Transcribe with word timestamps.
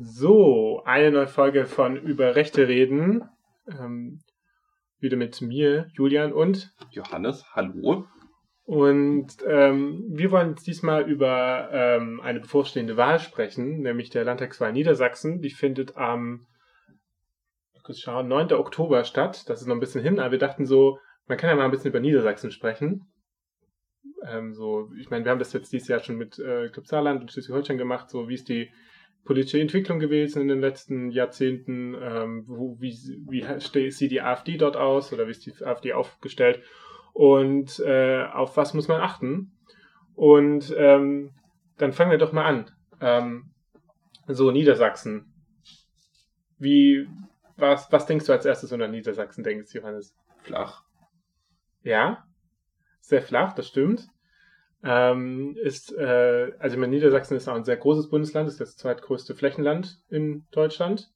So, 0.00 0.82
eine 0.84 1.12
neue 1.12 1.28
Folge 1.28 1.66
von 1.66 1.96
Über 1.96 2.34
Rechte 2.34 2.66
reden. 2.66 3.28
Ähm, 3.68 4.20
wieder 4.98 5.16
mit 5.16 5.40
mir, 5.40 5.86
Julian 5.92 6.32
und 6.32 6.74
Johannes. 6.90 7.44
Hallo. 7.54 8.04
Und 8.64 9.36
ähm, 9.46 10.04
wir 10.08 10.32
wollen 10.32 10.50
jetzt 10.50 10.66
diesmal 10.66 11.08
über 11.08 11.68
ähm, 11.70 12.20
eine 12.20 12.40
bevorstehende 12.40 12.96
Wahl 12.96 13.20
sprechen, 13.20 13.82
nämlich 13.82 14.10
der 14.10 14.24
Landtagswahl 14.24 14.72
Niedersachsen. 14.72 15.40
Die 15.40 15.50
findet 15.50 15.96
am 15.96 16.44
kurz 17.84 18.00
schauen, 18.00 18.26
9. 18.26 18.52
Oktober 18.54 19.04
statt. 19.04 19.48
Das 19.48 19.60
ist 19.60 19.68
noch 19.68 19.76
ein 19.76 19.80
bisschen 19.80 20.02
hin, 20.02 20.18
aber 20.18 20.32
wir 20.32 20.38
dachten 20.38 20.66
so, 20.66 20.98
man 21.26 21.38
kann 21.38 21.50
ja 21.50 21.56
mal 21.56 21.66
ein 21.66 21.70
bisschen 21.70 21.90
über 21.90 22.00
Niedersachsen 22.00 22.50
sprechen. 22.50 23.06
Ähm, 24.26 24.54
so, 24.54 24.90
ich 24.98 25.08
meine, 25.10 25.24
wir 25.24 25.30
haben 25.30 25.38
das 25.38 25.52
jetzt 25.52 25.72
dieses 25.72 25.86
Jahr 25.86 26.00
schon 26.00 26.16
mit 26.16 26.38
äh, 26.40 26.68
Club 26.70 26.86
Saarland 26.88 27.20
und 27.20 27.30
Schleswig-Holstein 27.30 27.78
gemacht, 27.78 28.10
so 28.10 28.28
wie 28.28 28.34
ist 28.34 28.48
die 28.48 28.72
politische 29.24 29.60
Entwicklung 29.60 29.98
gewesen 29.98 30.42
in 30.42 30.48
den 30.48 30.60
letzten 30.60 31.10
Jahrzehnten, 31.10 31.94
ähm, 32.00 32.44
wo, 32.46 32.76
wie, 32.80 32.92
wie 33.28 33.90
sieht 33.90 34.10
die 34.10 34.20
AfD 34.20 34.56
dort 34.56 34.76
aus 34.76 35.12
oder 35.12 35.26
wie 35.26 35.30
ist 35.30 35.46
die 35.46 35.64
AfD 35.64 35.92
aufgestellt 35.94 36.62
und 37.12 37.78
äh, 37.80 38.24
auf 38.24 38.56
was 38.56 38.74
muss 38.74 38.88
man 38.88 39.00
achten. 39.00 39.52
Und 40.14 40.74
ähm, 40.76 41.32
dann 41.78 41.92
fangen 41.92 42.10
wir 42.10 42.18
doch 42.18 42.32
mal 42.32 42.44
an. 42.44 42.70
Ähm, 43.00 43.50
so, 44.26 44.50
Niedersachsen. 44.50 45.32
Wie, 46.58 47.08
was, 47.56 47.90
was 47.90 48.06
denkst 48.06 48.26
du 48.26 48.32
als 48.32 48.44
erstes 48.44 48.72
unter 48.72 48.88
Niedersachsen 48.88 49.42
denkst, 49.42 49.74
Johannes? 49.74 50.14
Flach. 50.42 50.84
Ja, 51.82 52.26
sehr 53.00 53.22
flach, 53.22 53.54
das 53.54 53.68
stimmt 53.68 54.08
ähm, 54.84 55.56
ist, 55.62 55.92
äh, 55.96 56.52
also 56.58 56.76
meine, 56.76 56.94
Niedersachsen 56.94 57.36
ist 57.36 57.48
auch 57.48 57.54
ein 57.54 57.64
sehr 57.64 57.78
großes 57.78 58.10
Bundesland, 58.10 58.48
ist 58.48 58.60
das 58.60 58.76
zweitgrößte 58.76 59.34
Flächenland 59.34 59.98
in 60.10 60.46
Deutschland 60.50 61.10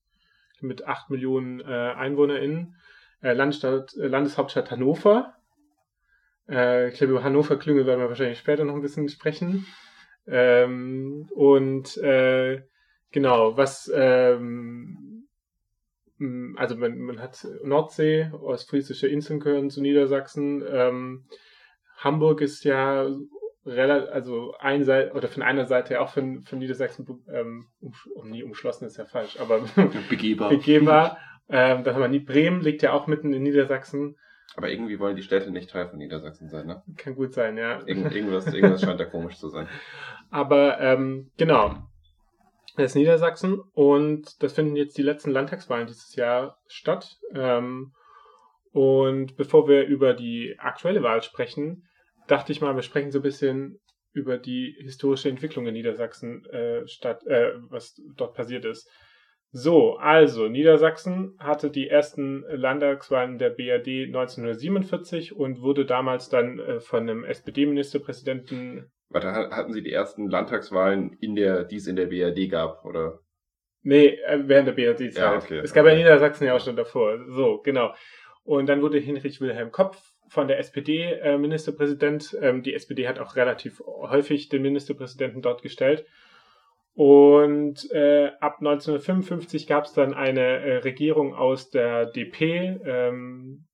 mit 0.60 0.86
acht 0.86 1.10
Millionen 1.10 1.60
äh, 1.60 1.64
EinwohnerInnen. 1.64 2.76
Äh, 3.20 3.34
Landesstadt, 3.34 3.94
äh, 3.96 4.06
Landeshauptstadt 4.06 4.70
Hannover. 4.70 5.34
Äh, 6.48 6.88
ich 6.88 6.94
glaube, 6.94 7.12
über 7.12 7.22
Hannover-Klüngel 7.22 7.84
werden 7.84 8.00
wir 8.00 8.08
wahrscheinlich 8.08 8.38
später 8.38 8.64
noch 8.64 8.74
ein 8.74 8.82
bisschen 8.82 9.08
sprechen. 9.08 9.66
Ähm, 10.26 11.28
und 11.34 11.96
äh, 11.98 12.62
genau, 13.10 13.56
was 13.56 13.90
ähm, 13.94 15.26
also 16.56 16.76
man, 16.76 16.98
man 16.98 17.20
hat 17.20 17.46
Nordsee, 17.62 18.30
ostfriesische 18.32 19.06
Inseln 19.08 19.40
gehören 19.40 19.70
zu 19.70 19.80
Niedersachsen. 19.80 20.64
Ähm, 20.68 21.26
Hamburg 21.96 22.40
ist 22.40 22.64
ja 22.64 23.08
also 23.68 24.54
ein 24.58 24.84
Seite, 24.84 25.12
oder 25.14 25.28
von 25.28 25.42
einer 25.42 25.66
Seite 25.66 26.00
auch 26.00 26.10
von, 26.10 26.42
von 26.42 26.58
Niedersachsen, 26.58 27.06
ähm, 27.32 27.66
um, 27.80 28.30
nie 28.30 28.42
umschlossen 28.42 28.86
ist 28.86 28.96
ja 28.96 29.04
falsch, 29.04 29.38
aber 29.40 29.60
begehbar. 30.08 30.50
begehbar. 30.50 31.18
Ähm, 31.48 31.84
da 31.84 31.94
haben 31.94 32.12
wir 32.12 32.24
Bremen 32.24 32.60
liegt 32.60 32.82
ja 32.82 32.92
auch 32.92 33.06
mitten 33.06 33.32
in 33.32 33.42
Niedersachsen. 33.42 34.16
Aber 34.56 34.70
irgendwie 34.70 34.98
wollen 34.98 35.16
die 35.16 35.22
Städte 35.22 35.50
nicht 35.50 35.70
Teil 35.70 35.88
von 35.88 35.98
Niedersachsen 35.98 36.48
sein, 36.48 36.66
ne? 36.66 36.82
Kann 36.96 37.14
gut 37.14 37.32
sein, 37.32 37.56
ja. 37.56 37.80
Irgend, 37.86 38.14
irgendwas, 38.14 38.46
irgendwas 38.46 38.82
scheint 38.82 39.00
da 39.00 39.04
komisch 39.04 39.36
zu 39.38 39.48
sein. 39.48 39.68
Aber 40.30 40.80
ähm, 40.80 41.30
genau. 41.36 41.76
Das 42.76 42.92
ist 42.92 42.94
Niedersachsen 42.94 43.60
und 43.74 44.42
das 44.42 44.52
finden 44.52 44.76
jetzt 44.76 44.96
die 44.98 45.02
letzten 45.02 45.30
Landtagswahlen 45.30 45.86
dieses 45.86 46.14
Jahr 46.14 46.58
statt. 46.68 47.18
Ähm, 47.34 47.92
und 48.72 49.36
bevor 49.36 49.68
wir 49.68 49.84
über 49.86 50.14
die 50.14 50.56
aktuelle 50.58 51.02
Wahl 51.02 51.22
sprechen, 51.22 51.88
dachte 52.28 52.52
ich 52.52 52.60
mal, 52.60 52.74
wir 52.74 52.82
sprechen 52.82 53.10
so 53.10 53.18
ein 53.18 53.22
bisschen 53.22 53.80
über 54.12 54.38
die 54.38 54.76
historische 54.80 55.28
Entwicklung 55.28 55.66
in 55.66 55.74
Niedersachsen 55.74 56.44
äh, 56.46 56.86
statt, 56.86 57.26
äh, 57.26 57.52
was 57.68 58.00
dort 58.16 58.34
passiert 58.34 58.64
ist. 58.64 58.88
So, 59.50 59.96
also 59.96 60.48
Niedersachsen 60.48 61.34
hatte 61.38 61.70
die 61.70 61.88
ersten 61.88 62.44
Landtagswahlen 62.50 63.38
der 63.38 63.50
BRD 63.50 64.08
1947 64.08 65.34
und 65.34 65.62
wurde 65.62 65.86
damals 65.86 66.28
dann 66.28 66.58
äh, 66.58 66.80
von 66.80 67.08
einem 67.08 67.24
SPD-Ministerpräsidenten. 67.24 68.90
Warte, 69.08 69.32
hatten 69.32 69.72
Sie 69.72 69.82
die 69.82 69.92
ersten 69.92 70.28
Landtagswahlen, 70.28 71.16
in 71.20 71.34
der, 71.34 71.64
die 71.64 71.76
es 71.76 71.86
in 71.86 71.96
der 71.96 72.06
BRD 72.06 72.50
gab, 72.50 72.84
oder? 72.84 73.20
Nee, 73.82 74.18
äh, 74.26 74.42
während 74.44 74.68
der 74.68 74.74
BRD-Zeit. 74.74 75.16
Ja, 75.16 75.36
okay, 75.36 75.60
es 75.60 75.72
gab 75.72 75.84
okay. 75.84 75.92
ja 75.92 75.98
Niedersachsen 75.98 76.46
ja 76.46 76.54
auch 76.54 76.60
schon 76.60 76.76
davor. 76.76 77.18
So, 77.30 77.62
genau. 77.62 77.94
Und 78.44 78.66
dann 78.68 78.82
wurde 78.82 78.98
Hinrich 78.98 79.40
Wilhelm 79.40 79.72
Kopf 79.72 80.07
von 80.28 80.48
der 80.48 80.58
SPD 80.58 81.04
äh, 81.04 81.38
Ministerpräsident. 81.38 82.36
Ähm, 82.40 82.62
die 82.62 82.74
SPD 82.74 83.08
hat 83.08 83.18
auch 83.18 83.36
relativ 83.36 83.80
häufig 83.86 84.48
den 84.48 84.62
Ministerpräsidenten 84.62 85.42
dort 85.42 85.62
gestellt. 85.62 86.06
Und 86.94 87.90
äh, 87.92 88.32
ab 88.40 88.56
1955 88.58 89.66
gab 89.66 89.84
es 89.84 89.92
dann 89.92 90.14
eine 90.14 90.40
äh, 90.40 90.76
Regierung 90.78 91.34
aus 91.34 91.70
der 91.70 92.06
DP, 92.06 92.80
ähm, 92.84 93.66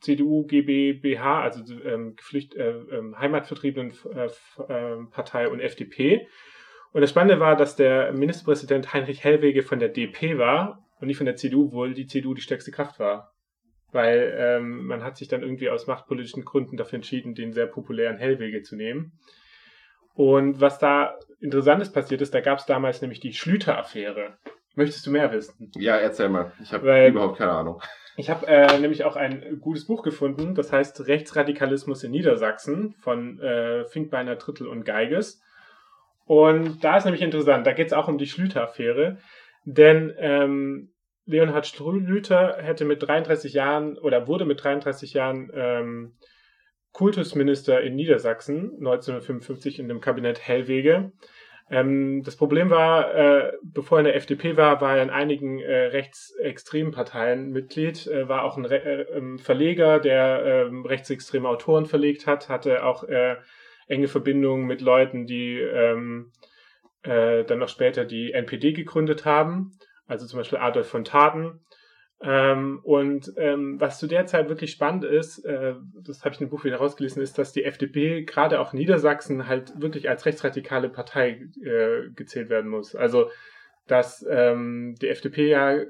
CDU, 0.00 0.46
GmbH, 0.46 1.42
also 1.42 1.62
ähm, 1.84 2.16
Geflücht, 2.16 2.54
äh, 2.54 2.70
ähm, 2.70 3.18
Heimatvertriebenen 3.18 3.92
äh, 4.14 4.28
ähm, 4.70 5.10
Partei 5.10 5.48
und 5.48 5.60
FDP. 5.60 6.26
Und 6.92 7.02
das 7.02 7.10
Spannende 7.10 7.38
war, 7.38 7.54
dass 7.54 7.76
der 7.76 8.12
Ministerpräsident 8.12 8.94
Heinrich 8.94 9.22
Hellwege 9.22 9.62
von 9.62 9.78
der 9.78 9.90
DP 9.90 10.38
war 10.38 10.86
und 11.00 11.06
nicht 11.06 11.18
von 11.18 11.26
der 11.26 11.36
CDU, 11.36 11.66
obwohl 11.66 11.92
die 11.92 12.06
CDU 12.06 12.32
die 12.32 12.40
stärkste 12.40 12.70
Kraft 12.70 12.98
war 12.98 13.34
weil 13.92 14.34
ähm, 14.36 14.86
man 14.86 15.02
hat 15.02 15.16
sich 15.16 15.28
dann 15.28 15.42
irgendwie 15.42 15.70
aus 15.70 15.86
machtpolitischen 15.86 16.44
Gründen 16.44 16.76
dafür 16.76 16.96
entschieden, 16.96 17.34
den 17.34 17.52
sehr 17.52 17.66
populären 17.66 18.18
Hellwege 18.18 18.62
zu 18.62 18.76
nehmen. 18.76 19.12
Und 20.14 20.60
was 20.60 20.78
da 20.78 21.18
Interessantes 21.40 21.92
passiert 21.92 22.20
ist, 22.20 22.34
da 22.34 22.40
gab 22.40 22.58
es 22.58 22.66
damals 22.66 23.00
nämlich 23.00 23.20
die 23.20 23.32
Schlüter-Affäre. 23.32 24.38
Möchtest 24.74 25.06
du 25.06 25.10
mehr 25.10 25.32
wissen? 25.32 25.70
Ja, 25.76 25.96
erzähl 25.96 26.28
mal. 26.28 26.52
Ich 26.62 26.72
habe 26.72 27.08
überhaupt 27.08 27.38
keine 27.38 27.52
Ahnung. 27.52 27.82
Ich 28.16 28.28
habe 28.28 28.46
äh, 28.46 28.78
nämlich 28.78 29.04
auch 29.04 29.16
ein 29.16 29.58
gutes 29.60 29.86
Buch 29.86 30.02
gefunden, 30.02 30.54
das 30.54 30.72
heißt 30.72 31.06
Rechtsradikalismus 31.06 32.04
in 32.04 32.10
Niedersachsen 32.10 32.94
von 33.00 33.40
äh, 33.40 33.86
Finkbeiner, 33.86 34.36
Drittel 34.36 34.66
und 34.66 34.84
Geiges. 34.84 35.42
Und 36.26 36.84
da 36.84 36.98
ist 36.98 37.04
nämlich 37.04 37.22
interessant, 37.22 37.66
da 37.66 37.72
geht 37.72 37.88
es 37.88 37.92
auch 37.92 38.08
um 38.08 38.18
die 38.18 38.26
Schlüter-Affäre. 38.26 39.18
Denn 39.64 40.12
ähm, 40.18 40.90
Leonhard 41.26 41.66
Strühlüter 41.66 42.56
hätte 42.60 42.84
mit 42.84 43.02
33 43.02 43.52
Jahren 43.52 43.98
oder 43.98 44.26
wurde 44.26 44.44
mit 44.44 44.62
33 44.62 45.12
Jahren 45.12 45.50
ähm, 45.54 46.14
Kultusminister 46.92 47.80
in 47.80 47.94
Niedersachsen 47.94 48.72
1955 48.78 49.78
in 49.78 49.88
dem 49.88 50.00
Kabinett 50.00 50.40
Hellwege. 50.40 51.12
Ähm, 51.70 52.22
das 52.24 52.36
Problem 52.36 52.68
war, 52.70 53.14
äh, 53.14 53.52
bevor 53.62 53.98
er 53.98 54.00
in 54.00 54.04
der 54.06 54.16
FDP 54.16 54.56
war, 54.56 54.80
war 54.80 54.96
er 54.96 55.04
in 55.04 55.10
einigen 55.10 55.60
äh, 55.60 55.86
rechtsextremen 55.86 56.92
Parteien 56.92 57.50
Mitglied, 57.50 58.08
äh, 58.08 58.28
war 58.28 58.44
auch 58.44 58.56
ein 58.56 58.64
Re 58.64 58.82
äh, 58.82 59.02
ähm, 59.16 59.38
Verleger, 59.38 60.00
der 60.00 60.66
ähm, 60.66 60.84
rechtsextreme 60.84 61.48
Autoren 61.48 61.86
verlegt 61.86 62.26
hat, 62.26 62.48
hatte 62.48 62.84
auch 62.84 63.04
äh, 63.04 63.36
enge 63.86 64.08
Verbindungen 64.08 64.66
mit 64.66 64.80
Leuten, 64.80 65.26
die 65.26 65.60
ähm, 65.60 66.32
äh, 67.02 67.44
dann 67.44 67.60
noch 67.60 67.68
später 67.68 68.04
die 68.04 68.32
NPD 68.32 68.72
gegründet 68.72 69.24
haben 69.24 69.72
also 70.10 70.26
zum 70.26 70.38
Beispiel 70.38 70.58
Adolf 70.58 70.88
von 70.88 71.04
Taten. 71.04 71.60
Ähm, 72.22 72.80
und 72.82 73.32
ähm, 73.38 73.80
was 73.80 73.98
zu 73.98 74.06
der 74.06 74.26
Zeit 74.26 74.50
wirklich 74.50 74.72
spannend 74.72 75.04
ist, 75.04 75.38
äh, 75.44 75.74
das 76.04 76.22
habe 76.22 76.34
ich 76.34 76.40
in 76.40 76.48
dem 76.48 76.50
Buch 76.50 76.64
wieder 76.64 76.76
rausgelesen, 76.76 77.22
ist, 77.22 77.38
dass 77.38 77.52
die 77.52 77.64
FDP 77.64 78.24
gerade 78.24 78.60
auch 78.60 78.74
in 78.74 78.78
Niedersachsen 78.78 79.46
halt 79.46 79.80
wirklich 79.80 80.10
als 80.10 80.26
rechtsradikale 80.26 80.90
Partei 80.90 81.46
äh, 81.62 82.10
gezählt 82.14 82.50
werden 82.50 82.68
muss. 82.68 82.94
Also 82.94 83.30
dass 83.86 84.24
ähm, 84.28 84.96
die 85.00 85.08
FDP 85.08 85.48
ja 85.48 85.72
äh, 85.72 85.86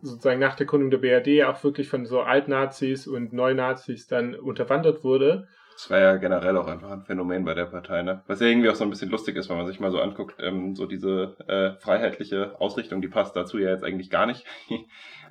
sozusagen 0.00 0.40
nach 0.40 0.54
der 0.54 0.66
Gründung 0.66 0.90
der 0.90 0.98
BRD 0.98 1.44
auch 1.44 1.62
wirklich 1.62 1.88
von 1.88 2.06
so 2.06 2.20
Altnazis 2.20 3.06
und 3.06 3.32
Neunazis 3.32 4.06
dann 4.06 4.34
unterwandert 4.34 5.04
wurde 5.04 5.46
das 5.78 5.90
war 5.90 6.00
ja 6.00 6.16
generell 6.16 6.56
auch 6.56 6.66
einfach 6.66 6.90
ein 6.90 7.04
Phänomen 7.04 7.44
bei 7.44 7.54
der 7.54 7.66
Partei, 7.66 8.02
ne? 8.02 8.20
Was 8.26 8.40
ja 8.40 8.48
irgendwie 8.48 8.68
auch 8.68 8.74
so 8.74 8.82
ein 8.82 8.90
bisschen 8.90 9.10
lustig 9.10 9.36
ist, 9.36 9.48
wenn 9.48 9.58
man 9.58 9.66
sich 9.66 9.78
mal 9.78 9.92
so 9.92 10.00
anguckt, 10.00 10.34
ähm, 10.40 10.74
so 10.74 10.86
diese 10.86 11.36
äh, 11.46 11.80
freiheitliche 11.80 12.60
Ausrichtung, 12.60 13.00
die 13.00 13.06
passt 13.06 13.36
dazu 13.36 13.58
ja 13.58 13.70
jetzt 13.70 13.84
eigentlich 13.84 14.10
gar 14.10 14.26
nicht. 14.26 14.44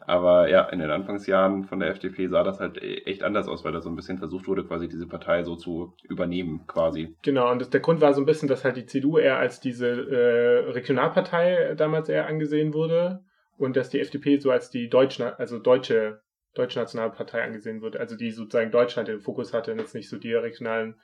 Aber 0.08 0.48
ja, 0.48 0.62
in 0.70 0.80
den 0.80 0.90
Anfangsjahren 0.90 1.66
von 1.66 1.82
der 1.82 1.90
FDP 1.90 2.30
sah 2.30 2.44
das 2.44 2.62
halt 2.62 2.82
e-, 2.82 3.00
echt 3.00 3.24
anders 3.24 3.50
aus, 3.50 3.66
weil 3.66 3.74
da 3.74 3.82
so 3.82 3.90
ein 3.90 3.98
bisschen 3.98 4.20
versucht 4.20 4.48
wurde, 4.48 4.64
quasi 4.64 4.88
diese 4.88 5.06
Partei 5.06 5.44
so 5.44 5.58
zu 5.58 5.94
übernehmen, 6.04 6.62
quasi. 6.66 7.14
Genau, 7.24 7.52
und 7.52 7.60
das, 7.60 7.70
der 7.70 7.82
Grund 7.82 8.00
war 8.00 8.14
so 8.14 8.22
ein 8.22 8.26
bisschen, 8.26 8.48
dass 8.48 8.64
halt 8.64 8.78
die 8.78 8.86
CDU 8.86 9.18
eher 9.18 9.38
als 9.38 9.60
diese 9.60 9.90
äh, 9.90 10.72
Regionalpartei 10.72 11.76
damals 11.76 12.08
eher 12.08 12.26
angesehen 12.26 12.74
wurde 12.74 13.20
und 13.58 13.76
dass 13.76 13.90
die 13.90 14.00
FDP 14.00 14.38
so 14.38 14.50
als 14.50 14.70
die 14.70 14.88
deutsche, 14.88 15.38
also 15.40 15.60
deutsche 15.60 16.22
Deutsche 16.58 16.80
Nationalpartei 16.80 17.42
angesehen 17.44 17.82
wird, 17.82 17.98
also 17.98 18.16
die 18.16 18.32
sozusagen 18.32 18.72
Deutschland 18.72 19.10
im 19.10 19.22
Fokus 19.22 19.54
hatte 19.54 19.72
und 19.72 19.80
jetzt 19.80 19.96
nicht 19.96 20.10
so 20.10 20.18
die 20.18 20.34
regionalen 20.34 20.96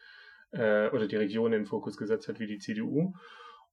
äh, 0.51 0.89
oder 0.89 1.07
die 1.07 1.15
Region 1.15 1.53
in 1.53 1.61
den 1.61 1.65
Fokus 1.65 1.97
gesetzt 1.97 2.27
hat 2.27 2.39
wie 2.39 2.47
die 2.47 2.59
CDU. 2.59 3.13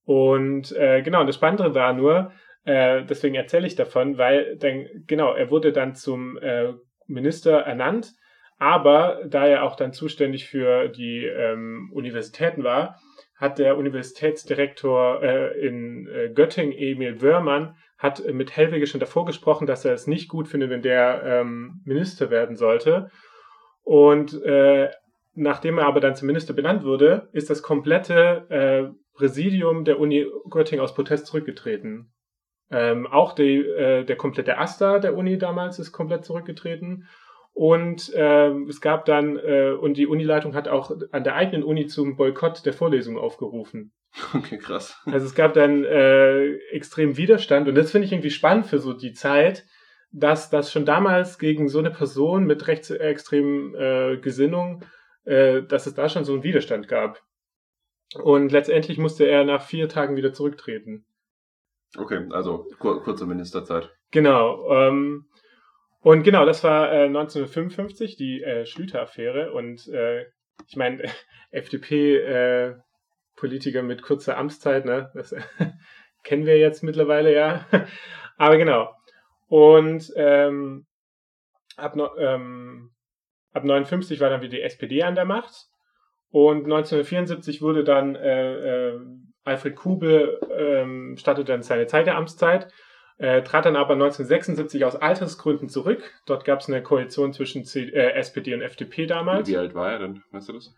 Und 0.03 0.71
äh, 0.73 1.01
genau, 1.01 1.23
das 1.23 1.35
Spannende 1.35 1.75
war 1.75 1.93
nur, 1.93 2.31
äh, 2.63 3.03
deswegen 3.05 3.35
erzähle 3.35 3.67
ich 3.67 3.75
davon, 3.75 4.17
weil 4.17 4.57
dann, 4.57 4.87
genau, 5.07 5.33
er 5.33 5.49
wurde 5.49 5.71
dann 5.71 5.95
zum 5.95 6.37
äh, 6.37 6.73
Minister 7.07 7.59
ernannt, 7.59 8.13
aber 8.57 9.21
da 9.27 9.47
er 9.47 9.63
auch 9.63 9.75
dann 9.75 9.93
zuständig 9.93 10.47
für 10.47 10.87
die 10.87 11.25
ähm, 11.25 11.91
Universitäten 11.93 12.63
war, 12.63 12.99
hat 13.35 13.57
der 13.57 13.77
Universitätsdirektor 13.77 15.23
äh, 15.23 15.67
in 15.67 16.07
äh, 16.07 16.29
Göttingen, 16.29 16.71
Emil 16.71 17.21
Wörmann, 17.21 17.75
hat 18.01 18.25
mit 18.33 18.57
Hellwege 18.57 18.87
schon 18.87 18.99
davor 18.99 19.25
gesprochen, 19.25 19.67
dass 19.67 19.85
er 19.85 19.93
es 19.93 20.07
nicht 20.07 20.27
gut 20.27 20.47
findet, 20.47 20.71
wenn 20.71 20.81
der 20.81 21.21
ähm, 21.23 21.81
Minister 21.85 22.31
werden 22.31 22.55
sollte. 22.55 23.11
Und 23.83 24.41
äh, 24.41 24.89
nachdem 25.33 25.77
er 25.77 25.85
aber 25.85 25.99
dann 25.99 26.15
zum 26.15 26.25
Minister 26.25 26.53
benannt 26.53 26.83
wurde, 26.83 27.29
ist 27.31 27.51
das 27.51 27.61
komplette 27.61 28.45
äh, 28.49 28.91
Präsidium 29.13 29.85
der 29.85 29.99
Uni 29.99 30.25
Göttingen 30.49 30.83
aus 30.83 30.95
Protest 30.95 31.27
zurückgetreten. 31.27 32.11
Ähm, 32.71 33.05
auch 33.05 33.33
die, 33.33 33.57
äh, 33.57 34.03
der 34.03 34.15
komplette 34.15 34.57
Asta 34.57 34.97
der 34.97 35.15
Uni 35.15 35.37
damals 35.37 35.77
ist 35.77 35.91
komplett 35.91 36.25
zurückgetreten. 36.25 37.07
Und 37.53 38.13
äh, 38.13 38.49
es 38.69 38.81
gab 38.81 39.05
dann, 39.05 39.37
äh, 39.37 39.71
und 39.71 39.97
die 39.97 40.07
Unileitung 40.07 40.55
hat 40.55 40.67
auch 40.67 40.91
an 41.11 41.23
der 41.23 41.35
eigenen 41.35 41.63
Uni 41.63 41.87
zum 41.87 42.15
Boykott 42.15 42.65
der 42.65 42.73
Vorlesung 42.73 43.17
aufgerufen. 43.17 43.91
Okay, 44.33 44.57
krass. 44.57 44.99
Also 45.05 45.25
es 45.25 45.35
gab 45.35 45.53
dann 45.53 45.85
äh, 45.85 46.55
extrem 46.71 47.15
Widerstand 47.15 47.69
und 47.69 47.75
das 47.75 47.91
finde 47.91 48.05
ich 48.05 48.11
irgendwie 48.11 48.29
spannend 48.29 48.65
für 48.65 48.79
so 48.79 48.91
die 48.91 49.13
Zeit, 49.13 49.65
dass 50.11 50.49
das 50.49 50.71
schon 50.71 50.85
damals 50.85 51.39
gegen 51.39 51.69
so 51.69 51.79
eine 51.79 51.91
Person 51.91 52.45
mit 52.45 52.67
rechtsextremen 52.67 53.75
äh, 53.75 54.17
Gesinnung, 54.17 54.83
äh, 55.23 55.61
dass 55.63 55.87
es 55.87 55.93
da 55.93 56.09
schon 56.09 56.25
so 56.25 56.33
einen 56.33 56.43
Widerstand 56.43 56.89
gab. 56.89 57.21
Und 58.21 58.51
letztendlich 58.51 58.97
musste 58.97 59.25
er 59.25 59.45
nach 59.45 59.61
vier 59.61 59.87
Tagen 59.87 60.17
wieder 60.17 60.33
zurücktreten. 60.33 61.05
Okay, 61.97 62.27
also 62.31 62.67
kur 62.79 63.01
kurze 63.03 63.25
Ministerzeit. 63.25 63.89
Genau. 64.11 64.69
Ähm, 64.69 65.27
und 66.01 66.23
genau, 66.23 66.45
das 66.45 66.63
war 66.63 66.91
äh, 66.91 67.05
1955, 67.05 68.17
die 68.17 68.43
äh, 68.43 68.65
Schlüter-Affäre. 68.65 69.53
Und 69.53 69.87
äh, 69.87 70.25
ich 70.67 70.75
meine, 70.75 71.03
FDP-Politiker 71.51 73.79
äh, 73.79 73.83
mit 73.83 74.01
kurzer 74.01 74.37
Amtszeit, 74.37 74.83
ne? 74.85 75.11
Das 75.13 75.33
kennen 76.23 76.45
wir 76.45 76.57
jetzt 76.57 76.83
mittlerweile 76.83 77.33
ja. 77.33 77.65
Aber 78.37 78.57
genau. 78.57 78.93
Und 79.47 80.11
ähm, 80.15 80.85
ab, 81.77 81.95
ähm, 82.17 82.91
ab 83.53 83.63
59 83.63 84.19
war 84.19 84.29
dann 84.29 84.41
wieder 84.41 84.57
die 84.57 84.61
SPD 84.61 85.03
an 85.03 85.15
der 85.15 85.23
Macht. 85.25 85.71
Und 86.31 86.63
1974 86.63 87.61
wurde 87.61 87.83
dann 87.83 88.15
äh, 88.15 88.93
äh, 88.93 88.99
Alfred 89.43 89.75
Kubel 89.75 90.39
ähm, 90.55 91.17
startete 91.17 91.51
dann 91.51 91.61
seine 91.61 91.87
zweite 91.87 92.15
Amtszeit, 92.15 92.71
äh, 93.21 93.43
trat 93.43 93.65
dann 93.65 93.75
aber 93.75 93.93
1976 93.93 94.83
aus 94.83 94.95
Altersgründen 94.95 95.69
zurück. 95.69 96.11
Dort 96.25 96.43
gab 96.43 96.61
es 96.61 96.67
eine 96.67 96.81
Koalition 96.81 97.33
zwischen 97.33 97.65
C 97.65 97.83
äh, 97.83 98.13
SPD 98.13 98.55
und 98.55 98.61
FDP 98.61 99.05
damals. 99.05 99.47
Wie 99.47 99.57
alt 99.57 99.75
war 99.75 99.91
er 99.91 99.99
denn? 99.99 100.23
Weißt 100.31 100.49
du 100.49 100.53
das? 100.53 100.73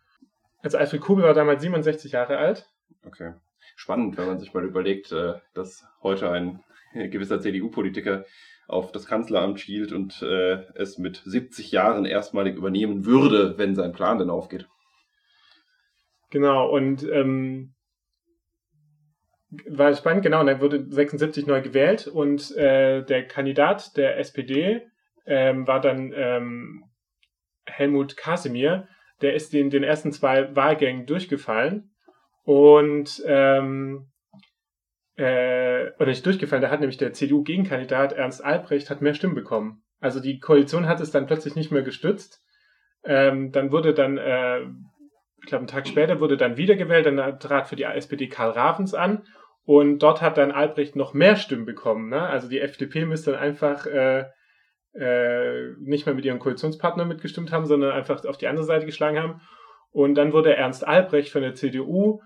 Also 0.61 0.77
Alfred 0.77 0.99
Kubel 0.99 1.23
war 1.23 1.33
damals 1.33 1.61
67 1.61 2.11
Jahre 2.11 2.37
alt. 2.37 2.69
Okay. 3.05 3.31
Spannend, 3.77 4.17
wenn 4.17 4.27
man 4.27 4.39
sich 4.39 4.53
mal 4.53 4.65
überlegt, 4.65 5.13
äh, 5.13 5.35
dass 5.53 5.85
heute 6.01 6.31
ein 6.31 6.61
gewisser 6.93 7.39
CDU-Politiker 7.39 8.25
auf 8.67 8.91
das 8.91 9.05
Kanzleramt 9.05 9.61
schielt 9.61 9.93
und 9.93 10.21
äh, 10.21 10.65
es 10.75 10.97
mit 10.97 11.21
70 11.23 11.71
Jahren 11.71 12.03
erstmalig 12.03 12.57
übernehmen 12.57 13.05
würde, 13.05 13.57
wenn 13.57 13.73
sein 13.73 13.93
Plan 13.93 14.19
denn 14.19 14.29
aufgeht. 14.29 14.67
Genau, 16.29 16.69
und 16.69 17.03
ähm, 17.09 17.73
war 19.67 19.93
spannend, 19.93 20.23
genau, 20.23 20.41
und 20.41 20.47
dann 20.47 20.61
wurde 20.61 20.85
76 20.89 21.45
neu 21.47 21.61
gewählt 21.61 22.07
und 22.07 22.55
äh, 22.55 23.03
der 23.03 23.27
Kandidat 23.27 23.97
der 23.97 24.17
SPD 24.19 24.81
ähm, 25.25 25.67
war 25.67 25.81
dann 25.81 26.13
ähm, 26.15 26.85
Helmut 27.65 28.17
Kasimir, 28.17 28.87
der 29.21 29.33
ist 29.35 29.53
in 29.53 29.69
den 29.69 29.83
ersten 29.83 30.11
zwei 30.11 30.55
Wahlgängen 30.55 31.05
durchgefallen 31.05 31.91
und 32.43 33.21
ähm, 33.25 34.11
äh, 35.15 35.91
oder 35.97 36.07
nicht 36.07 36.25
durchgefallen, 36.25 36.61
da 36.61 36.69
hat 36.69 36.79
nämlich 36.79 36.97
der 36.97 37.13
CDU-Gegenkandidat 37.13 38.13
Ernst 38.13 38.43
Albrecht 38.43 38.89
hat 38.89 39.01
mehr 39.01 39.13
Stimmen 39.13 39.35
bekommen. 39.35 39.83
Also 39.99 40.19
die 40.19 40.39
Koalition 40.39 40.87
hat 40.87 40.99
es 40.99 41.11
dann 41.11 41.27
plötzlich 41.27 41.55
nicht 41.55 41.71
mehr 41.71 41.83
gestützt. 41.83 42.41
Ähm, 43.05 43.51
dann 43.51 43.71
wurde 43.71 43.93
dann 43.93 44.17
äh, 44.17 44.61
ich 45.43 45.47
glaube, 45.47 45.61
einen 45.61 45.67
Tag 45.67 45.87
später 45.87 46.21
wurde 46.21 46.37
dann 46.37 46.55
wiedergewählt, 46.55 47.05
dann 47.05 47.39
trat 47.39 47.67
für 47.67 47.75
die 47.75 47.83
SPD 47.83 48.27
Karl 48.27 48.51
Ravens 48.51 48.93
an 48.93 49.23
und 49.65 49.99
dort 49.99 50.21
hat 50.21 50.37
dann 50.37 50.51
Albrecht 50.51 50.95
noch 50.95 51.13
mehr 51.13 51.35
Stimmen 51.35 51.65
bekommen. 51.65 52.09
Ne? 52.09 52.21
Also 52.21 52.49
die 52.49 52.59
FDP 52.59 53.05
müsste 53.05 53.31
dann 53.31 53.39
einfach 53.39 53.85
äh, 53.85 54.25
äh, 54.93 55.71
nicht 55.79 56.05
mehr 56.05 56.15
mit 56.15 56.25
ihrem 56.25 56.39
Koalitionspartner 56.39 57.05
mitgestimmt 57.05 57.51
haben, 57.51 57.65
sondern 57.65 57.91
einfach 57.91 58.23
auf 58.25 58.37
die 58.37 58.47
andere 58.47 58.65
Seite 58.65 58.85
geschlagen 58.85 59.19
haben. 59.19 59.41
Und 59.91 60.15
dann 60.15 60.33
wurde 60.33 60.55
Ernst 60.55 60.85
Albrecht 60.85 61.31
von 61.31 61.41
der 61.41 61.55
CDU 61.55 62.21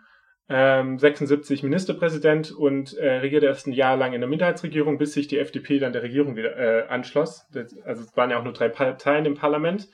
ähm, 0.50 0.98
76 0.98 1.62
Ministerpräsident 1.64 2.52
und 2.52 2.94
äh, 2.94 3.18
regierte 3.18 3.48
erst 3.48 3.68
ein 3.68 3.74
Jahr 3.74 3.98
lang 3.98 4.14
in 4.14 4.22
der 4.22 4.30
Minderheitsregierung, 4.30 4.98
bis 4.98 5.14
sich 5.14 5.28
die 5.28 5.40
FDP 5.40 5.80
dann 5.80 5.94
der 5.94 6.04
Regierung 6.04 6.36
wieder 6.36 6.58
äh, 6.58 6.88
anschloss. 6.88 7.46
Das, 7.52 7.78
also 7.84 8.04
es 8.04 8.16
waren 8.16 8.32
ja 8.32 8.40
auch 8.40 8.44
nur 8.44 8.54
drei 8.54 8.70
Parteien 8.70 9.26
im 9.26 9.36
Parlament. 9.36 9.90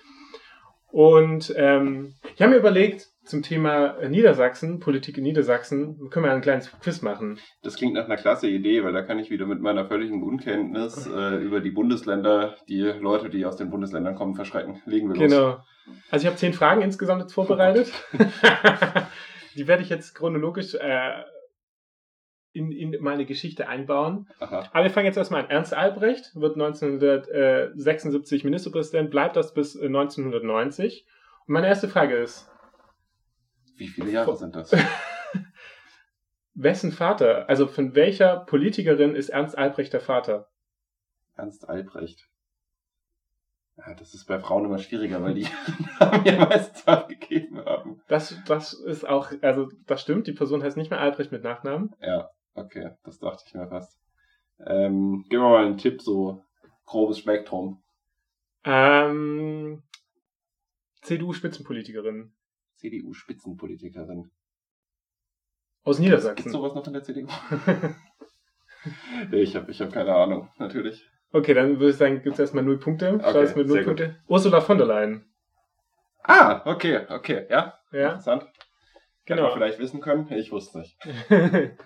Und 0.91 1.51
ähm, 1.57 2.13
ich 2.35 2.41
habe 2.41 2.51
mir 2.51 2.59
überlegt, 2.59 3.07
zum 3.25 3.41
Thema 3.41 3.97
Niedersachsen, 4.07 4.79
Politik 4.79 5.17
in 5.17 5.23
Niedersachsen, 5.23 6.09
können 6.09 6.25
wir 6.25 6.33
ein 6.33 6.41
kleines 6.41 6.71
Quiz 6.79 7.01
machen. 7.01 7.39
Das 7.61 7.75
klingt 7.75 7.93
nach 7.93 8.05
einer 8.05 8.17
klasse 8.17 8.49
Idee, 8.49 8.83
weil 8.83 8.93
da 8.93 9.01
kann 9.01 9.19
ich 9.19 9.29
wieder 9.29 9.45
mit 9.45 9.61
meiner 9.61 9.85
völligen 9.87 10.23
Unkenntnis 10.23 11.07
äh, 11.13 11.35
über 11.37 11.61
die 11.61 11.71
Bundesländer, 11.71 12.55
die 12.67 12.81
Leute, 12.81 13.29
die 13.29 13.45
aus 13.45 13.55
den 13.55 13.69
Bundesländern 13.69 14.15
kommen, 14.15 14.35
verschrecken. 14.35 14.81
Legen 14.85 15.07
wir 15.07 15.15
los. 15.15 15.31
Genau. 15.31 15.63
Also 16.09 16.23
ich 16.23 16.27
habe 16.27 16.37
zehn 16.37 16.53
Fragen 16.53 16.81
insgesamt 16.81 17.21
jetzt 17.21 17.33
vorbereitet. 17.33 17.91
die 19.55 19.67
werde 19.67 19.83
ich 19.83 19.89
jetzt 19.89 20.15
chronologisch 20.15 20.75
äh, 20.75 21.23
in, 22.53 22.71
in 22.71 22.95
meine 23.01 23.25
Geschichte 23.25 23.67
einbauen. 23.67 24.27
Aha. 24.39 24.69
Aber 24.71 24.83
wir 24.83 24.91
fangen 24.91 25.07
jetzt 25.07 25.17
erstmal 25.17 25.43
an. 25.43 25.49
Ernst 25.49 25.73
Albrecht 25.73 26.35
wird 26.35 26.55
1976 26.55 28.43
Ministerpräsident, 28.43 29.09
bleibt 29.11 29.35
das 29.35 29.53
bis 29.53 29.75
1990. 29.75 31.05
Und 31.47 31.53
meine 31.53 31.67
erste 31.67 31.89
Frage 31.89 32.15
ist, 32.15 32.49
wie 33.75 33.87
viele 33.87 34.11
Jahre 34.11 34.35
sind 34.35 34.55
das? 34.55 34.71
Wessen 36.53 36.91
Vater? 36.91 37.49
Also 37.49 37.67
von 37.67 37.95
welcher 37.95 38.37
Politikerin 38.37 39.15
ist 39.15 39.29
Ernst 39.29 39.57
Albrecht 39.57 39.93
der 39.93 40.01
Vater? 40.01 40.49
Ernst 41.35 41.67
Albrecht. 41.67 42.29
Ja, 43.77 43.95
das 43.95 44.13
ist 44.13 44.25
bei 44.25 44.39
Frauen 44.39 44.65
immer 44.65 44.77
schwieriger, 44.77 45.21
weil 45.23 45.33
die 45.33 45.47
Namen 45.99 46.25
ja 46.25 46.45
meistens 46.45 46.87
abgegeben 46.87 47.65
haben. 47.65 48.01
Das, 48.07 48.35
das 48.45 48.73
ist 48.73 49.07
auch, 49.07 49.31
also 49.41 49.69
das 49.87 50.01
stimmt, 50.01 50.27
die 50.27 50.33
Person 50.33 50.61
heißt 50.61 50.77
nicht 50.77 50.91
mehr 50.91 50.99
Albrecht 50.99 51.31
mit 51.31 51.43
Nachnamen. 51.43 51.95
Ja, 51.99 52.29
okay, 52.53 52.91
das 53.03 53.17
dachte 53.17 53.43
ich 53.47 53.53
mir 53.55 53.67
fast. 53.67 53.99
Ähm, 54.59 55.25
gib 55.27 55.39
mir 55.39 55.49
mal 55.49 55.65
einen 55.65 55.77
Tipp, 55.77 56.03
so 56.03 56.43
grobes 56.85 57.17
Spektrum. 57.17 57.81
Ähm, 58.63 59.81
CDU-Spitzenpolitikerin. 61.01 62.31
CDU-Spitzenpolitikerin. 62.83 64.29
Aus 65.83 65.99
Niedersachsen. 65.99 66.35
Gibt 66.35 66.51
sowas 66.51 66.75
noch 66.75 66.85
in 66.87 66.93
der 66.93 67.03
CDU? 67.03 67.27
nee, 69.31 69.41
ich 69.41 69.55
habe 69.55 69.71
ich 69.71 69.81
hab 69.81 69.91
keine 69.91 70.13
Ahnung, 70.13 70.49
natürlich. 70.57 71.09
Okay, 71.31 71.53
dann 71.53 71.79
würde 71.79 71.89
ich 71.89 71.95
sagen, 71.95 72.21
gibt 72.21 72.33
es 72.33 72.39
erstmal 72.39 72.63
null 72.63 72.79
Punkte. 72.79 73.15
Okay, 73.15 73.53
mit 73.55 73.67
null 73.67 73.83
Punkte. 73.83 74.17
Ursula 74.27 74.61
von 74.61 74.77
der 74.77 74.87
Leyen. 74.87 75.25
Ah, 76.23 76.61
okay, 76.65 77.05
okay, 77.09 77.47
ja. 77.49 77.79
Ja. 77.91 78.09
Interessant. 78.09 78.45
Genau. 79.25 79.43
Hätte 79.43 79.53
vielleicht 79.53 79.79
wissen 79.79 80.01
können, 80.01 80.31
ich 80.31 80.51
wusste 80.51 80.79
nicht. 80.79 80.97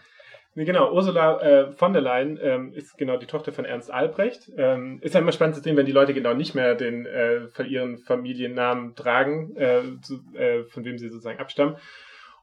Nee, 0.58 0.66
genau, 0.66 0.92
Ursula 0.92 1.40
äh, 1.40 1.72
von 1.72 1.94
der 1.94 2.02
Leyen 2.02 2.40
ähm, 2.42 2.74
ist 2.74 2.98
genau 2.98 3.18
die 3.18 3.28
Tochter 3.28 3.54
von 3.54 3.64
Ernst 3.64 3.94
Albrecht. 3.94 4.52
Ähm, 4.58 4.98
ist 5.04 5.14
ja 5.14 5.20
immer 5.20 5.32
spannend 5.32 5.56
zu 5.56 5.62
sehen, 5.62 5.78
wenn 5.78 5.86
die 5.86 5.92
Leute 5.92 6.16
genau 6.16 6.34
nicht 6.34 6.56
mehr 6.56 6.74
den 6.74 7.06
äh, 7.06 7.48
von 7.50 7.68
ihren 7.68 8.00
Familiennamen 8.00 8.96
tragen, 8.96 9.56
äh, 9.56 9.84
zu, 10.02 10.16
äh, 10.34 10.64
von 10.64 10.84
wem 10.84 10.98
sie 10.98 11.10
sozusagen 11.10 11.38
abstammen. 11.38 11.76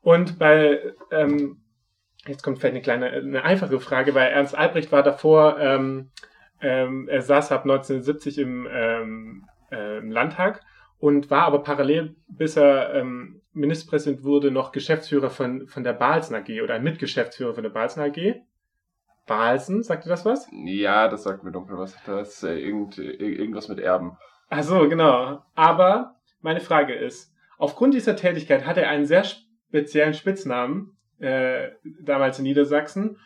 Und 0.00 0.38
bei, 0.38 0.92
ähm, 1.10 1.56
jetzt 2.28 2.44
kommt 2.44 2.60
vielleicht 2.60 2.74
eine 2.74 2.82
kleine, 2.82 3.10
eine 3.10 3.42
einfache 3.42 3.80
Frage, 3.80 4.14
weil 4.14 4.30
Ernst 4.30 4.56
Albrecht 4.56 4.92
war 4.92 5.02
davor, 5.02 5.58
ähm, 5.58 6.12
ähm, 6.60 7.08
er 7.08 7.20
saß 7.20 7.50
ab 7.50 7.64
1970 7.64 8.38
im, 8.38 8.68
ähm, 8.70 9.48
äh, 9.72 9.98
im 9.98 10.12
Landtag 10.12 10.60
und 10.98 11.32
war 11.32 11.46
aber 11.46 11.64
parallel, 11.64 12.14
bis 12.28 12.56
er 12.56 12.94
ähm, 12.94 13.40
Ministerpräsident 13.54 14.24
wurde, 14.24 14.50
noch 14.50 14.72
Geschäftsführer 14.72 15.30
von, 15.30 15.66
von 15.66 15.84
der 15.84 15.92
Balsen 15.92 16.34
AG 16.34 16.62
oder 16.62 16.74
ein 16.74 16.82
Mitgeschäftsführer 16.82 17.54
von 17.54 17.62
der 17.62 17.70
Balsen 17.70 18.02
AG. 18.02 18.42
Balsen, 19.26 19.82
sagt 19.82 20.04
ihr 20.06 20.10
das 20.10 20.24
was? 20.24 20.48
Ja, 20.52 21.08
das 21.08 21.22
sagt 21.22 21.44
mir 21.44 21.52
dunkel 21.52 21.78
was. 21.78 21.96
Das 22.04 22.34
ist 22.36 22.42
äh, 22.42 22.58
irgend, 22.58 22.98
irgendwas 22.98 23.68
mit 23.68 23.78
Erben. 23.78 24.18
Ach 24.50 24.62
so, 24.62 24.88
genau. 24.88 25.42
Aber 25.54 26.16
meine 26.42 26.60
Frage 26.60 26.94
ist, 26.94 27.32
aufgrund 27.56 27.94
dieser 27.94 28.16
Tätigkeit 28.16 28.66
hat 28.66 28.76
er 28.76 28.88
einen 28.88 29.06
sehr 29.06 29.24
speziellen 29.24 30.14
Spitznamen, 30.14 30.96
äh, 31.18 31.70
damals 32.02 32.38
in 32.38 32.44
Niedersachsen, 32.44 33.18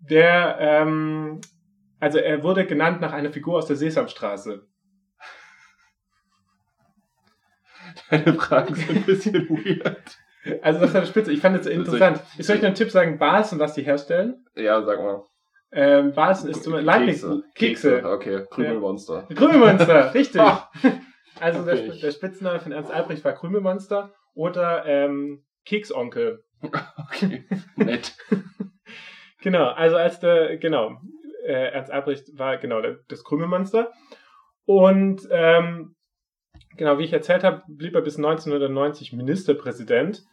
der, 0.00 0.56
ähm, 0.58 1.40
also 2.00 2.18
er 2.18 2.42
wurde 2.42 2.66
genannt 2.66 3.00
nach 3.00 3.12
einer 3.12 3.30
Figur 3.30 3.58
aus 3.58 3.66
der 3.66 3.76
Sesamstraße. 3.76 4.66
Deine 8.12 8.34
Fragen 8.34 8.74
sind 8.74 8.90
ein 8.96 9.02
bisschen 9.04 9.34
weird. 9.48 10.18
Also 10.62 10.80
das 10.80 10.92
war 10.94 11.00
der 11.00 11.06
Spitze. 11.08 11.32
Ich 11.32 11.40
fand 11.40 11.56
es 11.58 11.66
interessant. 11.66 12.20
Ich 12.38 12.46
soll 12.46 12.56
ich 12.56 12.62
noch 12.62 12.66
einen 12.68 12.74
Tipp 12.76 12.90
sagen, 12.90 13.18
Balsen, 13.18 13.58
was 13.58 13.74
die 13.74 13.82
herstellen? 13.82 14.44
Ja, 14.54 14.82
sag 14.82 14.98
mal. 15.00 15.22
Ähm, 15.72 16.12
Balsen 16.12 16.50
ist 16.50 16.64
zum 16.64 16.74
Leibniz. 16.74 17.22
Kekse. 17.22 17.42
Kekse. 17.54 18.02
Okay, 18.10 18.44
Krümelmonster. 18.50 19.26
Krümelmonster, 19.34 20.12
richtig. 20.14 20.40
Ah, 20.40 20.70
Also 21.40 21.64
der, 21.64 21.74
Okay. 21.74 21.88
Sp- 21.94 22.00
der 22.02 22.10
Spitzname 22.10 22.60
von 22.60 22.72
Ernst 22.72 22.90
Albrecht 22.92 23.24
war 23.24 23.32
Krümelmonster 23.32 24.12
oder 24.34 24.84
ähm, 24.86 25.44
Keksonkel. 25.64 26.44
Okay, 27.08 27.44
nett. 27.76 28.14
Genau, 29.42 29.64
also 29.70 29.96
als 29.96 30.20
der, 30.20 30.56
genau, 30.58 31.00
äh, 31.44 31.72
Ernst 31.72 31.90
Albrecht 31.90 32.26
war 32.38 32.56
genau 32.58 32.80
der, 32.80 32.98
das 33.08 33.24
Krümelmonster. 33.24 33.90
Und 34.64 35.26
ähm, 35.30 35.96
genau, 36.76 36.98
wie 36.98 37.04
ich 37.04 37.12
erzählt 37.12 37.44
habe, 37.44 37.62
blieb 37.68 37.94
er 37.94 38.02
bis 38.02 38.16
1990 38.16 39.12
Ministerpräsident. 39.12 40.24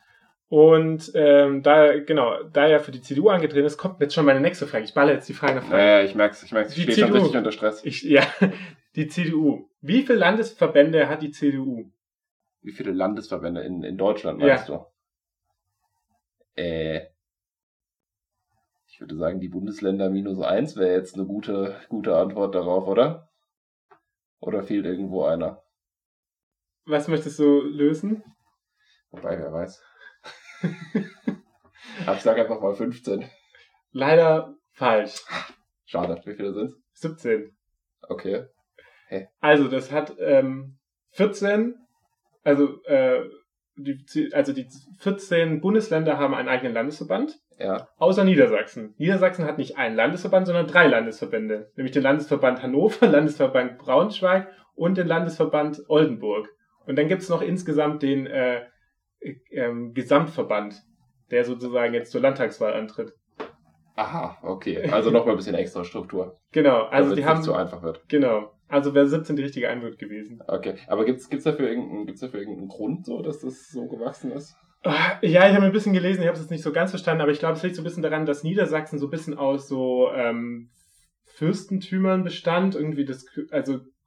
Und 0.50 1.12
ähm, 1.14 1.62
da, 1.62 2.00
genau, 2.00 2.42
da 2.44 2.68
er 2.68 2.80
für 2.80 2.92
die 2.92 3.02
CDU 3.02 3.30
angetreten 3.30 3.68
ist, 3.68 3.78
kommt 3.78 4.02
jetzt 4.02 4.16
schon 4.16 4.26
meine 4.26 4.40
nächste 4.40 4.66
Frage. 4.66 4.84
Ich 4.84 4.96
balle 4.96 5.14
jetzt 5.14 5.30
die 5.30 5.34
Frage 5.34 5.56
nach 5.56 5.64
Frage. 5.64 5.78
Naja, 5.78 6.04
ich 6.04 6.16
merk's, 6.16 6.42
ich 6.42 6.52
merk's. 6.52 6.76
Ich 6.76 6.84
stehe 6.84 6.98
schon 6.98 7.14
richtig 7.14 7.36
unter 7.36 7.52
Stress. 7.52 7.86
Ich, 7.86 8.02
ja, 8.02 8.24
die 8.96 9.08
CDU. 9.08 9.70
Wie 9.82 10.02
viele 10.02 10.18
Landesverbände 10.18 11.08
hat 11.08 11.22
die 11.22 11.30
CDU? 11.30 11.92
Wie 12.62 12.72
viele 12.72 12.92
Landesverbände 12.92 13.62
in, 13.62 13.84
in 13.84 13.98
Deutschland 13.98 14.40
meinst 14.40 14.70
du? 14.70 14.86
Äh, 16.56 17.02
ich 18.88 19.00
würde 19.00 19.16
sagen, 19.16 19.40
die 19.40 19.48
Bundesländer 19.48 20.10
minus 20.10 20.42
eins 20.42 20.76
wäre 20.76 20.94
jetzt 20.94 21.16
eine 21.16 21.26
gute, 21.26 21.76
gute 21.90 22.18
Antwort 22.18 22.56
darauf, 22.56 22.88
oder? 22.88 23.30
Oder 24.40 24.64
fehlt 24.64 24.86
irgendwo 24.86 25.24
einer? 25.24 25.62
Was 26.90 27.08
möchtest 27.08 27.38
du 27.38 27.62
lösen? 27.62 28.24
Wobei, 29.12 29.38
wer 29.38 29.54
weiß. 29.54 29.84
Ich 32.14 32.22
sage 32.22 32.42
einfach 32.42 32.62
mal 32.62 32.74
15. 32.74 33.26
Leider 33.92 34.56
falsch. 34.72 35.22
Schade, 35.86 36.22
wie 36.26 36.36
viele 36.36 36.54
sind's? 36.54 36.76
17. 36.94 37.56
Okay. 38.08 38.46
Also, 39.40 39.68
das 39.68 39.92
hat 39.92 40.16
ähm, 40.20 40.78
14, 41.12 41.76
also, 42.44 42.82
äh, 42.86 43.22
die, 43.76 44.30
also 44.34 44.54
die 44.54 44.68
14 45.00 45.62
Bundesländer 45.62 46.18
haben 46.18 46.34
einen 46.36 46.48
eigenen 46.50 46.74
Landesverband, 46.74 47.38
Ja. 47.58 47.88
außer 47.98 48.24
Niedersachsen. 48.24 48.94
Niedersachsen 48.98 49.46
hat 49.46 49.58
nicht 49.58 49.78
einen 49.78 49.96
Landesverband, 49.96 50.48
sondern 50.48 50.68
drei 50.68 50.88
Landesverbände. 50.88 51.72
Nämlich 51.76 51.94
den 51.94 52.04
Landesverband 52.04 52.62
Hannover, 52.64 53.08
Landesverband 53.08 53.78
Braunschweig 53.78 54.48
und 54.76 54.98
den 54.98 55.08
Landesverband 55.08 55.82
Oldenburg. 55.88 56.50
Und 56.86 56.98
dann 56.98 57.08
gibt's 57.08 57.30
noch 57.30 57.42
insgesamt 57.42 58.02
den 58.04 58.26
äh, 58.28 58.62
äh, 59.20 59.72
Gesamtverband, 59.94 60.82
der 61.32 61.46
sozusagen 61.46 61.94
jetzt 61.94 62.12
zur 62.12 62.22
Landtagswahl 62.22 62.74
antritt. 62.74 63.14
Aha, 63.96 64.38
okay. 64.44 64.90
Also 64.90 65.12
nochmal 65.12 65.34
ein 65.34 65.38
bisschen 65.38 65.56
extra 65.56 65.84
Struktur. 65.84 66.40
Genau, 66.52 66.84
also 66.86 67.14
die 67.16 67.22
es 67.22 67.28
haben, 67.28 67.38
nicht 67.40 67.46
so 67.46 67.54
einfach 67.54 67.82
wird. 67.84 68.08
genau, 68.08 68.54
also 68.70 68.94
wäre 68.94 69.08
17 69.08 69.36
die 69.36 69.44
richtige 69.44 69.70
Antwort 69.70 70.00
gewesen. 70.00 70.42
Okay. 70.48 70.76
Aber 70.88 71.04
gibt's, 71.06 71.30
gibt's 71.30 71.44
dafür 71.44 71.68
irgendeinen, 71.70 72.06
gibt's 72.06 72.22
dafür 72.22 72.40
irgendeinen 72.40 72.70
Grund 72.70 73.06
so, 73.06 73.22
dass 73.22 73.40
das 73.40 73.68
so 73.70 73.88
gewachsen 73.88 74.32
ist? 74.32 74.56
Ah, 74.84 75.18
Ja, 75.22 75.50
ich 75.50 75.56
habe 75.56 75.66
ein 75.66 75.74
bisschen 75.74 75.92
gelesen, 75.92 76.22
ich 76.22 76.28
habe 76.28 76.36
es 76.36 76.42
jetzt 76.44 76.52
nicht 76.52 76.64
so 76.64 76.72
ganz 76.72 76.92
verstanden, 76.92 77.22
aber 77.22 77.32
ich 77.32 77.40
glaube, 77.40 77.56
es 77.58 77.64
liegt 77.64 77.76
so 77.76 77.82
ein 77.82 77.84
bisschen 77.84 78.04
daran, 78.04 78.26
dass 78.26 78.44
Niedersachsen 78.44 79.00
so 79.00 79.08
ein 79.08 79.12
bisschen 79.12 79.38
aus 79.38 79.68
so 79.68 80.10
ähm, 80.14 80.70
Fürstentümern 81.26 82.24
bestand, 82.24 82.76
irgendwie 82.76 83.04
das, 83.06 83.26
Kö- 83.28 83.52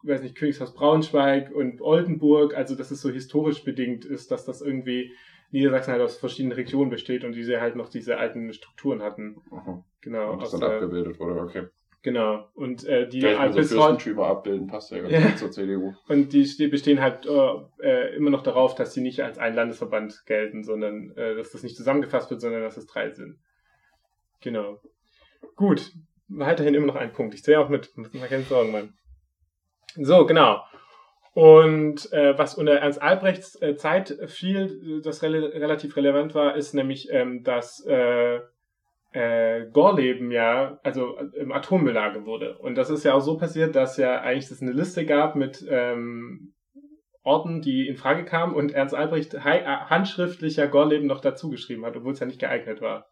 weiß 0.03 0.23
nicht, 0.23 0.37
Königshaus 0.37 0.75
Braunschweig 0.75 1.51
und 1.55 1.81
Oldenburg, 1.81 2.55
also 2.57 2.75
dass 2.75 2.91
es 2.91 3.01
so 3.01 3.11
historisch 3.11 3.65
bedingt 3.65 4.05
ist, 4.05 4.31
dass 4.31 4.45
das 4.45 4.61
irgendwie 4.63 5.13
Niedersachsen 5.51 5.93
halt 5.93 6.03
aus 6.03 6.17
verschiedenen 6.19 6.53
Regionen 6.57 6.91
besteht 6.91 7.25
und 7.25 7.33
diese 7.33 7.61
halt 7.61 7.77
noch 7.77 7.89
diese 7.89 8.17
alten 8.19 8.53
Strukturen 8.53 9.03
hatten. 9.03 9.37
Mhm. 9.51 9.85
Genau, 10.01 10.33
Und 10.33 10.43
das 10.43 10.51
dann 10.53 10.61
der, 10.61 10.71
abgebildet 10.75 11.21
wurde, 11.21 11.41
okay. 11.41 11.67
genau. 12.03 12.49
Und 12.55 12.85
äh, 12.85 13.07
die 13.09 13.21
Ja, 13.21 13.39
halt 13.39 13.53
so 13.53 13.59
bis 13.59 13.77
heute 13.79 14.17
abbilden 14.17 14.67
passt 14.67 14.91
ja 14.91 14.99
ganz 15.01 15.13
Ja. 15.13 15.21
gut 15.21 15.39
zur 15.39 15.51
CDU. 15.51 15.93
und 16.09 16.33
die 16.33 16.47
ste- 16.47 16.69
bestehen 16.69 17.01
halt 17.01 17.27
äh, 17.27 17.53
äh, 17.83 18.17
immer 18.17 18.31
noch 18.31 18.43
darauf, 18.43 18.75
dass 18.75 18.95
sie 18.95 19.03
nicht 19.03 19.21
als 19.21 19.39
ein 19.39 19.55
Landesverband 19.55 20.23
gelten, 20.27 20.65
sondern 20.65 21.11
äh, 21.17 21.35
dass 21.37 21.53
das 21.53 21.63
nicht 21.63 21.77
zusammengefasst 21.77 22.31
wird, 22.31 22.41
sondern 22.41 22.63
dass 22.63 22.77
es 22.79 22.87
drei 22.87 23.11
sind. 23.11 23.37
Genau. 24.41 24.81
Gut. 25.57 25.93
Weiterhin 26.29 26.75
immer 26.75 26.87
noch 26.87 26.97
ein 26.97 27.13
Punkt. 27.13 27.35
Ich 27.35 27.43
sehe 27.43 27.61
auch 27.61 27.69
mit. 27.69 27.97
Muss 27.97 28.13
mir 28.15 28.21
keine 28.27 28.43
Sorgen 28.45 28.73
machen. 28.73 28.95
So, 29.97 30.27
genau. 30.27 30.63
Und 31.35 32.13
äh, 32.13 32.37
was 32.37 32.57
unter 32.57 32.75
Ernst 32.75 33.01
Albrechts 33.01 33.61
äh, 33.63 33.75
Zeit 33.77 34.19
viel, 34.27 34.99
äh, 34.99 35.03
das 35.03 35.23
rele 35.23 35.55
relativ 35.55 35.97
relevant 35.97 36.35
war, 36.35 36.57
ist 36.57 36.75
nämlich, 36.75 37.11
ähm, 37.11 37.43
dass 37.43 37.85
äh, 37.87 38.41
äh, 39.13 39.67
Gorleben 39.73 40.31
ja, 40.31 40.79
also 40.83 41.17
im 41.35 41.53
Atommülllager 41.53 42.27
wurde. 42.27 42.59
Und 42.59 42.77
das 42.77 42.91
ist 42.91 43.05
ja 43.05 43.15
auch 43.15 43.21
so 43.21 43.39
passiert, 43.39 43.77
dass 43.77 43.97
ja 43.97 44.21
eigentlich 44.21 44.51
es 44.51 44.61
eine 44.61 44.73
Liste 44.73 45.07
gab 45.07 45.35
mit 45.35 45.65
ähm, 45.69 46.53
Orten, 47.23 47.63
die 47.63 47.87
in 47.89 47.97
Frage 47.97 48.25
kamen 48.25 48.55
und 48.55 48.73
Ernst 48.73 48.95
Albrecht 48.95 49.45
hei- 49.45 49.65
handschriftlich 49.65 50.57
ja 50.57 50.67
Gorleben 50.67 51.07
noch 51.07 51.21
dazu 51.21 51.51
geschrieben 51.51 51.87
hat, 51.87 51.97
obwohl 51.97 52.13
es 52.13 52.21
ja 52.21 52.27
nicht 52.27 52.41
geeignet 52.41 52.81
war. 52.81 53.07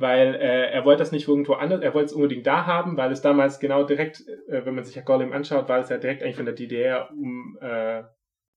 Weil 0.00 0.34
äh, 0.34 0.70
er 0.70 0.84
wollte 0.84 1.00
das 1.00 1.12
nicht 1.12 1.28
irgendwo 1.28 1.54
anders, 1.54 1.80
er 1.80 1.94
wollte 1.94 2.06
es 2.06 2.12
unbedingt 2.12 2.46
da 2.46 2.66
haben, 2.66 2.96
weil 2.96 3.10
es 3.10 3.22
damals 3.22 3.58
genau 3.58 3.84
direkt, 3.84 4.20
äh, 4.48 4.64
wenn 4.64 4.74
man 4.74 4.84
sich 4.84 4.94
ja 4.94 5.02
Gorleben 5.02 5.32
anschaut, 5.32 5.68
war 5.68 5.78
es 5.78 5.88
ja 5.88 5.98
direkt 5.98 6.22
eigentlich 6.22 6.36
von 6.36 6.44
der 6.44 6.54
DDR 6.54 7.10
um, 7.10 7.58
äh, 7.60 8.02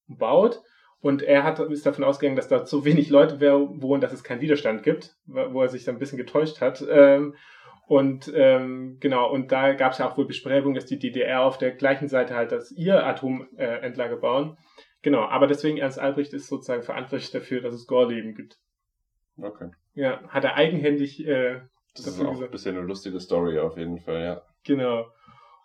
umbaut. 0.07 0.61
Und 1.01 1.23
er 1.23 1.43
hat, 1.43 1.59
ist 1.59 1.85
davon 1.85 2.03
ausgegangen, 2.03 2.35
dass 2.35 2.47
dort 2.47 2.67
so 2.67 2.85
wenig 2.85 3.09
Leute 3.09 3.41
wohnen, 3.41 4.01
dass 4.01 4.13
es 4.13 4.23
keinen 4.23 4.41
Widerstand 4.41 4.83
gibt, 4.83 5.15
wo 5.25 5.61
er 5.61 5.69
sich 5.69 5.83
dann 5.83 5.95
ein 5.95 5.99
bisschen 5.99 6.19
getäuscht 6.19 6.61
hat. 6.61 6.85
Ähm, 6.87 7.35
und 7.87 8.31
ähm, 8.35 8.97
genau, 8.99 9.29
und 9.31 9.51
da 9.51 9.73
gab 9.73 9.93
es 9.93 9.97
ja 9.97 10.07
auch 10.07 10.15
wohl 10.17 10.27
Bestrebungen, 10.27 10.75
dass 10.75 10.85
die 10.85 10.99
DDR 10.99 11.41
auf 11.41 11.57
der 11.57 11.71
gleichen 11.71 12.07
Seite 12.07 12.35
halt 12.35 12.51
das 12.51 12.71
ihr 12.71 13.05
Atomendlager 13.05 14.15
äh, 14.15 14.19
bauen. 14.19 14.57
Genau, 15.01 15.23
aber 15.23 15.47
deswegen 15.47 15.77
Ernst 15.77 15.99
Albrecht 15.99 16.33
ist 16.33 16.47
sozusagen 16.47 16.83
verantwortlich 16.83 17.31
dafür, 17.31 17.61
dass 17.61 17.73
es 17.73 17.87
Gorleben 17.87 18.35
gibt. 18.35 18.59
Okay. 19.41 19.71
Ja, 19.93 20.21
hat 20.29 20.43
er 20.43 20.55
eigenhändig 20.55 21.25
äh, 21.25 21.61
Das 21.95 22.07
ist 22.07 22.21
auch 22.21 22.31
gesagt. 22.31 22.49
ein 22.49 22.51
bisschen 22.51 22.77
eine 22.77 22.85
lustige 22.85 23.19
Story 23.19 23.59
auf 23.59 23.77
jeden 23.77 23.99
Fall, 23.99 24.21
ja. 24.23 24.41
Genau. 24.63 25.07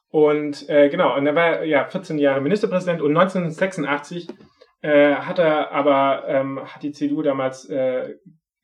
Und 0.08 0.68
äh, 0.68 0.88
genau, 0.88 1.16
und 1.16 1.26
er 1.26 1.34
war 1.34 1.64
ja 1.64 1.84
14 1.84 2.18
Jahre 2.18 2.40
Ministerpräsident 2.40 3.02
und 3.02 3.16
1986 3.16 4.28
äh, 4.82 5.14
hat 5.16 5.38
er 5.38 5.72
aber, 5.72 6.24
ähm, 6.28 6.60
hat 6.64 6.82
die 6.82 6.92
CDU 6.92 7.22
damals 7.22 7.68
äh, 7.68 8.14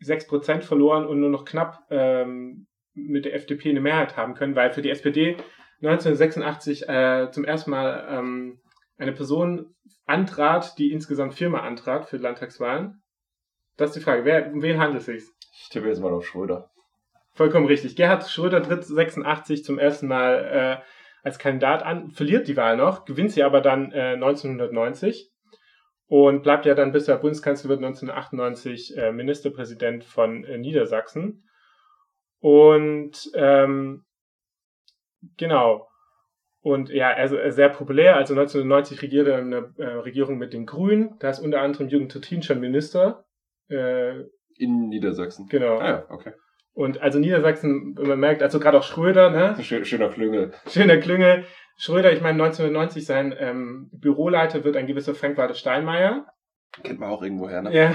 6% 0.03 0.63
verloren 0.63 1.07
und 1.07 1.21
nur 1.21 1.31
noch 1.31 1.45
knapp 1.45 1.81
ähm, 1.91 2.67
mit 2.95 3.25
der 3.25 3.35
FDP 3.35 3.71
eine 3.71 3.81
Mehrheit 3.81 4.17
haben 4.17 4.35
können, 4.35 4.55
weil 4.55 4.73
für 4.73 4.83
die 4.83 4.91
SPD 4.91 5.37
1986 5.83 6.89
äh, 6.89 7.31
zum 7.33 7.45
ersten 7.45 7.71
Mal 7.71 8.07
ähm, 8.09 8.61
eine 8.99 9.13
Person 9.13 9.75
antrat, 10.07 10.79
die 10.79 10.93
insgesamt 10.93 11.35
viermal 11.35 11.63
antrat 11.63 12.07
für 12.07 12.19
Landtagswahlen. 12.19 13.02
Das 13.77 13.91
ist 13.91 13.97
die 13.97 14.05
Frage, 14.05 14.25
wer, 14.25 14.53
um 14.53 14.63
wen 14.63 14.79
handelt 14.79 15.01
es 15.01 15.07
sich? 15.07 15.25
Ich 15.55 15.69
tippe 15.69 15.89
jetzt 15.89 16.01
mal 16.01 16.13
auf 16.13 16.27
Schröder. 16.27 16.71
Vollkommen 17.35 17.67
richtig. 17.67 17.97
Gerhard 17.97 18.29
Schröder 18.29 18.63
tritt 18.63 18.85
86 18.85 19.65
zum 19.65 19.79
ersten 19.79 20.07
Mal 20.07 20.81
äh, 20.83 20.85
als 21.23 21.39
Kandidat 21.39 21.83
an, 21.83 22.11
verliert 22.11 22.49
die 22.49 22.57
Wahl 22.57 22.77
noch, 22.77 23.05
gewinnt 23.05 23.31
sie 23.33 23.43
aber 23.43 23.61
dann 23.61 23.93
äh, 23.93 24.15
1990 24.15 25.31
und 26.07 26.43
bleibt 26.43 26.67
ja 26.67 26.75
dann 26.75 26.93
bis 26.93 27.09
er 27.09 27.17
Bundeskanzler 27.17 27.71
wird 27.71 27.79
1998 27.79 28.97
äh, 28.99 29.13
Ministerpräsident 29.13 30.05
von 30.05 30.45
äh, 30.45 30.59
Niedersachsen. 30.59 31.49
Und 32.41 33.31
ähm, 33.35 34.05
genau. 35.39 35.89
Und 36.61 36.91
ja, 36.91 37.11
er 37.11 37.25
ist 37.25 37.57
sehr 37.57 37.71
populär. 37.71 38.17
Also 38.17 38.35
1990 38.35 39.01
regierte 39.01 39.33
er 39.33 39.39
eine 39.39 39.73
äh, 39.79 39.85
Regierung 39.85 40.39
mit 40.39 40.53
den 40.53 40.67
Grünen. 40.67 41.17
Da 41.19 41.31
ist 41.31 41.41
unter 41.41 41.61
anderem 41.61 41.89
Jürgen 41.89 42.09
Trittin 42.09 42.43
schon 42.43 42.61
Minister. 42.61 43.25
Äh, 43.69 44.21
In 44.59 44.89
Niedersachsen. 44.89 45.49
genau. 45.49 45.79
Ah 45.79 45.89
ja, 45.89 46.07
okay. 46.11 46.33
Und 46.75 47.01
also 47.03 47.19
Niedersachsen, 47.19 47.95
man 48.01 48.19
merkt, 48.19 48.43
also 48.43 48.59
gerade 48.59 48.79
auch 48.79 48.83
Schröder, 48.83 49.31
ne? 49.31 49.63
Schön, 49.63 49.85
schöner 49.85 50.09
Klüngel. 50.09 50.53
Schöner 50.69 50.97
Klüngel. 50.97 51.45
Schröder, 51.77 52.13
ich 52.13 52.21
meine 52.21 52.43
1990, 52.43 53.05
sein 53.05 53.35
ähm, 53.39 53.91
Büroleiter 53.93 54.65
wird 54.65 54.77
ein 54.77 54.87
gewisser 54.87 55.15
Frank-Walter 55.15 55.55
Steinmeier. 55.55 56.27
Kennt 56.83 57.01
man 57.01 57.11
auch 57.11 57.23
irgendwo 57.23 57.49
her, 57.49 57.63
ne? 57.63 57.75
Ja. 57.75 57.95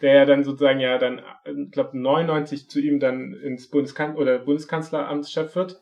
Der 0.00 0.14
ja 0.14 0.24
dann 0.24 0.44
sozusagen 0.44 0.80
ja 0.80 0.98
dann, 0.98 1.22
ich 1.44 1.70
glaube 1.72 1.98
99 1.98 2.68
zu 2.68 2.80
ihm 2.80 3.00
dann 3.00 3.34
ins 3.34 3.68
Bundeskan 3.68 4.16
oder 4.16 4.38
Bundeskanzleramtschef 4.38 5.54
wird. 5.56 5.80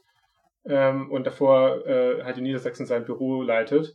Ähm, 0.65 1.11
und 1.11 1.27
davor 1.27 1.87
äh, 1.87 2.23
halt 2.25 2.37
in 2.39 2.45
Niedersachsen 2.45 2.87
sein 2.87 3.05
Büro 3.05 3.43
leitet. 3.43 3.95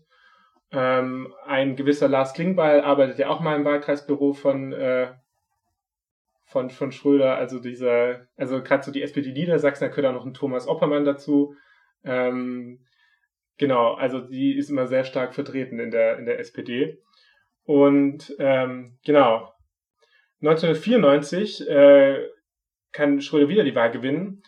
Ähm, 0.71 1.33
ein 1.45 1.75
gewisser 1.75 2.07
Lars 2.07 2.33
Klingbeil 2.33 2.81
arbeitet 2.81 3.17
ja 3.19 3.29
auch 3.29 3.39
mal 3.41 3.55
im 3.57 3.65
Wahlkreisbüro 3.65 4.33
von, 4.33 4.71
äh, 4.71 5.11
von, 6.51 6.69
von 6.69 6.91
Schröder. 6.91 7.35
Also 7.35 7.59
dieser, 7.59 8.27
also 8.35 8.61
gerade 8.61 8.83
so 8.83 8.91
die 8.91 9.01
SPD 9.01 9.31
Niedersachsen, 9.31 9.85
da 9.85 9.87
gehört 9.87 10.07
auch 10.07 10.13
noch 10.13 10.25
ein 10.25 10.33
Thomas 10.33 10.67
Oppermann 10.67 11.05
dazu. 11.05 11.55
Ähm, 12.03 12.85
genau, 13.57 13.93
also 13.93 14.19
die 14.19 14.57
ist 14.57 14.69
immer 14.69 14.87
sehr 14.87 15.05
stark 15.05 15.33
vertreten 15.33 15.79
in 15.79 15.91
der, 15.91 16.19
in 16.19 16.25
der 16.25 16.39
SPD. 16.39 17.01
Und 17.63 18.35
ähm, 18.39 18.97
genau. 19.05 19.53
1994 20.41 21.69
äh, 21.69 22.27
kann 22.91 23.21
Schröder 23.21 23.47
wieder 23.47 23.63
die 23.63 23.75
Wahl 23.75 23.91
gewinnen. 23.91 24.43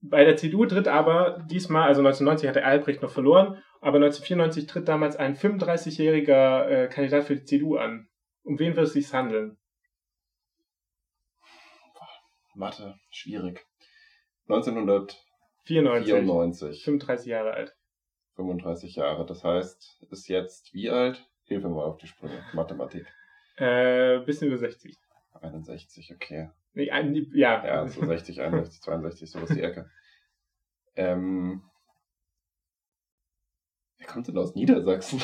Bei 0.00 0.24
der 0.24 0.36
CDU 0.36 0.66
tritt 0.66 0.88
aber 0.88 1.44
diesmal, 1.50 1.88
also 1.88 2.00
1990 2.00 2.48
hatte 2.48 2.64
Albrecht 2.64 3.02
noch 3.02 3.10
verloren, 3.10 3.62
aber 3.80 3.96
1994 3.96 4.66
tritt 4.66 4.88
damals 4.88 5.16
ein 5.16 5.36
35-jähriger 5.36 6.66
äh, 6.66 6.88
Kandidat 6.88 7.24
für 7.24 7.36
die 7.36 7.44
CDU 7.44 7.76
an. 7.76 8.08
Um 8.42 8.58
wen 8.58 8.74
wird 8.74 8.86
es 8.86 8.94
sich 8.94 9.12
handeln? 9.12 9.58
Mathe, 12.58 12.98
schwierig. 13.10 13.64
1994. 14.48 15.18
94. 15.64 16.84
35 16.84 17.26
Jahre 17.26 17.52
alt. 17.52 17.76
35 18.34 18.96
Jahre. 18.96 19.24
Das 19.26 19.44
heißt, 19.44 20.04
ist 20.10 20.28
jetzt 20.28 20.74
wie 20.74 20.90
alt? 20.90 21.24
Hilf 21.44 21.62
mir 21.62 21.70
mal 21.70 21.84
auf 21.84 21.98
die 21.98 22.08
Sprünge. 22.08 22.44
Mathematik. 22.52 23.06
Äh, 23.56 24.18
bisschen 24.20 24.48
über 24.48 24.58
60. 24.58 24.96
61, 25.40 26.12
okay. 26.14 26.50
Nee, 26.72 26.90
ein, 26.90 27.14
ja. 27.32 27.64
Ja, 27.64 27.86
so 27.86 28.04
60, 28.04 28.40
61, 28.40 28.82
62, 28.82 29.30
sowas 29.30 29.50
die 29.50 29.62
Ecke. 29.62 29.90
Ähm, 30.96 31.62
wer 33.98 34.06
kommt 34.08 34.26
denn 34.28 34.38
aus 34.38 34.54
Niedersachsen? 34.54 35.22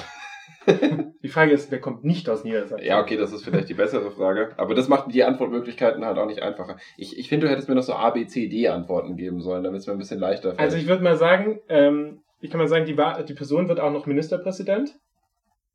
Die 1.22 1.28
Frage 1.28 1.52
ist, 1.52 1.70
wer 1.70 1.80
kommt 1.80 2.04
nicht 2.04 2.28
aus 2.28 2.44
Niedersachsen? 2.44 2.86
Ja, 2.86 3.00
okay, 3.00 3.16
das 3.16 3.32
ist 3.32 3.44
vielleicht 3.44 3.68
die 3.68 3.74
bessere 3.74 4.10
Frage. 4.10 4.52
Aber 4.58 4.74
das 4.74 4.88
macht 4.88 5.12
die 5.12 5.24
Antwortmöglichkeiten 5.24 6.04
halt 6.04 6.18
auch 6.18 6.26
nicht 6.26 6.42
einfacher. 6.42 6.76
Ich, 6.98 7.18
ich 7.18 7.28
finde, 7.28 7.46
du 7.46 7.52
hättest 7.52 7.68
mir 7.68 7.74
noch 7.74 7.82
so 7.82 7.94
A, 7.94 8.10
B, 8.10 8.26
C, 8.26 8.48
D 8.48 8.68
Antworten 8.68 9.16
geben 9.16 9.40
sollen, 9.40 9.64
damit 9.64 9.80
es 9.80 9.86
mir 9.86 9.94
ein 9.94 9.98
bisschen 9.98 10.20
leichter 10.20 10.50
fällt. 10.50 10.60
Also 10.60 10.76
ich 10.76 10.86
würde 10.86 11.02
mal 11.02 11.16
sagen, 11.16 11.60
ähm, 11.68 12.22
ich 12.40 12.50
kann 12.50 12.58
mal 12.58 12.68
sagen, 12.68 12.84
die, 12.84 12.96
die 13.24 13.34
Person 13.34 13.68
wird 13.68 13.80
auch 13.80 13.90
noch 13.90 14.04
Ministerpräsident 14.04 14.98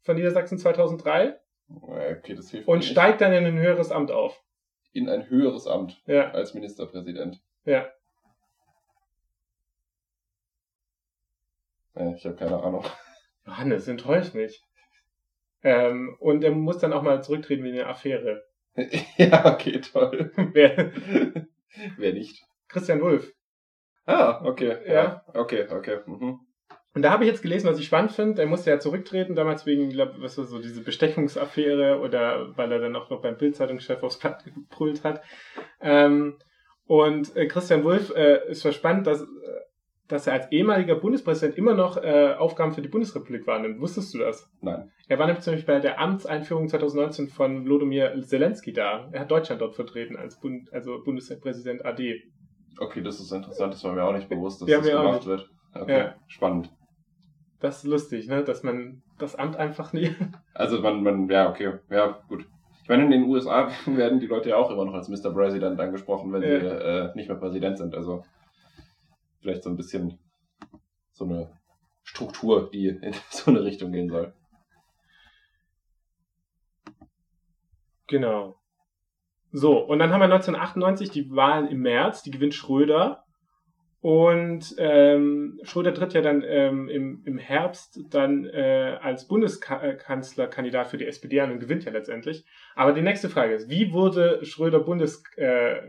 von 0.03 0.15
Niedersachsen 0.15 0.59
2003. 0.59 1.39
Okay, 1.81 2.35
das 2.35 2.51
hilft 2.51 2.67
Und 2.67 2.85
steigt 2.85 3.21
dann 3.21 3.33
in 3.33 3.45
ein 3.45 3.57
höheres 3.57 3.91
Amt 3.91 4.11
auf. 4.11 4.39
In 4.91 5.09
ein 5.09 5.29
höheres 5.29 5.67
Amt 5.67 6.01
ja. 6.05 6.31
als 6.31 6.53
Ministerpräsident. 6.53 7.41
Ja. 7.65 7.87
ja 11.95 12.13
ich 12.15 12.25
habe 12.25 12.35
keine 12.35 12.61
Ahnung. 12.61 12.85
Johannes, 13.45 13.87
enttäuscht 13.87 14.35
mich. 14.35 14.63
Ähm, 15.63 16.15
und 16.19 16.43
er 16.43 16.51
muss 16.51 16.77
dann 16.77 16.93
auch 16.93 17.01
mal 17.01 17.23
zurücktreten 17.23 17.63
wie 17.63 17.71
eine 17.71 17.87
Affäre. 17.87 18.45
ja, 19.17 19.53
okay, 19.53 19.81
toll. 19.81 20.31
Wer? 20.53 20.91
Wer 21.97 22.13
nicht? 22.13 22.43
Christian 22.67 23.01
Wulff. 23.01 23.33
Ah, 24.05 24.41
okay. 24.45 24.77
Ja, 24.85 24.93
ja. 24.93 25.25
okay, 25.33 25.67
okay. 25.69 25.99
Mhm. 26.05 26.39
Und 26.95 27.03
da 27.03 27.11
habe 27.11 27.23
ich 27.23 27.29
jetzt 27.29 27.43
gelesen, 27.43 27.69
was 27.69 27.79
ich 27.79 27.85
spannend 27.85 28.11
finde. 28.11 28.41
Er 28.41 28.47
musste 28.47 28.71
ja 28.71 28.79
zurücktreten, 28.79 29.35
damals 29.35 29.65
wegen, 29.65 29.89
glaub, 29.89 30.19
was 30.19 30.37
war 30.37 30.45
so, 30.45 30.59
diese 30.59 30.81
Bestechungsaffäre 30.81 31.99
oder 31.99 32.57
weil 32.57 32.71
er 32.71 32.79
dann 32.79 32.95
auch 32.95 33.09
noch 33.09 33.21
beim 33.21 33.37
Bildzeitungschef 33.37 34.01
aufs 34.01 34.17
Blatt 34.17 34.43
gebrüllt 34.43 35.03
hat. 35.03 35.21
Ähm, 35.81 36.39
und 36.85 37.35
äh, 37.35 37.45
Christian 37.47 37.83
Wulff 37.83 38.11
äh, 38.15 38.49
ist 38.49 38.73
spannend, 38.73 39.05
dass, 39.05 39.21
äh, 39.21 39.25
dass 40.09 40.25
er 40.25 40.33
als 40.33 40.51
ehemaliger 40.51 40.95
Bundespräsident 40.95 41.57
immer 41.57 41.75
noch 41.75 41.95
äh, 41.95 42.33
Aufgaben 42.33 42.73
für 42.73 42.81
die 42.81 42.89
Bundesrepublik 42.89 43.45
wahrnimmt. 43.45 43.79
Wusstest 43.79 44.13
du 44.13 44.17
das? 44.17 44.51
Nein. 44.59 44.91
Er 45.07 45.19
war 45.19 45.27
nämlich 45.27 45.43
zum 45.43 45.53
Beispiel 45.53 45.75
bei 45.75 45.79
der 45.79 45.99
Amtseinführung 45.99 46.67
2019 46.67 47.29
von 47.29 47.63
Wlodomir 47.63 48.19
Zelensky 48.23 48.73
da. 48.73 49.07
Er 49.11 49.21
hat 49.21 49.31
Deutschland 49.31 49.61
dort 49.61 49.75
vertreten 49.75 50.17
als 50.17 50.39
Bund, 50.39 50.73
also 50.73 51.01
Bundespräsident 51.03 51.85
AD. 51.85 52.23
Okay, 52.79 53.01
das 53.01 53.19
ist 53.19 53.31
interessant, 53.31 53.73
das 53.73 53.83
war 53.83 53.93
mir 53.93 54.03
auch 54.03 54.13
nicht 54.13 54.29
bewusst, 54.29 54.61
dass 54.61 54.69
ja, 54.69 54.79
das 54.79 54.89
gemacht 54.89 55.25
wird. 55.27 55.49
Okay, 55.75 55.99
ja. 55.99 56.15
spannend. 56.27 56.71
Das 57.59 57.77
ist 57.77 57.83
lustig, 57.83 58.27
ne? 58.27 58.43
Dass 58.43 58.63
man 58.63 59.03
das 59.19 59.35
Amt 59.35 59.57
einfach 59.57 59.93
nie. 59.93 60.15
Also 60.53 60.81
man, 60.81 61.03
man, 61.03 61.29
ja, 61.29 61.49
okay, 61.49 61.75
ja, 61.89 62.19
gut. 62.27 62.45
Ich 62.83 62.89
meine, 62.89 63.05
in 63.05 63.11
den 63.11 63.23
USA 63.23 63.69
werden 63.85 64.19
die 64.19 64.27
Leute 64.27 64.49
ja 64.49 64.57
auch 64.57 64.71
immer 64.71 64.83
noch 64.83 64.93
als 64.93 65.07
Mr. 65.07 65.31
President 65.31 65.79
angesprochen, 65.79 66.33
wenn 66.33 66.41
ja. 66.41 66.59
sie 66.59 66.65
äh, 66.65 67.15
nicht 67.15 67.29
mehr 67.29 67.37
Präsident 67.37 67.77
sind. 67.77 67.95
Also 67.95 68.25
vielleicht 69.39 69.63
so 69.63 69.69
ein 69.69 69.77
bisschen 69.77 70.19
so 71.11 71.25
eine 71.25 71.59
Struktur, 72.03 72.69
die 72.71 72.87
in 72.87 73.13
so 73.29 73.51
eine 73.51 73.63
Richtung 73.63 73.91
gehen 73.91 74.09
soll. 74.09 74.33
Genau. 78.07 78.59
So, 79.51 79.79
und 79.79 79.99
dann 79.99 80.11
haben 80.11 80.19
wir 80.19 80.25
1998 80.25 81.09
die 81.09 81.29
Wahlen 81.31 81.67
im 81.67 81.81
März, 81.81 82.23
die 82.23 82.31
gewinnt 82.31 82.53
Schröder. 82.53 83.25
Und 84.01 84.75
ähm, 84.77 85.59
Schröder 85.63 85.93
tritt 85.93 86.13
ja 86.13 86.21
dann 86.21 86.41
ähm, 86.43 86.87
im, 86.87 87.21
im 87.25 87.37
Herbst 87.37 87.99
dann 88.09 88.45
äh, 88.45 88.97
als 89.01 89.27
Bundeskanzlerkandidat 89.27 90.87
für 90.87 90.97
die 90.97 91.05
SPD 91.05 91.41
an 91.41 91.51
und 91.51 91.59
gewinnt 91.59 91.83
ja 91.83 91.91
letztendlich. 91.91 92.45
Aber 92.75 92.93
die 92.93 93.01
nächste 93.01 93.29
Frage 93.29 93.55
ist, 93.55 93.69
wie 93.69 93.91
wurde 93.91 94.45
Schröder 94.45 94.79
Bundes 94.79 95.23
äh, 95.35 95.81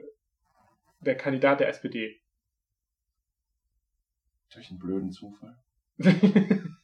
der 1.01 1.17
Kandidat 1.17 1.61
der 1.61 1.69
SPD? 1.69 2.21
Durch 4.53 4.71
einen 4.71 4.79
blöden 4.79 5.11
Zufall. 5.11 5.57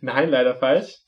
Nein, 0.00 0.30
leider 0.30 0.54
falsch. 0.56 0.98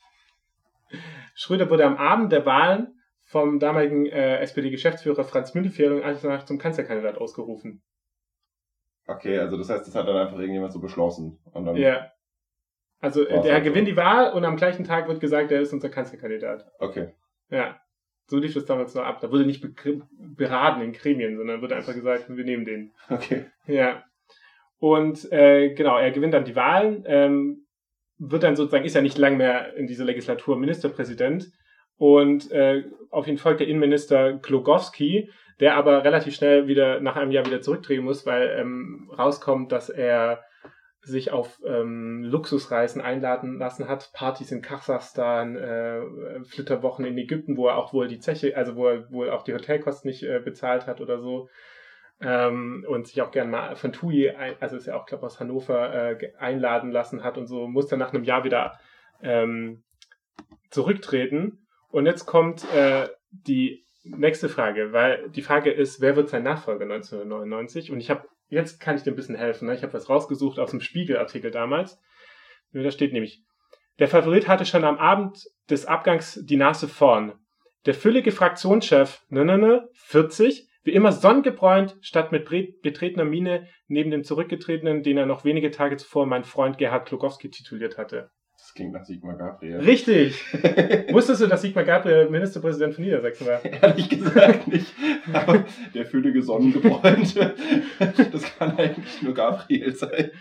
Schröder 1.35 1.69
wurde 1.69 1.85
am 1.85 1.97
Abend 1.97 2.31
der 2.31 2.45
Wahlen 2.45 2.99
vom 3.23 3.59
damaligen 3.59 4.05
äh, 4.05 4.37
SPD-Geschäftsführer 4.39 5.23
Franz 5.23 5.53
Müntefering 5.53 6.03
einfach 6.03 6.45
zum 6.45 6.59
Kanzlerkandidat 6.59 7.17
ausgerufen. 7.17 7.81
Okay, 9.07 9.39
also 9.39 9.57
das 9.57 9.69
heißt, 9.69 9.87
das 9.87 9.95
hat 9.95 10.07
dann 10.07 10.15
einfach 10.15 10.37
irgendjemand 10.37 10.71
so 10.71 10.79
beschlossen. 10.79 11.39
Ja. 11.75 12.11
Also 12.99 13.25
der 13.25 13.55
halt 13.55 13.63
gewinnt 13.65 13.87
so. 13.87 13.91
die 13.91 13.97
Wahl 13.97 14.31
und 14.31 14.45
am 14.45 14.55
gleichen 14.55 14.85
Tag 14.85 15.09
wird 15.09 15.19
gesagt, 15.19 15.51
er 15.51 15.59
ist 15.59 15.73
unser 15.73 15.89
Kanzlerkandidat. 15.89 16.65
Okay. 16.79 17.13
Ja. 17.49 17.81
So 18.27 18.37
lief 18.37 18.53
das 18.53 18.65
damals 18.65 18.95
noch 18.95 19.03
ab. 19.03 19.19
Da 19.21 19.31
wurde 19.31 19.45
nicht 19.45 19.65
beraten 20.17 20.81
in 20.81 20.93
Gremien, 20.93 21.37
sondern 21.37 21.61
wurde 21.61 21.75
einfach 21.75 21.93
gesagt, 21.93 22.25
wir 22.29 22.43
nehmen 22.43 22.65
den. 22.65 22.91
Okay. 23.09 23.45
Ja. 23.67 24.03
Und 24.79 25.31
äh, 25.31 25.73
genau, 25.73 25.97
er 25.97 26.11
gewinnt 26.11 26.33
dann 26.33 26.45
die 26.45 26.55
Wahlen, 26.55 27.03
ähm, 27.05 27.65
wird 28.17 28.43
dann 28.43 28.55
sozusagen, 28.55 28.85
ist 28.85 28.95
ja 28.95 29.01
nicht 29.01 29.17
lang 29.17 29.37
mehr 29.37 29.75
in 29.75 29.87
dieser 29.87 30.05
Legislatur 30.05 30.57
Ministerpräsident 30.57 31.51
und 31.97 32.51
äh, 32.51 32.83
auf 33.09 33.27
ihn 33.27 33.37
folgt 33.37 33.59
der 33.59 33.67
Innenminister 33.67 34.39
Klogowski, 34.39 35.29
der 35.59 35.75
aber 35.75 36.03
relativ 36.03 36.35
schnell 36.35 36.67
wieder 36.67 36.99
nach 36.99 37.15
einem 37.15 37.31
Jahr 37.31 37.45
wieder 37.45 37.61
zurücktreten 37.61 38.03
muss, 38.03 38.25
weil 38.25 38.55
ähm, 38.57 39.09
rauskommt, 39.17 39.71
dass 39.71 39.89
er 39.89 40.43
sich 41.03 41.31
auf 41.31 41.59
ähm, 41.65 42.23
Luxusreisen 42.23 43.01
einladen 43.01 43.57
lassen 43.57 43.87
hat, 43.87 44.11
Partys 44.13 44.51
in 44.51 44.61
Kasachstan, 44.61 45.55
äh, 45.55 46.01
Flitterwochen 46.45 47.05
in 47.05 47.17
Ägypten, 47.17 47.57
wo 47.57 47.67
er 47.67 47.77
auch 47.77 47.93
wohl 47.93 48.07
die 48.07 48.19
Zeche, 48.19 48.55
also 48.55 48.75
wo 48.75 48.87
er 48.87 49.11
wohl 49.11 49.29
auch 49.29 49.43
die 49.43 49.53
Hotelkosten 49.53 50.09
nicht 50.09 50.23
äh, 50.23 50.39
bezahlt 50.39 50.87
hat 50.87 51.01
oder 51.01 51.19
so. 51.19 51.49
Ähm, 52.21 52.85
und 52.87 53.07
sich 53.07 53.21
auch 53.21 53.31
gern 53.31 53.49
mal 53.49 53.75
von 53.75 53.91
TUI, 53.91 54.31
also 54.59 54.77
ist 54.77 54.87
ja 54.87 54.95
auch, 54.95 55.05
glaube 55.05 55.25
aus 55.25 55.39
Hannover, 55.39 55.93
äh, 55.93 56.33
einladen 56.37 56.91
lassen 56.91 57.23
hat 57.23 57.37
und 57.37 57.47
so, 57.47 57.67
muss 57.67 57.87
dann 57.87 57.99
nach 57.99 58.13
einem 58.13 58.23
Jahr 58.23 58.45
wieder 58.45 58.79
ähm, 59.21 59.83
zurücktreten. 60.69 61.67
Und 61.89 62.05
jetzt 62.05 62.25
kommt 62.25 62.65
äh, 62.73 63.09
die 63.31 63.85
nächste 64.03 64.49
Frage, 64.49 64.93
weil 64.93 65.29
die 65.29 65.41
Frage 65.41 65.71
ist, 65.71 66.01
wer 66.01 66.15
wird 66.15 66.29
sein 66.29 66.43
Nachfolger 66.43 66.83
1999? 66.85 67.91
Und 67.91 67.99
ich 67.99 68.09
habe, 68.09 68.27
jetzt 68.53 68.79
kann 68.79 68.95
ich 68.95 69.03
dir 69.03 69.11
ein 69.11 69.15
bisschen 69.15 69.35
helfen. 69.35 69.67
Ne? 69.67 69.75
Ich 69.75 69.83
habe 69.83 69.93
was 69.93 70.09
rausgesucht 70.09 70.59
aus 70.59 70.71
dem 70.71 70.81
Spiegel-Artikel 70.81 71.51
damals. 71.51 71.99
Da 72.71 72.91
steht 72.91 73.13
nämlich, 73.13 73.43
der 73.99 74.07
Favorit 74.07 74.47
hatte 74.47 74.65
schon 74.65 74.83
am 74.83 74.97
Abend 74.97 75.43
des 75.69 75.85
Abgangs 75.85 76.39
die 76.43 76.57
Nase 76.57 76.87
vorn. 76.87 77.33
Der 77.85 77.93
füllige 77.93 78.31
Fraktionschef, 78.31 79.21
ne, 79.29 79.45
ne, 79.45 79.57
ne, 79.57 79.89
40, 79.93 80.67
wie 80.83 80.93
immer 80.93 81.11
sonnengebräunt, 81.11 81.97
statt 82.01 82.31
mit 82.31 82.49
betretener 82.81 83.25
Miene 83.25 83.67
neben 83.87 84.11
dem 84.11 84.23
Zurückgetretenen, 84.23 85.03
den 85.03 85.17
er 85.17 85.25
noch 85.25 85.45
wenige 85.45 85.71
Tage 85.71 85.97
zuvor 85.97 86.25
mein 86.25 86.43
Freund 86.43 86.77
Gerhard 86.77 87.07
Klogowski 87.07 87.49
tituliert 87.49 87.97
hatte. 87.97 88.31
Das 88.73 88.77
klingt 88.77 88.93
nach 88.93 89.03
Sigmar 89.03 89.37
Gabriel. 89.37 89.81
Richtig! 89.81 90.51
Wusstest 91.11 91.43
du, 91.43 91.47
dass 91.47 91.61
Sigmar 91.61 91.83
Gabriel 91.83 92.27
Ministerpräsident 92.31 92.95
von 92.95 93.03
Niedersachsen 93.03 93.45
war? 93.45 93.63
Ehrlich 93.63 94.09
gesagt 94.09 94.67
nicht. 94.67 94.91
Aber 95.31 95.63
der 95.93 96.07
füllige 96.07 96.41
Sonnengebräunte, 96.41 97.53
das 97.99 98.57
kann 98.57 98.75
eigentlich 98.75 99.21
nur 99.21 99.35
Gabriel 99.35 99.93
sein. 99.93 100.31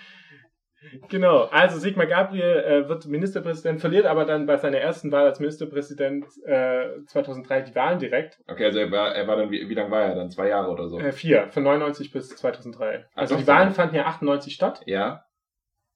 Genau, 1.11 1.43
also 1.45 1.79
Sigmar 1.79 2.07
Gabriel 2.07 2.65
äh, 2.65 2.89
wird 2.89 3.07
Ministerpräsident, 3.07 3.83
verliert 3.83 4.07
aber 4.07 4.25
dann 4.25 4.47
bei 4.47 4.57
seiner 4.57 4.79
ersten 4.79 5.13
Wahl 5.13 5.27
als 5.27 5.39
Ministerpräsident 5.39 6.25
äh, 6.47 7.05
2003 7.07 7.61
die 7.61 7.75
Wahlen 7.75 7.99
direkt. 7.99 8.39
Okay, 8.49 8.65
also 8.65 8.79
er 8.79 8.91
war, 8.91 9.15
er 9.15 9.27
war 9.29 9.37
dann, 9.37 9.51
wie, 9.51 9.69
wie 9.69 9.75
lange 9.75 9.91
war 9.91 10.05
er 10.05 10.15
dann? 10.15 10.31
Zwei 10.31 10.49
Jahre 10.49 10.71
oder 10.71 10.89
so? 10.89 10.99
Äh, 10.99 11.13
vier, 11.13 11.49
von 11.51 11.65
99 11.65 12.11
bis 12.13 12.31
2003. 12.31 13.05
Also 13.15 13.35
Ach, 13.35 13.41
die 13.41 13.47
Wahlen 13.47 13.73
fanden 13.73 13.95
ja 13.95 14.07
98 14.07 14.55
statt. 14.55 14.81
Ja. 14.87 15.27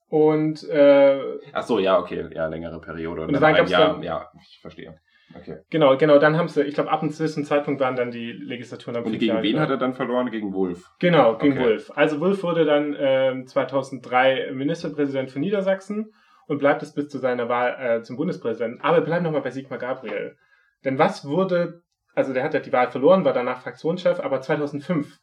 Und 0.08 0.62
äh, 0.68 1.20
ach 1.52 1.64
so, 1.64 1.78
ja, 1.78 1.98
okay, 1.98 2.28
ja, 2.32 2.46
längere 2.46 2.80
Periode. 2.80 3.22
Und, 3.22 3.28
und 3.28 3.34
dann 3.34 3.44
ein 3.44 3.66
Jahr, 3.66 3.94
dann, 3.94 4.02
ja, 4.02 4.30
ich 4.40 4.58
verstehe. 4.60 4.96
Okay. 5.34 5.58
Genau, 5.70 5.96
genau, 5.96 6.18
dann 6.18 6.36
haben 6.36 6.48
sie, 6.48 6.62
ich 6.62 6.74
glaube, 6.74 6.90
ab 6.90 7.02
einem 7.02 7.10
gewissen 7.10 7.44
Zeitpunkt 7.44 7.80
waren 7.80 7.96
dann 7.96 8.12
die 8.12 8.30
Legislaturen 8.30 8.94
dann 8.94 9.04
Und 9.04 9.18
gegen 9.18 9.42
wen 9.42 9.58
hat 9.58 9.70
er 9.70 9.76
dann 9.76 9.94
verloren? 9.94 10.30
Gegen 10.30 10.52
Wolf? 10.54 10.84
Genau, 11.00 11.36
gegen 11.36 11.54
okay. 11.54 11.64
Wolf. 11.64 11.90
Also 11.94 12.20
Wolf 12.20 12.42
wurde 12.44 12.64
dann 12.64 12.94
äh, 12.94 13.44
2003 13.44 14.52
Ministerpräsident 14.52 15.30
von 15.30 15.40
Niedersachsen 15.40 16.12
und 16.46 16.58
bleibt 16.58 16.82
es 16.82 16.94
bis 16.94 17.08
zu 17.08 17.18
seiner 17.18 17.48
Wahl 17.48 17.76
äh, 17.78 18.02
zum 18.02 18.16
Bundespräsidenten. 18.16 18.80
Aber 18.80 19.00
bleiben 19.00 19.24
nochmal 19.24 19.42
bei 19.42 19.50
Sigmar 19.50 19.78
Gabriel. 19.78 20.36
Denn 20.84 20.98
was 20.98 21.24
wurde, 21.26 21.82
also 22.14 22.32
der 22.32 22.44
hat 22.44 22.54
ja 22.54 22.60
die 22.60 22.72
Wahl 22.72 22.90
verloren, 22.90 23.24
war 23.24 23.32
danach 23.32 23.62
Fraktionschef, 23.62 24.20
aber 24.20 24.40
2005, 24.40 25.18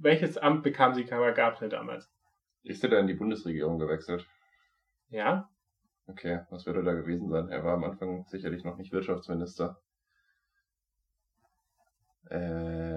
welches 0.00 0.38
Amt 0.38 0.62
bekam 0.62 0.94
Sigmar 0.94 1.32
Gabriel 1.32 1.70
damals? 1.70 2.08
Ist 2.64 2.82
er 2.82 2.90
da 2.90 2.98
in 2.98 3.06
die 3.06 3.14
Bundesregierung 3.14 3.78
gewechselt? 3.78 4.26
Ja, 5.08 5.48
Okay, 6.06 6.40
was 6.50 6.66
würde 6.66 6.82
da 6.82 6.92
gewesen 6.92 7.30
sein? 7.30 7.48
Er 7.48 7.64
war 7.64 7.74
am 7.74 7.84
Anfang 7.84 8.26
sicherlich 8.28 8.62
noch 8.62 8.76
nicht 8.76 8.92
Wirtschaftsminister. 8.92 9.80
Äh, 12.30 12.96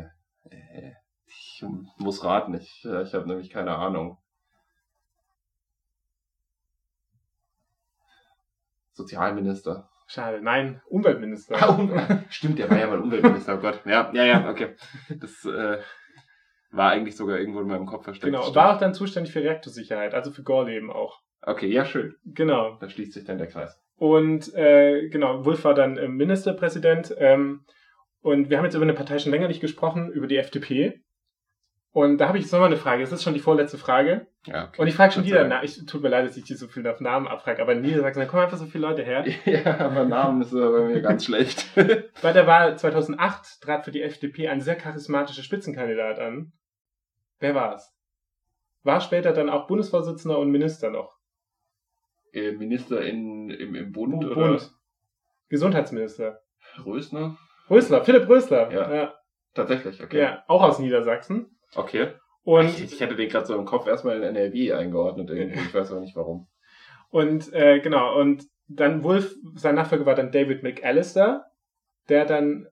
äh 0.50 0.94
ich 1.26 1.64
muss 1.98 2.24
raten, 2.24 2.54
ich, 2.54 2.86
äh, 2.86 3.04
ich 3.04 3.14
habe 3.14 3.28
nämlich 3.28 3.50
keine 3.50 3.76
Ahnung. 3.76 4.18
Sozialminister. 8.92 9.90
schade. 10.08 10.42
Nein, 10.42 10.82
Umweltminister. 10.88 11.56
Ah, 11.62 11.76
um, 11.76 11.92
stimmt, 12.30 12.60
der 12.60 12.70
war 12.70 12.78
ja 12.78 12.88
mal 12.88 13.00
Umweltminister, 13.00 13.56
oh 13.58 13.62
Gott. 13.62 13.86
Ja, 13.86 14.12
ja, 14.14 14.26
ja, 14.26 14.50
okay. 14.50 14.76
Das 15.20 15.46
äh, 15.46 15.82
war 16.72 16.92
eigentlich 16.92 17.16
sogar 17.16 17.40
irgendwo 17.40 17.62
in 17.62 17.68
meinem 17.68 17.86
Kopf 17.86 18.04
versteckt. 18.04 18.34
genau, 18.34 18.54
war 18.56 18.76
auch 18.76 18.80
dann 18.80 18.94
zuständig 18.94 19.34
für 19.34 19.42
Reaktorsicherheit, 19.42 20.14
also 20.14 20.32
für 20.32 20.44
Gorleben 20.44 20.92
auch. 20.92 21.22
Okay, 21.42 21.68
ja, 21.68 21.86
schön. 21.86 22.16
Genau. 22.26 22.78
Da 22.80 22.90
schließt 22.90 23.14
sich 23.14 23.24
dann 23.24 23.38
der 23.38 23.48
Kreis. 23.48 23.80
Und 23.96 24.54
äh, 24.54 25.08
genau, 25.10 25.46
Wulff 25.46 25.64
war 25.64 25.74
dann 25.74 25.98
äh, 25.98 26.08
Ministerpräsident. 26.08 27.16
Ähm, 27.18 27.66
und 28.22 28.50
wir 28.50 28.58
haben 28.58 28.66
jetzt 28.66 28.76
über 28.76 28.84
eine 28.84 28.94
Partei 28.94 29.20
schon 29.20 29.32
länger 29.32 29.48
nicht 29.48 29.62
gesprochen, 29.62 30.12
über 30.12 30.28
die 30.28 30.38
FDP. 30.38 31.02
Und 31.91 32.19
da 32.19 32.28
habe 32.28 32.38
ich 32.38 32.43
jetzt 32.43 32.52
nochmal 32.52 32.67
eine 32.67 32.78
Frage. 32.78 33.02
Das 33.02 33.12
ist 33.12 33.23
schon 33.23 33.34
die 33.34 33.39
vorletzte 33.39 33.78
Frage. 33.78 34.28
Ja, 34.45 34.67
okay. 34.67 34.82
Und 34.82 34.88
ich 34.88 34.95
frage 34.95 35.13
schon 35.13 35.26
wieder, 35.26 35.38
sei 35.38 35.50
Dank. 35.50 35.62
na, 35.62 35.63
ich 35.63 35.86
tut 35.86 36.02
mir 36.02 36.10
leid, 36.10 36.26
dass 36.26 36.38
ich 36.38 36.43
dir 36.43 36.56
so 36.56 36.67
viel 36.67 36.84
nach 36.84 37.00
Namen 37.00 37.28
abfrage, 37.28 37.62
aber 37.62 37.73
in 37.73 37.82
Niedersachsen, 37.82 38.19
da 38.19 38.26
kommen 38.26 38.43
einfach 38.43 38.58
so 38.58 38.65
viele 38.65 38.88
Leute 38.88 39.04
her. 39.04 39.26
Ja, 39.45 39.80
aber 39.80 40.06
Namen 40.06 40.41
ist 40.41 40.54
aber 40.54 40.71
bei 40.71 40.88
mir 40.88 41.02
ganz 41.02 41.26
schlecht. 41.26 41.65
Bei 42.21 42.34
der 42.34 42.45
Wahl 42.47 42.78
2008 42.78 43.62
trat 43.62 43.86
für 43.86 43.91
die 43.91 44.02
FDP 44.02 44.47
ein 44.47 44.62
sehr 44.62 44.76
charismatischer 44.76 45.43
Spitzenkandidat 45.43 46.19
an. 46.19 46.54
Wer 47.39 47.56
war 47.56 47.76
es? 47.76 47.93
War 48.84 49.02
später 49.02 49.34
dann 49.34 49.50
auch 49.50 49.67
Bundesvorsitzender 49.67 50.38
und 50.38 50.52
Minister 50.52 50.89
noch. 50.89 51.17
Äh, 52.32 52.52
Minister 52.52 53.02
in, 53.02 53.50
im, 53.50 53.76
im 53.76 53.91
Bund, 53.91 54.21
Bund. 54.21 54.26
oder 54.26 54.62
Gesundheitsminister. 55.50 56.41
Rösner? 56.86 57.38
Rösler, 57.69 58.04
Philipp 58.04 58.30
Rösler. 58.30 58.71
Ja. 58.71 58.93
ja, 58.93 59.13
Tatsächlich, 59.54 60.02
okay. 60.02 60.19
ja 60.19 60.43
auch 60.47 60.62
aus 60.63 60.80
Niedersachsen. 60.80 61.57
Okay. 61.76 62.14
Und 62.44 62.70
ich, 62.70 62.94
ich 62.94 63.00
hätte 63.02 63.16
den 63.16 63.30
gerade 63.30 63.46
so 63.46 63.56
im 63.56 63.66
Kopf 63.66 63.88
erstmal 63.88 64.18
in 64.18 64.24
NRW 64.24 64.74
eingeordnet 64.74 65.30
irgendwie. 65.30 65.60
Ich 65.60 65.74
weiß 65.74 65.92
aber 65.92 66.02
nicht 66.02 66.16
warum. 66.16 66.48
Und 67.10 67.54
äh, 67.54 67.80
genau, 67.80 68.20
und 68.20 68.46
dann 68.68 69.04
Wolf, 69.04 69.36
sein 69.56 69.76
Nachfolger 69.76 70.06
war 70.06 70.16
dann 70.16 70.32
David 70.32 70.64
McAllister, 70.64 71.46
der 72.10 72.26
dann 72.26 72.68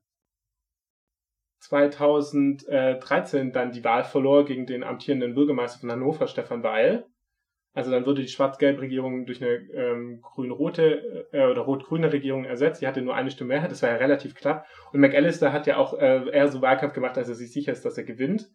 2013 1.60 3.52
dann 3.52 3.72
die 3.72 3.84
Wahl 3.84 4.04
verlor 4.04 4.46
gegen 4.46 4.66
den 4.66 4.84
amtierenden 4.84 5.34
Bürgermeister 5.36 5.80
von 5.80 5.92
Hannover, 5.92 6.28
Stefan 6.28 6.64
Weil. 6.64 7.06
Also 7.74 7.92
dann 7.92 8.06
wurde 8.06 8.22
die 8.22 8.30
Schwarz-Gelb-Regierung 8.30 9.26
durch 9.26 9.42
eine 9.42 9.56
ähm, 9.74 10.22
grün-rote 10.22 11.28
äh, 11.34 11.48
oder 11.48 11.62
rot-grüne 11.62 12.14
Regierung 12.14 12.46
ersetzt. 12.46 12.82
Die 12.82 12.88
hatte 12.88 13.02
nur 13.02 13.16
eine 13.16 13.32
Stimme 13.32 13.50
Mehrheit, 13.50 13.72
das 13.72 13.82
war 13.82 13.90
ja 13.90 13.98
relativ 13.98 14.36
knapp. 14.36 14.66
Und 14.94 15.02
McAllister 15.02 15.52
hat 15.52 15.68
ja 15.68 15.76
auch 15.76 16.00
äh, 16.00 16.30
eher 16.30 16.48
so 16.48 16.62
Wahlkampf 16.62 16.94
gemacht, 16.94 17.18
als 17.18 17.28
er 17.28 17.36
sich 17.36 17.52
sicher 17.52 17.74
ist, 17.74 17.84
dass 17.84 17.98
er 17.98 18.06
gewinnt. 18.06 18.50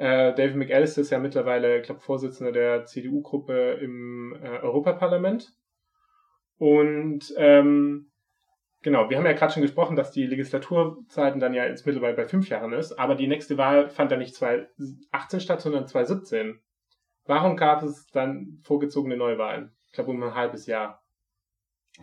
Äh, 0.00 0.34
David 0.34 0.56
McAllister 0.56 1.02
ist 1.02 1.10
ja 1.10 1.18
mittlerweile, 1.18 1.78
ich 1.78 1.82
glaube, 1.82 2.00
Vorsitzender 2.00 2.52
der 2.52 2.86
CDU-Gruppe 2.86 3.72
im 3.82 4.34
äh, 4.42 4.60
Europaparlament. 4.60 5.52
Und 6.56 7.34
ähm, 7.36 8.10
genau, 8.80 9.10
wir 9.10 9.18
haben 9.18 9.26
ja 9.26 9.34
gerade 9.34 9.52
schon 9.52 9.60
gesprochen, 9.60 9.96
dass 9.96 10.10
die 10.10 10.26
Legislaturzeiten 10.26 11.38
dann 11.38 11.52
ja 11.52 11.66
jetzt 11.66 11.84
mittlerweile 11.84 12.16
bei 12.16 12.26
fünf 12.26 12.48
Jahren 12.48 12.72
ist, 12.72 12.98
aber 12.98 13.14
die 13.14 13.26
nächste 13.26 13.58
Wahl 13.58 13.90
fand 13.90 14.10
ja 14.10 14.16
nicht 14.16 14.34
2018 14.34 15.40
statt, 15.40 15.60
sondern 15.60 15.86
2017. 15.86 16.58
Warum 17.26 17.58
gab 17.58 17.82
es 17.82 18.06
dann 18.06 18.58
vorgezogene 18.62 19.18
Neuwahlen? 19.18 19.70
Ich 19.84 19.92
glaube, 19.92 20.12
um 20.12 20.22
ein 20.22 20.34
halbes 20.34 20.64
Jahr. 20.64 21.04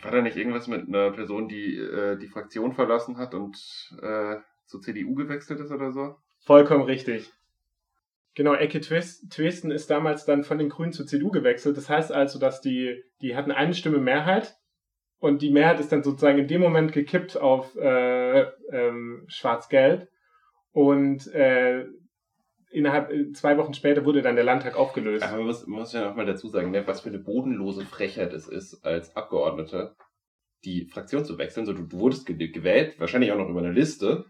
War 0.03 0.11
da 0.11 0.21
nicht 0.21 0.37
irgendwas 0.37 0.67
mit 0.67 0.87
einer 0.87 1.09
Person, 1.13 1.47
die 1.47 1.75
äh, 1.77 2.15
die 2.19 2.27
Fraktion 2.27 2.73
verlassen 2.73 3.17
hat 3.17 3.33
und 3.33 3.57
äh, 4.03 4.35
zur 4.67 4.81
CDU 4.81 5.15
gewechselt 5.15 5.59
ist 5.61 5.71
oder 5.71 5.91
so? 5.91 6.17
Vollkommen 6.41 6.83
richtig. 6.83 7.33
Genau, 8.37 8.53
Ecke 8.53 8.81
Twesten 8.81 9.71
ist 9.71 9.89
damals 9.89 10.23
dann 10.25 10.43
von 10.43 10.59
den 10.59 10.69
Grünen 10.69 10.93
zur 10.93 11.07
CDU 11.07 11.31
gewechselt. 11.31 11.75
Das 11.75 11.89
heißt 11.89 12.11
also, 12.11 12.37
dass 12.37 12.61
die, 12.61 13.03
die 13.19 13.35
hatten 13.35 13.49
eine 13.49 13.73
Stimme 13.73 13.97
Mehrheit 13.97 14.55
und 15.17 15.41
die 15.41 15.49
Mehrheit 15.49 15.79
ist 15.79 15.91
dann 15.91 16.03
sozusagen 16.03 16.37
in 16.37 16.47
dem 16.47 16.61
Moment 16.61 16.91
gekippt 16.91 17.35
auf 17.35 17.75
äh, 17.77 18.41
ähm, 18.71 19.25
Schwarz-Gelb 19.27 20.07
und 20.71 21.25
äh, 21.33 21.87
innerhalb 22.69 23.11
äh, 23.11 23.31
zwei 23.31 23.57
Wochen 23.57 23.73
später 23.73 24.05
wurde 24.05 24.21
dann 24.21 24.35
der 24.35 24.45
Landtag 24.45 24.75
aufgelöst. 24.75 25.23
Aber 25.23 25.37
man 25.37 25.47
muss, 25.47 25.65
man 25.65 25.79
muss 25.79 25.93
ja 25.93 26.05
noch 26.07 26.15
mal 26.15 26.27
dazu 26.27 26.47
sagen, 26.47 26.69
ne, 26.69 26.85
was 26.85 27.01
für 27.01 27.09
eine 27.09 27.17
bodenlose 27.17 27.85
Frechheit 27.87 28.33
es 28.33 28.47
ist, 28.47 28.85
als 28.85 29.15
Abgeordneter 29.15 29.95
die 30.63 30.85
Fraktion 30.85 31.25
zu 31.25 31.39
wechseln. 31.39 31.65
So, 31.65 31.73
du, 31.73 31.87
du 31.87 31.97
wurdest 31.97 32.27
ge- 32.27 32.49
gewählt, 32.49 32.99
wahrscheinlich 32.99 33.31
auch 33.31 33.37
noch 33.39 33.49
über 33.49 33.61
eine 33.61 33.71
Liste 33.71 34.25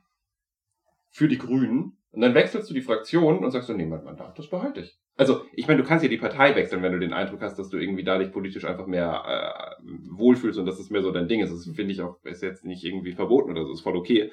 für 1.10 1.28
die 1.28 1.38
Grünen. 1.38 1.97
Und 2.12 2.22
dann 2.22 2.34
wechselst 2.34 2.70
du 2.70 2.74
die 2.74 2.82
Fraktion 2.82 3.44
und 3.44 3.52
sagst 3.52 3.70
du, 3.70 3.74
nee, 3.74 3.86
mein 3.86 4.04
Mandat, 4.04 4.38
das 4.40 4.50
behalte 4.50 4.82
ich. 4.82 4.98
Also, 5.18 5.42
ich 5.54 5.68
meine, 5.68 5.82
du 5.82 5.88
kannst 5.88 6.04
ja 6.04 6.10
die 6.10 6.18
Partei 6.18 6.56
wechseln, 6.56 6.82
wenn 6.82 6.94
du 6.94 7.00
den 7.00 7.14
Eindruck 7.14 7.42
hast, 7.42 7.58
dass 7.58 7.70
du 7.70 7.78
irgendwie 7.78 8.04
dadurch 8.04 8.32
politisch 8.32 8.66
einfach 8.66 8.88
mehr 8.88 9.78
äh, 9.82 9.84
wohlfühlst 10.12 10.60
und 10.60 10.66
dass 10.66 10.80
es 10.80 10.90
mehr 10.90 11.02
so 11.02 11.12
dein 11.12 11.28
Ding 11.28 11.42
ist. 11.42 11.52
Das 11.52 11.66
finde 11.76 11.92
ich 11.92 12.02
auch, 12.02 12.24
ist 12.24 12.44
jetzt 12.44 12.66
nicht 12.66 12.84
irgendwie 12.84 13.12
verboten 13.12 13.52
oder 13.52 13.66
so, 13.66 13.74
ist 13.74 13.82
voll 13.82 13.98
okay. 13.98 14.32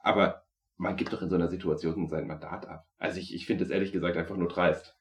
Aber 0.00 0.44
man 0.76 0.96
gibt 0.96 1.12
doch 1.12 1.22
in 1.22 1.30
so 1.30 1.36
einer 1.36 1.48
Situation 1.48 2.08
sein 2.08 2.26
Mandat 2.26 2.68
ab. 2.68 2.84
Also 2.98 3.20
ich, 3.20 3.34
ich 3.34 3.46
finde 3.46 3.64
es 3.64 3.70
ehrlich 3.70 3.92
gesagt 3.92 4.16
einfach 4.16 4.36
nur 4.36 4.48
dreist. 4.48 4.96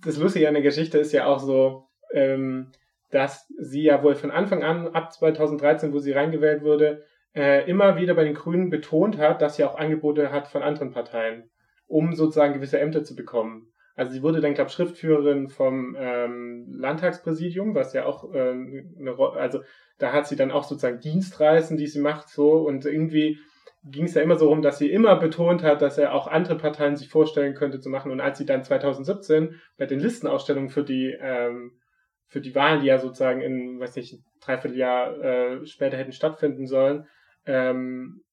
das 0.00 0.18
Lustige 0.18 0.48
an 0.48 0.54
der 0.54 0.62
Geschichte 0.62 0.98
ist 0.98 1.12
ja 1.12 1.26
auch 1.26 1.38
so, 1.38 1.88
ähm, 2.12 2.72
dass 3.10 3.46
sie 3.58 3.82
ja 3.82 4.02
wohl 4.02 4.16
von 4.16 4.30
Anfang 4.30 4.62
an, 4.62 4.88
ab 4.88 5.12
2013, 5.12 5.92
wo 5.92 5.98
sie 5.98 6.12
reingewählt 6.12 6.62
wurde, 6.62 7.04
äh, 7.34 7.68
immer 7.68 7.96
wieder 7.96 8.14
bei 8.14 8.24
den 8.24 8.34
Grünen 8.34 8.70
betont 8.70 9.18
hat, 9.18 9.40
dass 9.40 9.56
sie 9.56 9.64
auch 9.64 9.76
Angebote 9.76 10.32
hat 10.32 10.48
von 10.48 10.62
anderen 10.62 10.90
Parteien, 10.90 11.50
um 11.94 12.12
sozusagen 12.16 12.54
gewisse 12.54 12.80
Ämter 12.80 13.04
zu 13.04 13.14
bekommen. 13.14 13.68
Also 13.94 14.10
sie 14.10 14.24
wurde 14.24 14.40
dann, 14.40 14.54
glaube 14.54 14.68
ich, 14.68 14.74
Schriftführerin 14.74 15.48
vom 15.48 15.96
ähm, 15.96 16.66
Landtagspräsidium, 16.68 17.76
was 17.76 17.92
ja 17.92 18.04
auch 18.04 18.34
ähm, 18.34 18.96
eine 18.98 19.12
Ro 19.12 19.26
also 19.28 19.60
da 19.98 20.12
hat 20.12 20.26
sie 20.26 20.34
dann 20.34 20.50
auch 20.50 20.64
sozusagen 20.64 20.98
Dienstreisen, 20.98 21.76
die 21.76 21.86
sie 21.86 22.00
macht, 22.00 22.28
so 22.28 22.54
und 22.54 22.84
irgendwie 22.84 23.38
ging 23.84 24.06
es 24.06 24.14
ja 24.14 24.22
immer 24.22 24.34
so 24.34 24.48
rum, 24.48 24.60
dass 24.60 24.78
sie 24.78 24.90
immer 24.90 25.14
betont 25.14 25.62
hat, 25.62 25.82
dass 25.82 25.96
er 25.96 26.14
auch 26.14 26.26
andere 26.26 26.56
Parteien 26.56 26.96
sich 26.96 27.08
vorstellen 27.08 27.54
könnte 27.54 27.78
zu 27.78 27.90
machen. 27.90 28.10
Und 28.10 28.20
als 28.20 28.38
sie 28.38 28.46
dann 28.46 28.64
2017 28.64 29.60
bei 29.78 29.86
den 29.86 30.00
Listenausstellungen 30.00 30.70
für 30.70 30.82
die 30.82 31.16
ähm, 31.20 31.78
für 32.26 32.40
die 32.40 32.56
Wahlen, 32.56 32.80
die 32.80 32.88
ja 32.88 32.98
sozusagen 32.98 33.40
in, 33.40 33.78
weiß 33.78 33.94
nicht, 33.94 34.14
ein 34.14 34.24
Dreivierteljahr 34.40 35.22
äh, 35.22 35.66
später 35.66 35.96
hätten 35.96 36.12
stattfinden 36.12 36.66
sollen, 36.66 37.06
ähm, 37.46 38.23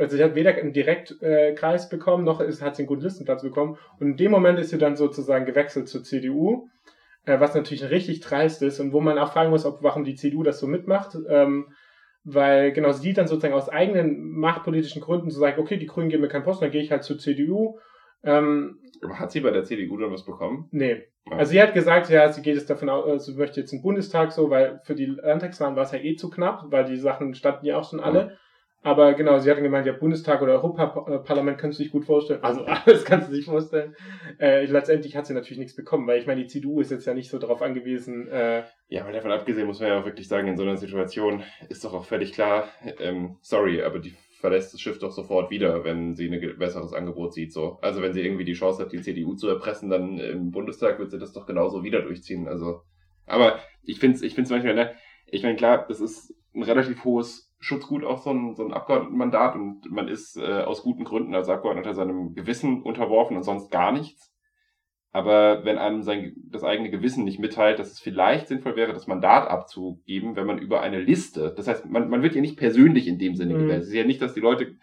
also 0.00 0.16
sie 0.16 0.24
hat 0.24 0.34
weder 0.34 0.54
einen 0.54 0.72
Direktkreis 0.72 1.86
äh, 1.86 1.88
bekommen, 1.90 2.24
noch 2.24 2.40
ist, 2.40 2.62
hat 2.62 2.76
sie 2.76 2.82
einen 2.82 2.88
guten 2.88 3.02
Listenplatz 3.02 3.42
bekommen. 3.42 3.76
Und 3.98 4.08
in 4.08 4.16
dem 4.16 4.30
Moment 4.30 4.58
ist 4.58 4.70
sie 4.70 4.78
dann 4.78 4.96
sozusagen 4.96 5.46
gewechselt 5.46 5.88
zur 5.88 6.02
CDU, 6.02 6.68
äh, 7.26 7.38
was 7.38 7.54
natürlich 7.54 7.90
richtig 7.90 8.20
dreist 8.20 8.62
ist 8.62 8.80
und 8.80 8.92
wo 8.92 9.00
man 9.00 9.18
auch 9.18 9.32
fragen 9.32 9.50
muss, 9.50 9.66
ob 9.66 9.82
warum 9.82 10.04
die 10.04 10.14
CDU 10.14 10.42
das 10.42 10.58
so 10.58 10.66
mitmacht. 10.66 11.16
Ähm, 11.28 11.72
weil 12.22 12.72
genau 12.72 12.92
sie 12.92 13.12
dann 13.12 13.26
sozusagen 13.26 13.54
aus 13.54 13.68
eigenen 13.68 14.30
machtpolitischen 14.32 15.00
Gründen 15.00 15.30
so 15.30 15.40
sagt, 15.40 15.58
okay, 15.58 15.78
die 15.78 15.86
Grünen 15.86 16.10
geben 16.10 16.22
mir 16.22 16.28
keinen 16.28 16.44
Posten, 16.44 16.64
dann 16.64 16.72
gehe 16.72 16.82
ich 16.82 16.90
halt 16.90 17.02
zur 17.02 17.18
CDU. 17.18 17.78
Ähm, 18.22 18.78
Aber 19.02 19.18
hat 19.18 19.32
sie 19.32 19.40
bei 19.40 19.50
der 19.50 19.64
CDU 19.64 19.96
dann 19.96 20.12
was 20.12 20.24
bekommen? 20.24 20.68
nee. 20.70 21.04
Ja. 21.30 21.36
Also 21.36 21.52
sie 21.52 21.60
hat 21.60 21.74
gesagt, 21.74 22.08
ja, 22.08 22.32
sie 22.32 22.40
geht 22.40 22.56
es 22.56 22.64
davon 22.64 22.88
aus, 22.88 23.06
äh, 23.06 23.18
sie 23.18 23.38
möchte 23.38 23.60
jetzt 23.60 23.72
im 23.72 23.82
Bundestag 23.82 24.32
so, 24.32 24.48
weil 24.48 24.80
für 24.84 24.94
die 24.94 25.04
Landtagswahlen 25.04 25.76
war 25.76 25.84
es 25.84 25.92
ja 25.92 25.98
eh 25.98 26.16
zu 26.16 26.30
knapp, 26.30 26.64
weil 26.70 26.86
die 26.86 26.96
Sachen 26.96 27.34
standen 27.34 27.66
ja 27.66 27.78
auch 27.78 27.88
schon 27.88 28.00
alle. 28.00 28.38
Aber 28.82 29.12
genau, 29.12 29.38
sie 29.38 29.50
hat 29.50 29.58
dann 29.58 29.64
gemeint, 29.64 29.86
ja, 29.86 29.92
Bundestag 29.92 30.40
oder 30.40 30.54
Europaparlament 30.54 31.58
kannst 31.58 31.78
du 31.78 31.82
dich 31.82 31.92
gut 31.92 32.06
vorstellen. 32.06 32.42
Also 32.42 32.64
alles 32.66 33.04
kannst 33.04 33.28
du 33.28 33.34
sich 33.34 33.44
vorstellen. 33.44 33.94
Äh, 34.38 34.64
letztendlich 34.64 35.16
hat 35.16 35.26
sie 35.26 35.34
natürlich 35.34 35.58
nichts 35.58 35.76
bekommen, 35.76 36.06
weil 36.06 36.18
ich 36.18 36.26
meine, 36.26 36.40
die 36.40 36.46
CDU 36.46 36.80
ist 36.80 36.90
jetzt 36.90 37.06
ja 37.06 37.12
nicht 37.12 37.30
so 37.30 37.38
darauf 37.38 37.60
angewiesen, 37.60 38.28
äh, 38.28 38.64
Ja, 38.88 39.02
aber 39.02 39.12
davon 39.12 39.32
abgesehen 39.32 39.66
muss 39.66 39.80
man 39.80 39.90
ja 39.90 40.00
auch 40.00 40.06
wirklich 40.06 40.28
sagen, 40.28 40.48
in 40.48 40.56
so 40.56 40.62
einer 40.62 40.78
Situation 40.78 41.42
ist 41.68 41.84
doch 41.84 41.92
auch 41.92 42.06
völlig 42.06 42.32
klar, 42.32 42.68
ähm, 43.00 43.36
sorry, 43.42 43.82
aber 43.82 43.98
die 43.98 44.14
verlässt 44.40 44.72
das 44.72 44.80
Schiff 44.80 44.98
doch 44.98 45.12
sofort 45.12 45.50
wieder, 45.50 45.84
wenn 45.84 46.14
sie 46.14 46.30
ein 46.30 46.58
besseres 46.58 46.94
Angebot 46.94 47.34
sieht. 47.34 47.52
So. 47.52 47.78
Also 47.82 48.00
wenn 48.00 48.14
sie 48.14 48.22
irgendwie 48.22 48.44
die 48.44 48.54
Chance 48.54 48.82
hat, 48.82 48.92
die 48.92 49.02
CDU 49.02 49.34
zu 49.34 49.48
erpressen, 49.48 49.90
dann 49.90 50.18
im 50.18 50.50
Bundestag 50.50 50.98
wird 50.98 51.10
sie 51.10 51.18
das 51.18 51.34
doch 51.34 51.46
genauso 51.46 51.84
wieder 51.84 52.00
durchziehen. 52.00 52.48
Also, 52.48 52.80
aber 53.26 53.60
ich 53.82 53.98
finde 53.98 54.16
es 54.16 54.22
ich 54.22 54.34
find's 54.34 54.50
manchmal, 54.50 54.74
ne, 54.74 54.94
ich 55.26 55.42
meine, 55.42 55.56
klar, 55.56 55.84
das 55.86 56.00
ist 56.00 56.34
ein 56.54 56.62
relativ 56.62 57.04
hohes 57.04 57.49
Schutzgut 57.60 58.04
auch 58.04 58.22
so 58.22 58.30
ein, 58.30 58.54
so 58.54 58.64
ein 58.64 58.72
Abgeordnetenmandat 58.72 59.54
und 59.54 59.90
man 59.90 60.08
ist 60.08 60.36
äh, 60.36 60.62
aus 60.62 60.82
guten 60.82 61.04
Gründen 61.04 61.34
als 61.34 61.48
Abgeordneter 61.48 61.94
seinem 61.94 62.34
Gewissen 62.34 62.82
unterworfen 62.82 63.36
und 63.36 63.42
sonst 63.42 63.70
gar 63.70 63.92
nichts. 63.92 64.34
Aber 65.12 65.64
wenn 65.64 65.76
einem 65.76 66.02
sein, 66.02 66.34
das 66.50 66.64
eigene 66.64 66.90
Gewissen 66.90 67.24
nicht 67.24 67.38
mitteilt, 67.38 67.78
dass 67.78 67.90
es 67.90 68.00
vielleicht 68.00 68.48
sinnvoll 68.48 68.76
wäre, 68.76 68.92
das 68.92 69.08
Mandat 69.08 69.48
abzugeben, 69.48 70.36
wenn 70.36 70.46
man 70.46 70.58
über 70.58 70.80
eine 70.80 71.00
Liste, 71.00 71.52
das 71.54 71.66
heißt, 71.66 71.90
man, 71.90 72.08
man 72.08 72.22
wird 72.22 72.34
ja 72.34 72.40
nicht 72.40 72.56
persönlich 72.56 73.08
in 73.08 73.18
dem 73.18 73.34
Sinne 73.34 73.54
mhm. 73.54 73.58
gewählt. 73.58 73.82
Es 73.82 73.88
ist 73.88 73.94
ja 73.94 74.04
nicht, 74.04 74.22
dass 74.22 74.34
die 74.34 74.40
Leute 74.40 74.76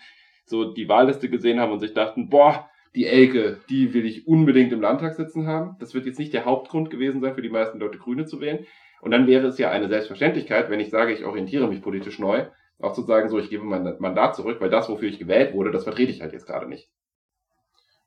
so 0.46 0.74
die 0.74 0.88
Wahlliste 0.88 1.30
gesehen 1.30 1.60
haben 1.60 1.72
und 1.72 1.80
sich 1.80 1.94
dachten, 1.94 2.30
boah, 2.30 2.70
die 2.94 3.06
Elke, 3.06 3.62
die 3.70 3.94
will 3.94 4.06
ich 4.06 4.28
unbedingt 4.28 4.72
im 4.74 4.82
Landtag 4.82 5.16
sitzen 5.16 5.48
haben. 5.48 5.78
Das 5.80 5.94
wird 5.94 6.06
jetzt 6.06 6.20
nicht 6.20 6.34
der 6.34 6.46
Hauptgrund 6.46 6.90
gewesen 6.90 7.22
sein, 7.22 7.36
für 7.36 7.42
die 7.42 7.50
meisten 7.50 7.80
Leute 7.80 7.98
Grüne 7.98 8.26
zu 8.26 8.42
wählen. 8.42 8.66
Und 9.02 9.12
dann 9.12 9.28
wäre 9.28 9.48
es 9.48 9.58
ja 9.58 9.70
eine 9.70 9.88
Selbstverständlichkeit, 9.88 10.70
wenn 10.70 10.80
ich 10.80 10.90
sage, 10.90 11.14
ich 11.14 11.24
orientiere 11.24 11.68
mich 11.68 11.82
politisch 11.82 12.20
neu, 12.20 12.46
auch 12.80 12.94
zu 12.94 13.02
sagen, 13.02 13.30
so, 13.30 13.40
ich 13.40 13.50
gebe 13.50 13.64
mein 13.64 13.96
Mandat 14.00 14.36
zurück, 14.36 14.62
weil 14.62 14.70
das, 14.70 14.90
wofür 14.90 15.10
ich 15.10 15.20
gewählt 15.20 15.54
wurde, 15.54 15.72
das 15.72 15.84
vertrete 15.84 16.12
ich 16.12 16.22
halt 16.22 16.34
jetzt 16.34 16.46
gerade 16.46 16.68
nicht. 16.68 16.90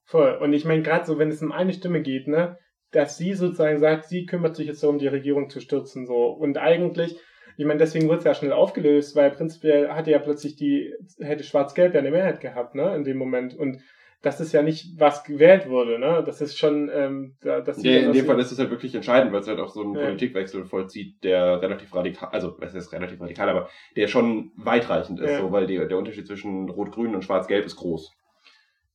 Voll. 0.05 0.39
Und 0.41 0.53
ich 0.53 0.65
meine, 0.65 0.83
gerade 0.83 1.07
so, 1.07 1.19
wenn 1.19 1.29
es 1.29 1.43
um 1.43 1.53
eine 1.53 1.73
Stimme 1.73 2.03
geht, 2.03 2.29
ne, 2.29 2.59
dass 2.91 3.17
sie 3.17 3.35
sozusagen 3.35 3.79
sagt, 3.79 4.07
sie 4.07 4.27
kümmert 4.27 4.57
sich 4.57 4.67
jetzt 4.67 4.83
darum, 4.83 4.99
die 4.99 5.07
Regierung 5.07 5.51
zu 5.51 5.61
stürzen, 5.61 6.07
so. 6.07 6.27
Und 6.27 6.59
eigentlich, 6.59 7.17
ich 7.57 7.65
meine, 7.65 7.79
deswegen 7.79 8.09
wurde 8.09 8.19
es 8.19 8.25
ja 8.25 8.35
schnell 8.35 8.53
aufgelöst, 8.53 9.15
weil 9.15 9.31
prinzipiell 9.31 9.91
hatte 9.91 10.11
ja 10.11 10.19
plötzlich 10.19 10.57
die, 10.57 10.93
hätte 11.21 11.45
Schwarz-Gelb 11.45 11.95
ja 11.95 12.01
eine 12.01 12.11
Mehrheit 12.11 12.41
gehabt, 12.41 12.75
ne, 12.75 12.95
in 12.97 13.05
dem 13.05 13.19
Moment. 13.19 13.55
Und 13.55 13.83
das 14.23 14.41
ist 14.41 14.53
ja 14.53 14.63
nicht, 14.63 14.99
was 14.99 15.25
gewählt 15.25 15.69
wurde, 15.69 15.99
ne? 15.99 16.23
Das 16.25 16.41
ist 16.41 16.59
schon, 16.59 16.91
ähm, 16.93 17.37
das 17.41 17.83
ja, 17.83 18.01
in 18.01 18.13
dem 18.13 18.27
Fall 18.27 18.39
ist 18.39 18.53
es 18.53 18.59
halt 18.59 18.71
wirklich 18.71 18.95
entscheidend, 18.95 19.33
weil 19.33 19.41
es 19.41 19.49
halt 19.49 19.61
auch 19.61 19.71
so 19.71 19.83
einen 19.83 19.95
ja. 19.95 20.05
Politikwechsel 20.05 20.65
vollzieht, 20.65 21.25
der 21.25 21.63
relativ 21.63 21.95
radikal, 21.95 22.29
also 22.31 22.57
es 22.61 22.75
ist 22.75 22.93
relativ 22.93 23.21
radikal, 23.21 23.49
aber 23.49 23.71
der 23.97 24.09
schon 24.09 24.53
weitreichend 24.57 25.21
ist, 25.21 25.31
ja. 25.31 25.41
so, 25.41 25.53
weil 25.53 25.67
die, 25.67 25.77
der 25.77 25.97
Unterschied 25.97 26.27
zwischen 26.27 26.69
Rot-Grün 26.69 27.15
und 27.15 27.25
Schwarz-Gelb 27.25 27.65
ist 27.65 27.77
groß. 27.77 28.13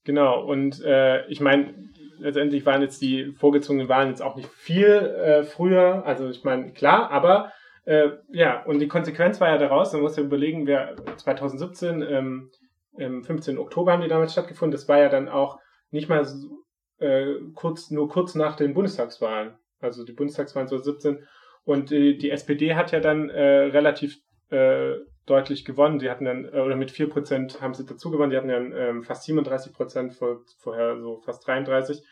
Genau, 0.04 0.46
und 0.46 0.84
äh, 0.84 1.26
ich 1.28 1.42
meine, 1.42 1.74
letztendlich 2.20 2.64
waren 2.68 2.84
jetzt 2.84 3.02
die 3.02 3.34
vorgezogenen 3.38 3.90
Wahlen 3.90 4.10
jetzt 4.10 4.22
auch 4.22 4.36
nicht 4.36 4.50
viel 4.50 4.86
äh, 4.86 5.44
früher, 5.44 6.06
also 6.06 6.30
ich 6.30 6.44
meine, 6.44 6.72
klar, 6.72 7.10
aber 7.10 7.52
äh, 7.86 8.10
ja, 8.32 8.64
und 8.64 8.80
die 8.80 8.88
Konsequenz 8.88 9.42
war 9.42 9.50
ja 9.50 9.58
daraus, 9.58 9.94
man 9.94 10.04
muss 10.04 10.18
ja 10.18 10.24
überlegen, 10.24 10.68
wir 10.68 10.96
2017, 11.18 12.04
ähm, 12.04 12.52
im 12.98 13.24
15. 13.24 13.58
Oktober 13.58 13.92
haben 13.92 14.02
die 14.02 14.08
damals 14.08 14.32
stattgefunden. 14.32 14.72
Das 14.72 14.88
war 14.88 15.00
ja 15.00 15.10
dann 15.10 15.30
auch 15.30 15.60
nicht 15.92 16.10
mal 16.10 16.26
so, 16.26 16.64
äh, 17.00 17.36
kurz, 17.54 17.92
nur 17.92 18.10
kurz 18.10 18.36
nach 18.36 18.56
den 18.56 18.74
Bundestagswahlen. 18.74 19.56
Also 19.80 20.06
die 20.06 20.14
Bundestagswahlen 20.14 20.68
2017. 20.68 21.26
Und 21.64 21.92
äh, 21.92 22.16
die 22.16 22.32
SPD 22.32 22.76
hat 22.76 22.92
ja 22.92 23.00
dann 23.00 23.30
äh, 23.30 23.42
relativ 23.42 24.18
äh, 24.50 24.96
deutlich 25.26 25.66
gewonnen. 25.66 26.00
Sie 26.00 26.10
hatten 26.10 26.26
dann, 26.26 26.46
äh, 26.46 26.60
oder 26.60 26.76
mit 26.76 26.92
4% 26.92 27.62
haben 27.62 27.74
sie 27.74 27.86
dazu 27.86 28.12
gewonnen. 28.12 28.32
Die 28.32 28.38
hatten 28.38 28.48
dann 28.48 28.74
ähm, 28.74 29.04
fast 29.04 29.24
37 29.24 29.74
Prozent, 29.74 30.14
vor, 30.14 30.42
vorher 30.60 31.00
so 31.00 31.22
fast 31.22 31.46
33. 31.48 32.04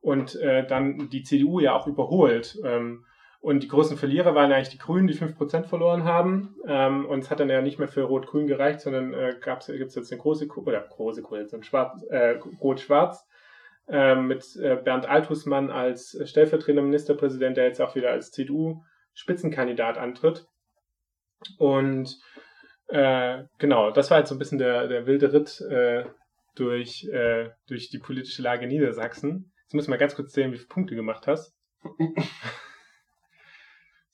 Und 0.00 0.36
äh, 0.36 0.66
dann 0.66 1.10
die 1.10 1.22
CDU 1.22 1.60
ja 1.60 1.74
auch 1.74 1.86
überholt. 1.86 2.58
Ähm, 2.64 3.04
und 3.42 3.64
die 3.64 3.68
großen 3.68 3.96
Verlierer 3.96 4.36
waren 4.36 4.52
eigentlich 4.52 4.68
die 4.68 4.78
Grünen, 4.78 5.08
die 5.08 5.16
5% 5.16 5.64
verloren 5.64 6.04
haben. 6.04 6.54
Ähm, 6.64 7.04
und 7.06 7.18
es 7.18 7.30
hat 7.30 7.40
dann 7.40 7.50
ja 7.50 7.60
nicht 7.60 7.76
mehr 7.80 7.88
für 7.88 8.04
Rot-Grün 8.04 8.46
gereicht, 8.46 8.80
sondern 8.80 9.12
äh, 9.12 9.34
gibt 9.42 9.68
es 9.68 9.96
jetzt 9.96 10.12
eine 10.12 10.20
große, 10.20 10.46
oder 10.46 10.80
große 10.80 11.22
Koalition, 11.22 11.64
Schwarz, 11.64 12.04
äh, 12.08 12.38
Rot-Schwarz, 12.60 13.26
äh, 13.88 14.14
mit 14.14 14.44
äh, 14.62 14.76
Bernd 14.76 15.06
Althusmann 15.06 15.72
als 15.72 16.16
stellvertretender 16.24 16.82
Ministerpräsident, 16.82 17.56
der 17.56 17.64
jetzt 17.64 17.80
auch 17.80 17.96
wieder 17.96 18.10
als 18.10 18.30
CDU-Spitzenkandidat 18.30 19.98
antritt. 19.98 20.46
Und 21.58 22.20
äh, 22.86 23.42
genau, 23.58 23.90
das 23.90 24.12
war 24.12 24.18
jetzt 24.18 24.28
so 24.28 24.36
ein 24.36 24.38
bisschen 24.38 24.58
der, 24.58 24.86
der 24.86 25.06
wilde 25.06 25.32
Ritt 25.32 25.60
äh, 25.62 26.04
durch, 26.54 27.08
äh, 27.10 27.50
durch 27.66 27.90
die 27.90 27.98
politische 27.98 28.42
Lage 28.42 28.68
Niedersachsen. 28.68 29.52
Jetzt 29.64 29.74
müssen 29.74 29.90
wir 29.90 29.98
ganz 29.98 30.14
kurz 30.14 30.32
sehen, 30.32 30.52
wie 30.52 30.58
viele 30.58 30.68
Punkte 30.68 30.94
du 30.94 31.00
gemacht 31.00 31.26
hast. 31.26 31.56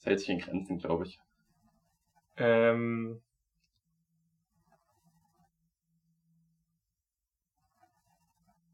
Hält 0.08 0.20
sich 0.20 0.30
in 0.30 0.38
Grenzen, 0.38 0.78
glaube 0.78 1.04
ich. 1.04 1.18
Ähm. 2.38 3.20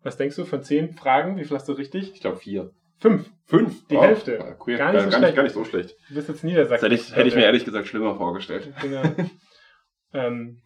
Was 0.05 0.17
denkst 0.17 0.37
du 0.37 0.45
von 0.45 0.63
zehn 0.63 0.93
Fragen? 0.93 1.37
Wie 1.37 1.45
viel 1.45 1.57
hast 1.57 1.69
du 1.69 1.73
richtig? 1.73 2.13
Ich 2.13 2.21
glaube 2.21 2.37
vier. 2.37 2.71
Fünf. 2.99 3.29
Fünf? 3.47 3.85
Die 3.89 3.97
oh, 3.97 4.03
Hälfte. 4.03 4.35
Ja, 4.35 4.57
cool. 4.65 4.77
gar, 4.77 4.93
nicht 4.93 5.03
so 5.03 5.11
gar, 5.11 5.21
nicht, 5.21 5.35
gar, 5.35 5.43
nicht, 5.43 5.55
so 5.55 5.65
schlecht. 5.65 5.97
Du 6.09 6.15
bist 6.15 6.29
jetzt 6.29 6.45
Niedersachsen. 6.45 6.75
Das 6.75 6.83
hätte 6.83 6.95
ich, 6.95 7.17
hätte 7.17 7.29
ich 7.29 7.35
mir 7.35 7.45
ehrlich 7.45 7.65
gesagt 7.65 7.89
schlimmer 7.89 8.15
vorgestellt. 8.15 8.73
Genau. 8.81 9.03
ähm, 10.13 10.63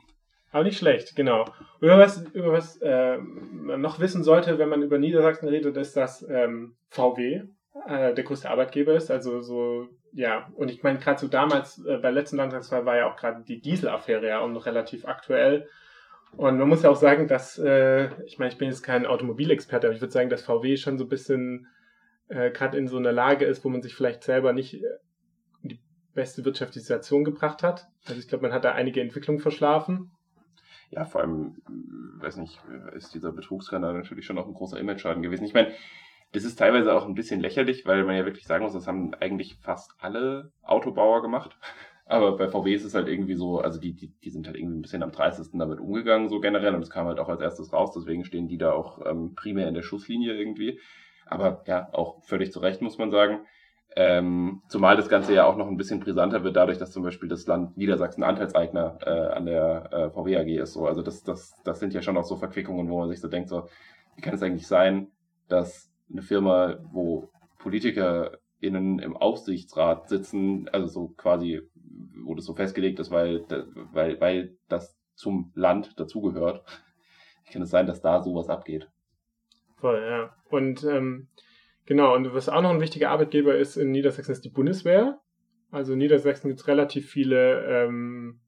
aber 0.50 0.64
nicht 0.64 0.76
schlecht, 0.76 1.16
genau. 1.16 1.46
Über 1.80 1.98
was, 1.98 2.22
über 2.32 2.52
was 2.52 2.76
äh, 2.82 3.16
man 3.16 3.80
noch 3.80 4.00
wissen 4.00 4.22
sollte, 4.22 4.58
wenn 4.58 4.68
man 4.68 4.82
über 4.82 4.98
Niedersachsen 4.98 5.48
redet, 5.48 5.78
ist, 5.78 5.96
dass 5.96 6.22
ähm, 6.28 6.76
VW 6.90 7.44
äh, 7.86 8.12
der 8.12 8.24
größte 8.24 8.50
Arbeitgeber 8.50 8.94
ist. 8.94 9.10
Also 9.10 9.40
so 9.40 9.88
ja, 10.12 10.50
und 10.56 10.70
ich 10.70 10.82
meine, 10.82 10.98
gerade 10.98 11.20
so 11.20 11.28
damals, 11.28 11.84
äh, 11.84 11.98
bei 11.98 12.10
letzten 12.10 12.36
Landtagswahl 12.36 12.86
war 12.86 12.96
ja 12.96 13.10
auch 13.10 13.16
gerade 13.16 13.42
die 13.42 13.60
Dieselaffäre 13.60 14.26
ja 14.26 14.40
auch 14.40 14.48
noch 14.48 14.66
relativ 14.66 15.06
aktuell. 15.06 15.68
Und 16.32 16.58
man 16.58 16.68
muss 16.68 16.82
ja 16.82 16.90
auch 16.90 16.96
sagen, 16.96 17.26
dass, 17.26 17.58
äh, 17.58 18.10
ich 18.24 18.38
meine, 18.38 18.52
ich 18.52 18.58
bin 18.58 18.68
jetzt 18.68 18.82
kein 18.82 19.06
Automobilexperte, 19.06 19.86
aber 19.86 19.94
ich 19.94 20.00
würde 20.00 20.12
sagen, 20.12 20.28
dass 20.28 20.42
VW 20.42 20.76
schon 20.76 20.98
so 20.98 21.04
ein 21.04 21.08
bisschen 21.08 21.68
äh, 22.28 22.50
gerade 22.50 22.76
in 22.76 22.88
so 22.88 22.98
einer 22.98 23.12
Lage 23.12 23.44
ist, 23.44 23.64
wo 23.64 23.68
man 23.68 23.82
sich 23.82 23.94
vielleicht 23.94 24.22
selber 24.22 24.52
nicht 24.52 24.74
in 24.74 24.84
äh, 24.84 25.68
die 25.74 25.80
beste 26.14 26.44
wirtschaftliche 26.44 26.84
Situation 26.84 27.24
gebracht 27.24 27.62
hat. 27.62 27.88
Also 28.06 28.20
ich 28.20 28.28
glaube, 28.28 28.42
man 28.42 28.52
hat 28.52 28.64
da 28.64 28.72
einige 28.72 29.00
Entwicklungen 29.00 29.40
verschlafen. 29.40 30.10
Ja, 30.90 31.04
vor 31.04 31.22
allem, 31.22 31.56
äh, 31.66 32.22
weiß 32.22 32.36
nicht, 32.36 32.60
ist 32.94 33.14
dieser 33.14 33.32
Betrugsskandal 33.32 33.94
natürlich 33.94 34.26
schon 34.26 34.38
auch 34.38 34.46
ein 34.46 34.54
großer 34.54 34.78
Image-Schaden 34.78 35.22
gewesen. 35.22 35.44
Ich 35.44 35.54
meine, 35.54 35.72
das 36.32 36.44
ist 36.44 36.58
teilweise 36.58 36.94
auch 36.94 37.06
ein 37.06 37.14
bisschen 37.14 37.40
lächerlich, 37.40 37.86
weil 37.86 38.04
man 38.04 38.16
ja 38.16 38.24
wirklich 38.24 38.46
sagen 38.46 38.64
muss, 38.64 38.74
das 38.74 38.86
haben 38.86 39.14
eigentlich 39.14 39.56
fast 39.60 39.94
alle 39.98 40.52
Autobauer 40.62 41.22
gemacht. 41.22 41.56
Aber 42.06 42.38
bei 42.38 42.48
VW 42.48 42.72
ist 42.72 42.84
es 42.84 42.94
halt 42.94 43.06
irgendwie 43.06 43.34
so, 43.34 43.58
also 43.60 43.78
die, 43.78 43.92
die, 43.92 44.08
die 44.08 44.30
sind 44.30 44.46
halt 44.46 44.56
irgendwie 44.56 44.78
ein 44.78 44.82
bisschen 44.82 45.02
am 45.02 45.12
30. 45.12 45.48
damit 45.58 45.78
umgegangen, 45.78 46.30
so 46.30 46.40
generell. 46.40 46.74
Und 46.74 46.80
es 46.80 46.88
kam 46.88 47.06
halt 47.06 47.18
auch 47.18 47.28
als 47.28 47.42
erstes 47.42 47.72
raus, 47.72 47.92
deswegen 47.94 48.24
stehen 48.24 48.48
die 48.48 48.56
da 48.56 48.72
auch 48.72 49.04
ähm, 49.04 49.34
primär 49.34 49.68
in 49.68 49.74
der 49.74 49.82
Schusslinie 49.82 50.32
irgendwie. 50.32 50.80
Aber 51.26 51.62
ja, 51.66 51.88
auch 51.92 52.24
völlig 52.24 52.50
zu 52.50 52.60
Recht, 52.60 52.80
muss 52.80 52.96
man 52.96 53.10
sagen. 53.10 53.40
Ähm, 53.94 54.62
zumal 54.68 54.96
das 54.96 55.08
Ganze 55.08 55.34
ja 55.34 55.44
auch 55.44 55.56
noch 55.56 55.66
ein 55.66 55.76
bisschen 55.76 56.00
brisanter 56.00 56.44
wird, 56.44 56.56
dadurch, 56.56 56.78
dass 56.78 56.92
zum 56.92 57.02
Beispiel 57.02 57.28
das 57.28 57.46
Land 57.46 57.76
Niedersachsen 57.76 58.22
Anteilseigner 58.22 58.98
äh, 59.04 59.34
an 59.34 59.44
der 59.44 59.92
äh, 59.92 60.10
VW 60.10 60.36
AG 60.36 60.48
ist. 60.62 60.72
So. 60.74 60.86
Also 60.86 61.02
das, 61.02 61.22
das, 61.24 61.54
das 61.64 61.80
sind 61.80 61.92
ja 61.92 62.00
schon 62.00 62.16
auch 62.16 62.24
so 62.24 62.36
Verquickungen, 62.36 62.88
wo 62.88 62.98
man 63.00 63.08
sich 63.08 63.20
so 63.20 63.28
denkt, 63.28 63.48
so, 63.48 63.68
wie 64.16 64.22
kann 64.22 64.34
es 64.34 64.42
eigentlich 64.42 64.66
sein, 64.66 65.08
dass 65.48 65.87
eine 66.10 66.22
Firma, 66.22 66.78
wo 66.92 67.30
PolitikerInnen 67.58 68.98
im 68.98 69.16
Aufsichtsrat 69.16 70.08
sitzen, 70.08 70.68
also 70.70 70.86
so 70.86 71.08
quasi, 71.16 71.60
das 72.34 72.44
so 72.44 72.54
festgelegt 72.54 72.98
ist, 73.00 73.10
weil, 73.10 73.44
weil, 73.92 74.20
weil 74.20 74.56
das 74.68 74.98
zum 75.14 75.52
Land 75.54 75.98
dazugehört. 75.98 76.64
Kann 77.50 77.62
es 77.62 77.70
sein, 77.70 77.86
dass 77.86 78.00
da 78.00 78.22
sowas 78.22 78.48
abgeht? 78.48 78.88
Voll, 79.76 80.00
ja. 80.00 80.34
Und 80.50 80.84
ähm, 80.84 81.28
genau, 81.86 82.14
und 82.14 82.32
was 82.34 82.48
auch 82.48 82.62
noch 82.62 82.70
ein 82.70 82.80
wichtiger 82.80 83.10
Arbeitgeber 83.10 83.56
ist 83.56 83.76
in 83.76 83.90
Niedersachsen, 83.90 84.32
ist 84.32 84.44
die 84.44 84.50
Bundeswehr. 84.50 85.20
Also 85.70 85.92
in 85.92 85.98
Niedersachsen 85.98 86.48
gibt 86.48 86.60
es 86.60 86.68
relativ 86.68 87.10
viele 87.10 87.64
ähm, 87.64 88.40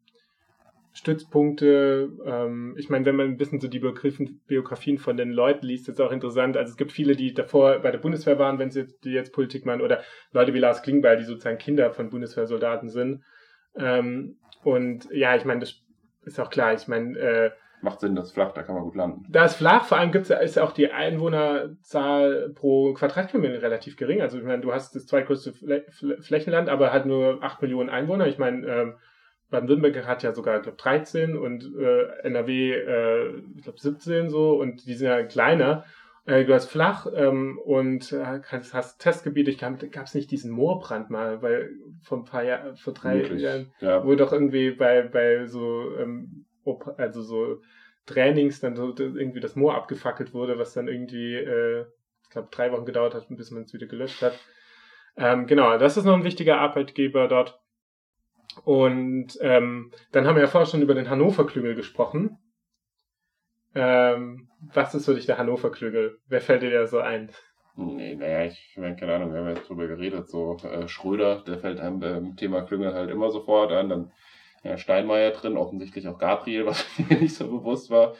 Stützpunkte. 0.92 2.10
Ähm, 2.24 2.74
ich 2.76 2.88
meine, 2.88 3.04
wenn 3.04 3.16
man 3.16 3.28
ein 3.28 3.36
bisschen 3.36 3.60
so 3.60 3.68
die 3.68 3.78
Biografien 3.78 4.98
von 4.98 5.16
den 5.16 5.30
Leuten 5.30 5.66
liest, 5.66 5.88
ist 5.88 6.00
es 6.00 6.00
auch 6.00 6.12
interessant. 6.12 6.56
Also 6.56 6.70
es 6.70 6.76
gibt 6.76 6.92
viele, 6.92 7.14
die 7.14 7.32
davor 7.32 7.78
bei 7.78 7.90
der 7.90 7.98
Bundeswehr 7.98 8.38
waren, 8.38 8.58
wenn 8.58 8.70
sie 8.70 8.86
die 9.04 9.12
jetzt 9.12 9.32
Politik 9.32 9.66
machen, 9.66 9.82
oder 9.82 10.02
Leute 10.32 10.52
wie 10.54 10.58
Lars 10.58 10.82
Klingbeil, 10.82 11.16
die 11.16 11.24
sozusagen 11.24 11.58
Kinder 11.58 11.92
von 11.92 12.10
Bundeswehrsoldaten 12.10 12.88
sind. 12.88 13.22
Ähm, 13.76 14.38
und 14.64 15.08
ja, 15.12 15.36
ich 15.36 15.44
meine, 15.44 15.60
das 15.60 15.80
ist 16.24 16.40
auch 16.40 16.50
klar. 16.50 16.74
Ich 16.74 16.88
meine, 16.88 17.18
äh, 17.18 17.50
macht 17.82 18.00
Sinn, 18.00 18.14
das 18.14 18.26
ist 18.26 18.32
flach, 18.32 18.52
da 18.52 18.62
kann 18.62 18.74
man 18.74 18.84
gut 18.84 18.96
landen. 18.96 19.24
Da 19.30 19.44
ist 19.46 19.54
flach, 19.54 19.84
vor 19.84 19.98
allem 19.98 20.12
gibt's, 20.12 20.28
ist 20.28 20.58
auch 20.58 20.72
die 20.72 20.90
Einwohnerzahl 20.90 22.50
pro 22.54 22.92
Quadratkilometer 22.92 23.62
relativ 23.62 23.96
gering. 23.96 24.20
Also 24.20 24.38
ich 24.38 24.44
meine, 24.44 24.60
du 24.60 24.72
hast 24.72 24.94
das 24.94 25.06
zweitgrößte 25.06 25.54
Flächenland, 26.20 26.68
aber 26.68 26.92
hat 26.92 27.06
nur 27.06 27.42
8 27.42 27.62
Millionen 27.62 27.88
Einwohner. 27.88 28.26
Ich 28.26 28.38
meine, 28.38 28.66
ähm, 28.66 28.94
Baden-Württemberg 29.50 30.06
hat 30.06 30.22
ja 30.22 30.32
sogar, 30.32 30.56
ich 30.56 30.62
glaube, 30.62 30.78
13 30.78 31.36
und 31.36 31.74
äh, 31.78 32.06
NRW, 32.22 32.72
äh, 32.72 33.42
ich 33.56 33.62
glaube, 33.62 33.80
17 33.80 34.30
so 34.30 34.52
und 34.60 34.86
die 34.86 34.94
sind 34.94 35.08
ja 35.08 35.22
kleiner. 35.24 35.84
Äh, 36.24 36.44
du 36.44 36.54
hast 36.54 36.66
flach 36.66 37.06
ähm, 37.14 37.58
und 37.58 38.12
äh, 38.12 38.40
hast, 38.46 38.74
hast 38.74 39.00
Testgebiete. 39.00 39.50
Ich 39.50 39.58
glaube, 39.58 39.88
gab 39.88 40.06
es 40.06 40.14
nicht 40.14 40.30
diesen 40.30 40.50
Moorbrand 40.50 41.10
mal, 41.10 41.42
weil 41.42 41.70
vor 42.02 42.18
ein 42.18 42.24
paar 42.24 42.44
Jahren, 42.44 42.76
vor 42.76 42.92
drei 42.92 43.16
Möglich, 43.16 43.42
Jahren, 43.42 43.72
ja. 43.80 44.04
wo 44.04 44.14
doch 44.14 44.32
irgendwie 44.32 44.70
bei, 44.70 45.02
bei 45.02 45.46
so, 45.46 45.96
ähm, 45.98 46.44
also 46.96 47.22
so 47.22 47.60
Trainings 48.06 48.60
dann 48.60 48.76
so 48.76 48.94
irgendwie 48.96 49.40
das 49.40 49.56
Moor 49.56 49.74
abgefackelt 49.74 50.34
wurde, 50.34 50.58
was 50.58 50.72
dann 50.74 50.88
irgendwie, 50.88 51.34
äh, 51.34 51.86
ich 52.22 52.30
glaube, 52.30 52.48
drei 52.50 52.70
Wochen 52.70 52.84
gedauert 52.84 53.14
hat, 53.14 53.26
bis 53.30 53.50
man 53.50 53.64
es 53.64 53.72
wieder 53.72 53.86
gelöscht 53.86 54.22
hat. 54.22 54.38
Ähm, 55.16 55.46
genau, 55.46 55.76
das 55.78 55.96
ist 55.96 56.04
noch 56.04 56.14
ein 56.14 56.24
wichtiger 56.24 56.58
Arbeitgeber 56.58 57.28
dort. 57.28 57.58
Und 58.64 59.38
ähm, 59.40 59.92
dann 60.12 60.26
haben 60.26 60.36
wir 60.36 60.42
ja 60.42 60.48
vorher 60.48 60.68
schon 60.68 60.82
über 60.82 60.94
den 60.94 61.08
Hannover-Klügel 61.08 61.74
gesprochen. 61.74 62.38
Ähm, 63.74 64.48
was 64.72 64.94
ist 64.94 65.04
für 65.04 65.14
dich 65.14 65.26
der 65.26 65.38
Hannover-Klügel? 65.38 66.18
Wer 66.26 66.40
fällt 66.40 66.62
dir 66.62 66.70
da 66.70 66.86
so 66.86 66.98
ein? 66.98 67.30
Nee, 67.76 68.16
naja, 68.16 68.44
ich 68.44 68.76
meine, 68.76 68.96
keine 68.96 69.14
Ahnung, 69.14 69.32
wir 69.32 69.40
haben 69.40 69.48
jetzt 69.48 69.68
drüber 69.68 69.86
geredet, 69.86 70.28
so 70.28 70.56
äh, 70.64 70.88
Schröder, 70.88 71.42
der 71.46 71.58
fällt 71.58 71.80
einem 71.80 72.00
beim 72.00 72.36
Thema 72.36 72.62
Klüngel 72.62 72.92
halt 72.92 73.10
immer 73.10 73.30
sofort 73.30 73.72
an, 73.72 73.88
dann 73.88 74.12
ja, 74.62 74.76
Steinmeier 74.76 75.30
drin, 75.30 75.56
offensichtlich 75.56 76.06
auch 76.08 76.18
Gabriel, 76.18 76.66
was 76.66 76.84
mir 76.98 77.18
nicht 77.18 77.34
so 77.34 77.48
bewusst 77.48 77.90
war. 77.90 78.14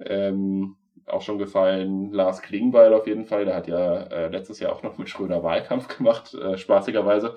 Ähm, 0.00 0.76
auch 1.06 1.20
schon 1.20 1.38
gefallen, 1.38 2.12
Lars 2.12 2.42
Klingbeil 2.42 2.94
auf 2.94 3.06
jeden 3.06 3.26
Fall, 3.26 3.44
der 3.44 3.56
hat 3.56 3.66
ja 3.66 4.02
äh, 4.04 4.28
letztes 4.28 4.60
Jahr 4.60 4.72
auch 4.72 4.82
noch 4.82 4.98
mit 4.98 5.08
Schröder 5.08 5.42
Wahlkampf 5.42 5.88
gemacht, 5.96 6.34
äh, 6.34 6.56
spaßigerweise. 6.56 7.36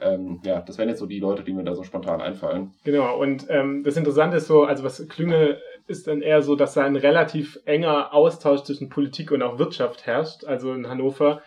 Ähm, 0.00 0.40
ja, 0.44 0.60
das 0.60 0.78
wären 0.78 0.88
jetzt 0.88 0.98
so 0.98 1.06
die 1.06 1.20
Leute, 1.20 1.44
die 1.44 1.52
mir 1.52 1.64
da 1.64 1.74
so 1.74 1.82
spontan 1.82 2.20
einfallen. 2.20 2.72
Genau, 2.84 3.18
und 3.18 3.46
ähm, 3.48 3.82
das 3.84 3.96
Interessante 3.96 4.36
ist 4.38 4.46
so, 4.46 4.64
also 4.64 4.84
was 4.84 5.06
Klüngel 5.08 5.60
ist 5.86 6.06
dann 6.06 6.22
eher 6.22 6.42
so, 6.42 6.54
dass 6.54 6.74
da 6.74 6.84
ein 6.84 6.96
relativ 6.96 7.58
enger 7.64 8.12
Austausch 8.12 8.62
zwischen 8.62 8.88
Politik 8.88 9.30
und 9.30 9.42
auch 9.42 9.58
Wirtschaft 9.58 10.06
herrscht. 10.06 10.44
Also 10.44 10.72
in 10.72 10.88
Hannover, 10.88 11.42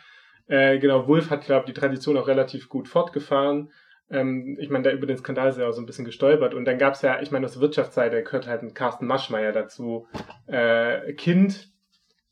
äh, 0.48 0.80
genau, 0.80 1.08
Wulff 1.08 1.30
hat, 1.30 1.46
glaube 1.46 1.66
ich, 1.68 1.74
die 1.74 1.80
Tradition 1.80 2.18
auch 2.18 2.28
relativ 2.28 2.68
gut 2.68 2.88
fortgefahren. 2.88 3.72
Ähm, 4.10 4.58
ich 4.60 4.70
meine, 4.70 4.84
da 4.84 4.92
über 4.92 5.08
den 5.08 5.18
Skandal 5.18 5.50
ist 5.50 5.58
ja 5.58 5.68
auch 5.68 5.72
so 5.72 5.82
ein 5.82 5.86
bisschen 5.86 6.06
gestolpert. 6.06 6.54
Und 6.54 6.66
dann 6.66 6.78
gab 6.78 6.96
es 6.96 7.02
ja, 7.02 7.22
ich 7.22 7.32
meine, 7.32 7.46
aus 7.46 7.54
der 7.54 7.62
Wirtschaftsseite 7.62 8.24
gehört 8.24 8.48
halt 8.48 8.62
ein 8.62 8.74
Carsten 8.74 9.06
Maschmeyer 9.06 9.52
dazu. 9.52 10.08
Äh, 10.48 11.14
kind, 11.14 11.70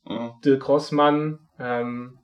mhm. 0.04 0.32
Dirk 0.44 0.68
Rossmann, 0.68 1.38
ähm, 1.58 2.18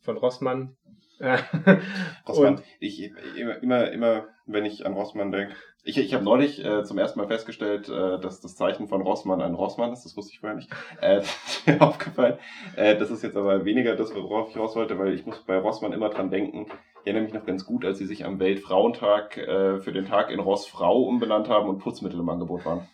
von 0.00 0.16
Rossmann. 0.16 0.76
Rossmann, 2.28 2.62
ich 2.80 3.12
immer, 3.36 3.90
immer, 3.90 4.26
wenn 4.46 4.64
ich 4.64 4.86
an 4.86 4.92
Rossmann 4.92 5.32
denke, 5.32 5.54
ich, 5.88 5.96
ich 5.96 6.12
habe 6.12 6.24
neulich 6.24 6.62
äh, 6.62 6.84
zum 6.84 6.98
ersten 6.98 7.18
Mal 7.18 7.28
festgestellt, 7.28 7.88
äh, 7.88 8.20
dass 8.20 8.40
das 8.40 8.56
Zeichen 8.56 8.88
von 8.88 9.00
Rossmann 9.00 9.40
ein 9.40 9.54
Rossmann 9.54 9.92
ist. 9.92 10.04
Das 10.04 10.16
wusste 10.16 10.32
ich 10.34 10.40
vorher 10.40 10.56
nicht. 10.56 10.70
Äh, 11.00 11.16
das 11.16 11.26
ist 11.46 11.66
mir 11.66 11.80
aufgefallen. 11.80 12.38
Äh, 12.76 12.96
das 12.96 13.10
ist 13.10 13.22
jetzt 13.22 13.36
aber 13.36 13.64
weniger 13.64 13.96
das, 13.96 14.14
worauf 14.14 14.50
ich 14.50 14.56
raus 14.56 14.76
wollte, 14.76 14.98
weil 14.98 15.14
ich 15.14 15.24
muss 15.24 15.42
bei 15.44 15.56
Rossmann 15.56 15.92
immer 15.92 16.10
dran 16.10 16.30
denken. 16.30 16.66
Ich 17.00 17.06
erinnere 17.06 17.22
mich 17.24 17.32
noch 17.32 17.46
ganz 17.46 17.64
gut, 17.64 17.84
als 17.84 17.98
sie 17.98 18.06
sich 18.06 18.24
am 18.24 18.38
Weltfrauentag 18.38 19.38
äh, 19.38 19.80
für 19.80 19.92
den 19.92 20.04
Tag 20.04 20.30
in 20.30 20.40
Rossfrau 20.40 21.02
umbenannt 21.04 21.48
haben 21.48 21.68
und 21.68 21.78
Putzmittel 21.78 22.20
im 22.20 22.28
Angebot 22.28 22.66
waren. 22.66 22.86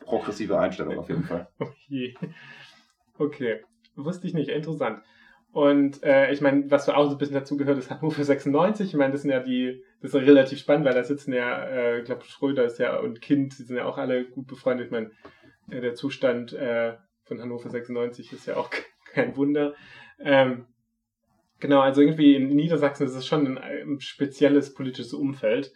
Progressive 0.00 0.58
Einstellung 0.58 0.98
auf 0.98 1.08
jeden 1.08 1.24
Fall. 1.24 1.48
Okay. 1.58 2.14
Okay. 3.18 3.60
Wusste 3.96 4.26
ich 4.26 4.34
nicht. 4.34 4.48
Interessant. 4.48 5.02
Und 5.54 6.02
äh, 6.02 6.32
ich 6.32 6.40
meine, 6.40 6.68
was 6.68 6.88
auch 6.88 7.06
so 7.06 7.12
ein 7.12 7.18
bisschen 7.18 7.36
dazugehört, 7.36 7.78
ist 7.78 7.88
Hannover 7.88 8.24
96. 8.24 8.88
Ich 8.88 8.94
meine, 8.96 9.12
das 9.12 9.22
sind 9.22 9.30
ja 9.30 9.38
die, 9.38 9.84
das 10.02 10.12
ist 10.12 10.20
relativ 10.20 10.58
spannend, 10.58 10.84
weil 10.84 10.94
da 10.94 11.04
sitzen 11.04 11.32
ja, 11.32 11.62
äh, 11.62 12.00
ich 12.00 12.06
glaube, 12.06 12.24
Schröder 12.24 12.64
ist 12.64 12.80
ja 12.80 12.98
und 12.98 13.20
Kind, 13.20 13.56
die 13.56 13.62
sind 13.62 13.76
ja 13.76 13.84
auch 13.84 13.96
alle 13.96 14.24
gut 14.24 14.48
befreundet. 14.48 14.86
Ich 14.86 14.90
meine, 14.90 15.12
äh, 15.70 15.80
der 15.80 15.94
Zustand 15.94 16.52
äh, 16.54 16.94
von 17.22 17.40
Hannover 17.40 17.70
96 17.70 18.32
ist 18.32 18.46
ja 18.46 18.56
auch 18.56 18.68
kein 19.12 19.36
Wunder. 19.36 19.74
Ähm, 20.18 20.66
genau, 21.60 21.82
also 21.82 22.00
irgendwie 22.00 22.34
in 22.34 22.48
Niedersachsen 22.48 23.06
ist 23.06 23.14
es 23.14 23.24
schon 23.24 23.46
ein, 23.46 23.58
ein 23.58 24.00
spezielles 24.00 24.74
politisches 24.74 25.12
Umfeld. 25.12 25.72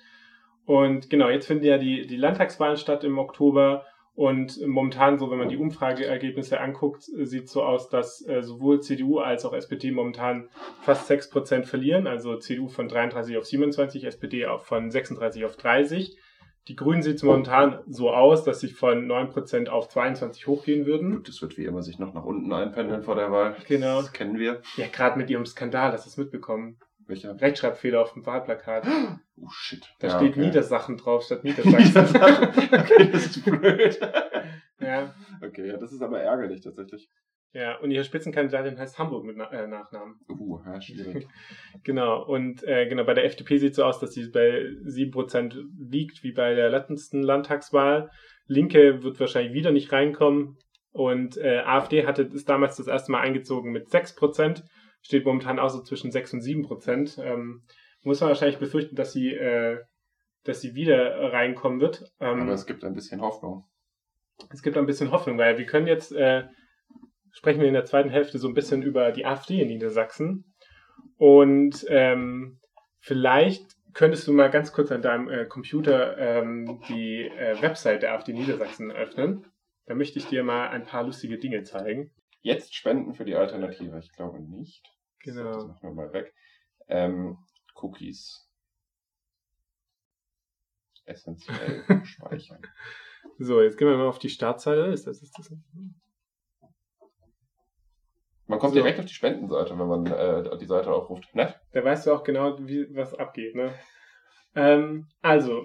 Und 0.65 1.09
genau, 1.09 1.29
jetzt 1.29 1.47
finden 1.47 1.65
ja 1.65 1.79
die, 1.79 2.05
die 2.09 2.17
Landtagswahlen 2.17 2.79
statt 2.79 3.05
im 3.05 3.17
Oktober 3.17 3.87
und 4.19 4.61
momentan, 4.67 5.17
so 5.17 5.31
wenn 5.31 5.39
man 5.39 5.49
die 5.49 5.57
Umfrageergebnisse 5.57 6.59
anguckt, 6.59 7.05
sieht 7.05 7.49
so 7.49 7.63
aus, 7.63 7.89
dass 7.89 8.27
äh, 8.27 8.43
sowohl 8.43 8.81
CDU 8.81 9.21
als 9.21 9.45
auch 9.45 9.53
SPD 9.53 9.93
momentan 9.93 10.49
fast 10.81 11.09
6% 11.09 11.67
verlieren. 11.67 12.09
Also 12.09 12.37
CDU 12.37 12.67
von 12.67 12.89
33 12.89 13.39
auf 13.39 13.45
27, 13.45 14.03
SPD 14.03 14.45
von 14.65 14.91
36 14.91 15.45
auf 15.45 15.57
30. 15.57 16.19
Die 16.67 16.75
Grünen 16.75 17.03
sieht 17.03 17.19
es 17.19 17.23
momentan 17.23 17.79
so 17.87 18.11
aus, 18.11 18.43
dass 18.43 18.59
sie 18.59 18.67
von 18.67 19.07
9% 19.07 19.69
auf 19.69 19.89
22 19.89 20.49
hochgehen 20.49 20.85
würden. 20.85 21.13
Gut, 21.13 21.29
das 21.29 21.41
wird 21.41 21.57
wie 21.57 21.67
immer 21.67 21.85
sich 21.85 22.01
noch 22.01 22.13
nach 22.13 22.25
unten 22.25 22.53
einpendeln 22.53 23.05
vor 23.05 23.15
der 23.15 23.31
Wahl. 23.31 23.55
Genau. 23.69 24.01
Das 24.01 24.13
kennen 24.13 24.41
wir. 24.41 24.63
Ja, 24.77 24.89
gerade 24.89 25.17
mit 25.17 25.31
ihrem 25.31 25.47
Skandal, 25.47 25.93
das 25.93 26.09
ist 26.09 26.19
mitbekommen. 26.19 26.77
Welcher? 27.09 27.41
Rechtschreibfehler 27.41 28.03
auf 28.03 28.13
dem 28.13 28.25
Wahlplakat. 28.25 28.87
Oh 29.41 29.51
shit. 29.53 29.87
Da 30.01 30.09
ja, 30.09 30.17
steht 30.17 30.33
okay. 30.33 30.41
Niedersachen 30.41 30.97
drauf 30.97 31.23
statt 31.23 31.45
Niedersachsen. 31.45 31.97
okay, 32.73 33.09
das 33.13 33.27
ist 33.27 33.45
blöd. 33.45 34.01
ja. 34.81 35.15
Okay, 35.41 35.69
ja, 35.69 35.77
das 35.77 35.93
ist 35.93 36.03
aber 36.03 36.21
ärgerlich 36.21 36.61
tatsächlich. 36.61 37.09
Ja, 37.53 37.77
und 37.79 37.93
ihre 37.93 38.03
Spitzenkandidatin 38.03 38.77
heißt 38.77 38.99
Hamburg 38.99 39.25
mit 39.25 39.37
Na 39.37 39.49
äh, 39.53 39.69
Nachnamen. 39.69 40.17
Uh, 40.29 40.59
ja, 40.67 40.81
schwierig. 40.81 41.29
genau, 41.85 42.25
und 42.25 42.65
äh, 42.65 42.89
genau, 42.89 43.05
bei 43.05 43.15
der 43.15 43.27
FDP 43.27 43.59
sieht 43.59 43.71
es 43.71 43.77
so 43.77 43.85
aus, 43.85 44.01
dass 44.01 44.13
sie 44.13 44.29
bei 44.29 44.65
7% 44.85 45.55
liegt, 45.89 46.25
wie 46.25 46.33
bei 46.33 46.57
der 46.57 46.69
letzten 46.69 47.23
Landtagswahl. 47.23 48.11
Linke 48.47 49.05
wird 49.05 49.21
wahrscheinlich 49.21 49.53
wieder 49.53 49.71
nicht 49.71 49.93
reinkommen. 49.93 50.59
Und 50.91 51.37
äh, 51.37 51.59
AfD 51.59 52.09
hatte 52.09 52.23
ist 52.23 52.49
damals 52.49 52.77
das 52.77 52.89
erste 52.89 53.13
Mal 53.13 53.21
eingezogen 53.21 53.71
mit 53.71 53.87
6% 53.87 54.65
steht 55.03 55.25
momentan 55.25 55.59
auch 55.59 55.69
so 55.69 55.83
zwischen 55.83 56.11
6 56.11 56.35
und 56.35 56.41
7 56.41 56.63
Prozent. 56.63 57.19
Ähm, 57.23 57.63
muss 58.03 58.21
man 58.21 58.29
wahrscheinlich 58.29 58.59
befürchten, 58.59 58.97
dass 58.97 59.13
sie, 59.13 59.33
äh, 59.33 59.79
dass 60.45 60.61
sie 60.61 60.75
wieder 60.75 61.33
reinkommen 61.33 61.81
wird. 61.81 62.13
Ähm, 62.21 62.41
Aber 62.41 62.53
es 62.53 62.67
gibt 62.67 62.85
ein 62.85 62.95
bisschen 62.95 63.21
Hoffnung. 63.21 63.65
Es 64.51 64.63
gibt 64.63 64.77
ein 64.77 64.87
bisschen 64.87 65.11
Hoffnung, 65.11 65.37
weil 65.39 65.59
wir 65.59 65.67
können 65.67 65.87
jetzt, 65.87 66.13
äh, 66.13 66.45
sprechen 67.33 67.61
wir 67.61 67.69
in 67.69 67.75
der 67.75 67.85
zweiten 67.85 68.11
Hälfte 68.11 68.39
so 68.39 68.49
ein 68.49 68.55
bisschen 68.55 68.83
über 68.83 69.13
die 69.13 69.27
AfD 69.27 69.61
in 69.61 69.69
Niedersachsen. 69.69 70.55
Und 71.17 71.85
ähm, 71.89 72.61
vielleicht 73.01 73.77
könntest 73.95 74.27
du 74.29 74.33
mal 74.33 74.49
ganz 74.49 74.73
kurz 74.73 74.93
an 74.93 75.03
deinem 75.03 75.29
äh, 75.29 75.45
Computer 75.47 76.17
ähm, 76.19 76.81
die 76.89 77.23
äh, 77.23 77.61
Website 77.61 78.03
der 78.03 78.15
AfD 78.15 78.33
Niedersachsen 78.33 78.93
öffnen. 78.93 79.47
Da 79.87 79.95
möchte 79.95 80.19
ich 80.19 80.27
dir 80.27 80.45
mal 80.45 80.69
ein 80.69 80.85
paar 80.85 81.03
lustige 81.03 81.39
Dinge 81.39 81.65
zeigen. 81.65 82.13
Jetzt 82.49 82.75
spenden 82.75 83.13
für 83.13 83.27
die 83.27 83.35
Alternative. 83.35 83.99
Ich 83.99 84.11
glaube 84.11 84.41
nicht. 84.41 84.83
Genau. 85.23 85.53
Das 85.53 85.67
machen 85.67 85.83
wir 85.83 85.93
mal 85.93 86.13
weg. 86.15 86.33
Ähm, 86.87 87.37
Cookies. 87.75 88.49
Essentiell 91.05 91.85
speichern. 92.07 92.63
So, 93.39 93.61
jetzt 93.61 93.77
gehen 93.77 93.89
wir 93.89 93.99
mal 93.99 94.09
auf 94.09 94.19
die 94.19 94.31
Startseite. 94.31 94.87
Ist 94.87 95.07
das, 95.07 95.21
ist 95.21 95.37
das 95.37 95.53
man 98.47 98.59
kommt 98.59 98.73
so. 98.73 98.81
direkt 98.81 98.99
auf 98.99 99.05
die 99.05 99.13
Spendenseite, 99.13 99.79
wenn 99.79 99.87
man 99.87 100.07
äh, 100.07 100.57
die 100.57 100.65
Seite 100.65 100.91
aufruft. 100.91 101.35
Ne? 101.35 101.55
Da 101.73 101.85
weißt 101.85 102.07
du 102.07 102.15
auch 102.15 102.25
genau, 102.25 102.57
wie, 102.67 102.87
was 102.97 103.13
abgeht. 103.13 103.57
Ne? 103.57 103.75
Ähm, 104.55 105.09
also, 105.21 105.65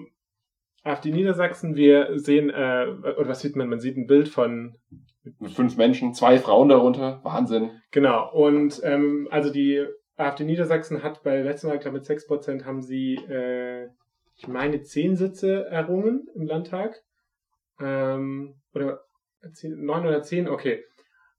auf 0.84 1.00
die 1.00 1.14
Niedersachsen, 1.14 1.78
wir 1.78 2.20
sehen, 2.20 2.50
äh, 2.50 2.88
oder 2.90 3.30
was 3.30 3.40
sieht 3.40 3.56
man? 3.56 3.70
Man 3.70 3.80
sieht 3.80 3.96
ein 3.96 4.06
Bild 4.06 4.28
von 4.28 4.78
fünf 5.56 5.78
Menschen, 5.78 6.14
zwei 6.14 6.38
Frauen 6.38 6.70
darunter. 6.70 7.22
Wahnsinn. 7.24 7.72
Genau. 7.92 8.32
Und 8.34 8.82
ähm, 8.84 9.28
also 9.32 9.52
die 9.52 9.86
AfD 10.16 10.44
Niedersachsen 10.44 11.04
hat 11.04 11.24
bei 11.24 11.42
letzten 11.42 11.68
Mal, 11.68 11.80
glaube 11.80 11.98
ich, 11.98 12.10
mit 12.10 12.20
6% 12.20 12.66
haben 12.66 12.82
sie, 12.82 13.16
äh, 13.16 13.88
ich 14.36 14.48
meine, 14.48 14.82
zehn 14.82 15.16
Sitze 15.16 15.66
errungen 15.66 16.28
im 16.36 16.46
Landtag. 16.46 17.02
Ähm, 17.80 18.56
oder 18.74 19.00
neun 19.64 20.06
oder 20.06 20.22
zehn, 20.22 20.48
okay. 20.48 20.84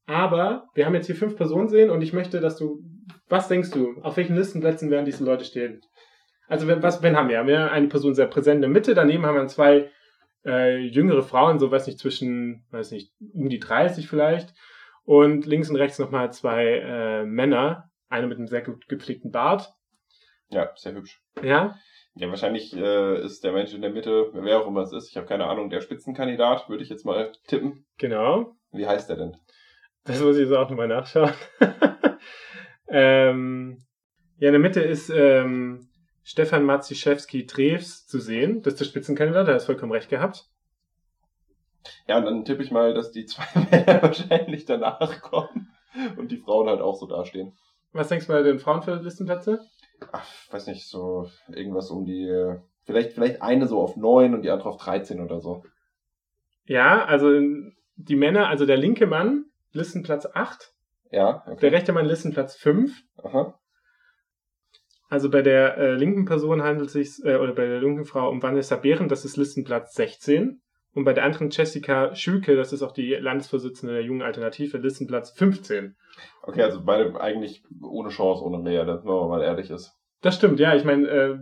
Aber 0.06 0.68
wir 0.74 0.84
haben 0.84 0.94
jetzt 0.94 1.06
hier 1.06 1.16
fünf 1.16 1.36
Personen 1.36 1.68
sehen 1.68 1.90
und 1.90 2.02
ich 2.02 2.12
möchte, 2.12 2.40
dass 2.40 2.56
du, 2.56 2.82
was 3.28 3.48
denkst 3.48 3.70
du, 3.70 4.00
auf 4.02 4.16
welchen 4.16 4.36
Listenplätzen 4.36 4.90
werden 4.90 5.06
diese 5.06 5.24
Leute 5.24 5.44
stehen? 5.44 5.80
Also 6.46 6.68
was, 6.68 7.02
wenn 7.02 7.16
haben 7.16 7.30
wir? 7.30 7.46
Wir 7.46 7.60
haben 7.60 7.70
eine 7.70 7.88
Person 7.88 8.14
sehr 8.14 8.26
präsent 8.26 8.56
in 8.56 8.62
der 8.62 8.70
Mitte, 8.70 8.94
daneben 8.94 9.24
haben 9.24 9.36
wir 9.36 9.46
zwei 9.46 9.90
äh, 10.44 10.78
jüngere 10.78 11.22
Frauen, 11.22 11.58
so 11.58 11.70
weiß 11.70 11.86
nicht, 11.86 11.98
zwischen, 11.98 12.64
weiß 12.70 12.90
nicht, 12.90 13.12
um 13.32 13.48
die 13.48 13.58
30 13.58 14.08
vielleicht. 14.08 14.54
Und 15.04 15.46
links 15.46 15.68
und 15.68 15.76
rechts 15.76 15.98
nochmal 15.98 16.32
zwei 16.32 16.78
äh, 16.78 17.24
Männer, 17.24 17.90
einer 18.08 18.26
mit 18.26 18.38
einem 18.38 18.46
sehr 18.46 18.62
gut 18.62 18.88
gepflegten 18.88 19.30
Bart. 19.30 19.74
Ja, 20.48 20.70
sehr 20.76 20.94
hübsch. 20.94 21.22
Ja? 21.42 21.76
Ja, 22.14 22.28
wahrscheinlich 22.28 22.74
äh, 22.76 23.22
ist 23.22 23.42
der 23.42 23.52
Mensch 23.52 23.74
in 23.74 23.82
der 23.82 23.90
Mitte, 23.90 24.30
wer 24.32 24.60
auch 24.60 24.68
immer 24.68 24.82
es 24.82 24.92
ist, 24.92 25.10
ich 25.10 25.16
habe 25.16 25.26
keine 25.26 25.46
Ahnung, 25.46 25.68
der 25.68 25.80
Spitzenkandidat, 25.80 26.68
würde 26.68 26.84
ich 26.84 26.88
jetzt 26.88 27.04
mal 27.04 27.32
tippen. 27.48 27.86
Genau. 27.98 28.54
Wie 28.70 28.86
heißt 28.86 29.08
der 29.08 29.16
denn? 29.16 29.36
Das 30.04 30.20
muss 30.20 30.36
ich 30.36 30.42
jetzt 30.42 30.52
auch 30.52 30.68
nochmal 30.68 30.88
nachschauen. 30.88 31.32
ähm, 32.88 33.78
ja, 34.38 34.48
in 34.48 34.52
der 34.52 34.60
Mitte 34.60 34.80
ist 34.80 35.10
ähm, 35.10 35.88
Stefan 36.24 36.64
Maciszewski-Treves 36.64 38.06
zu 38.06 38.18
sehen. 38.18 38.62
Das 38.62 38.74
ist 38.74 38.80
der 38.80 38.86
Spitzenkandidat, 38.86 39.46
der 39.46 39.54
hat 39.56 39.62
vollkommen 39.62 39.92
recht 39.92 40.08
gehabt. 40.08 40.48
Ja, 42.08 42.16
und 42.16 42.24
dann 42.24 42.44
tippe 42.46 42.62
ich 42.62 42.70
mal, 42.70 42.94
dass 42.94 43.12
die 43.12 43.26
zwei 43.26 43.44
Männer 43.70 44.02
wahrscheinlich 44.02 44.64
danach 44.64 45.20
kommen 45.20 45.68
und 46.16 46.32
die 46.32 46.38
Frauen 46.38 46.68
halt 46.68 46.80
auch 46.80 46.96
so 46.96 47.06
dastehen. 47.06 47.52
Was 47.92 48.08
denkst 48.08 48.26
du 48.26 48.32
bei 48.32 48.42
den 48.42 48.58
Frauen 48.58 48.82
für 48.82 48.96
Listenplätze? 48.96 49.60
Ach, 50.12 50.26
weiß 50.50 50.66
nicht, 50.66 50.88
so 50.88 51.28
irgendwas 51.48 51.90
um 51.90 52.04
die, 52.06 52.56
vielleicht, 52.84 53.12
vielleicht 53.12 53.42
eine 53.42 53.68
so 53.68 53.80
auf 53.80 53.96
neun 53.96 54.34
und 54.34 54.42
die 54.42 54.50
andere 54.50 54.70
auf 54.70 54.78
13 54.78 55.20
oder 55.20 55.40
so. 55.40 55.62
Ja, 56.64 57.04
also 57.04 57.30
die 57.96 58.16
Männer, 58.16 58.48
also 58.48 58.64
der 58.64 58.78
linke 58.78 59.06
Mann, 59.06 59.44
Listenplatz 59.72 60.26
8. 60.26 60.72
Ja, 61.10 61.44
okay. 61.46 61.60
Der 61.60 61.72
rechte 61.72 61.92
Mann 61.92 62.06
Listenplatz 62.06 62.56
5. 62.56 63.04
Aha. 63.22 63.58
Also 65.14 65.30
bei 65.30 65.42
der 65.42 65.78
äh, 65.78 65.94
linken 65.94 66.24
Person 66.24 66.64
handelt 66.64 66.88
es 66.88 66.92
sich, 66.94 67.24
äh, 67.24 67.36
oder 67.36 67.52
bei 67.52 67.64
der 67.64 67.80
linken 67.80 68.04
Frau 68.04 68.28
um 68.28 68.42
Vanessa 68.42 68.74
Behren, 68.74 69.08
das 69.08 69.24
ist 69.24 69.36
Listenplatz 69.36 69.94
16. 69.94 70.60
Und 70.92 71.04
bei 71.04 71.12
der 71.12 71.22
anderen 71.22 71.50
Jessica 71.50 72.16
Schülke, 72.16 72.56
das 72.56 72.72
ist 72.72 72.82
auch 72.82 72.90
die 72.90 73.14
Landesvorsitzende 73.14 73.94
der 73.94 74.02
Jungen 74.02 74.22
Alternative, 74.22 74.76
Listenplatz 74.76 75.30
15. 75.30 75.94
Okay, 76.42 76.62
also 76.62 76.84
beide 76.84 77.20
eigentlich 77.20 77.62
ohne 77.80 78.08
Chance, 78.08 78.42
ohne 78.42 78.58
mehr, 78.58 78.88
wenn 78.88 79.04
man 79.04 79.28
mal 79.28 79.42
ehrlich 79.42 79.70
ist. 79.70 79.92
Das 80.20 80.34
stimmt, 80.34 80.58
ja. 80.58 80.74
Ich 80.74 80.84
meine, 80.84 81.06
äh, 81.06 81.38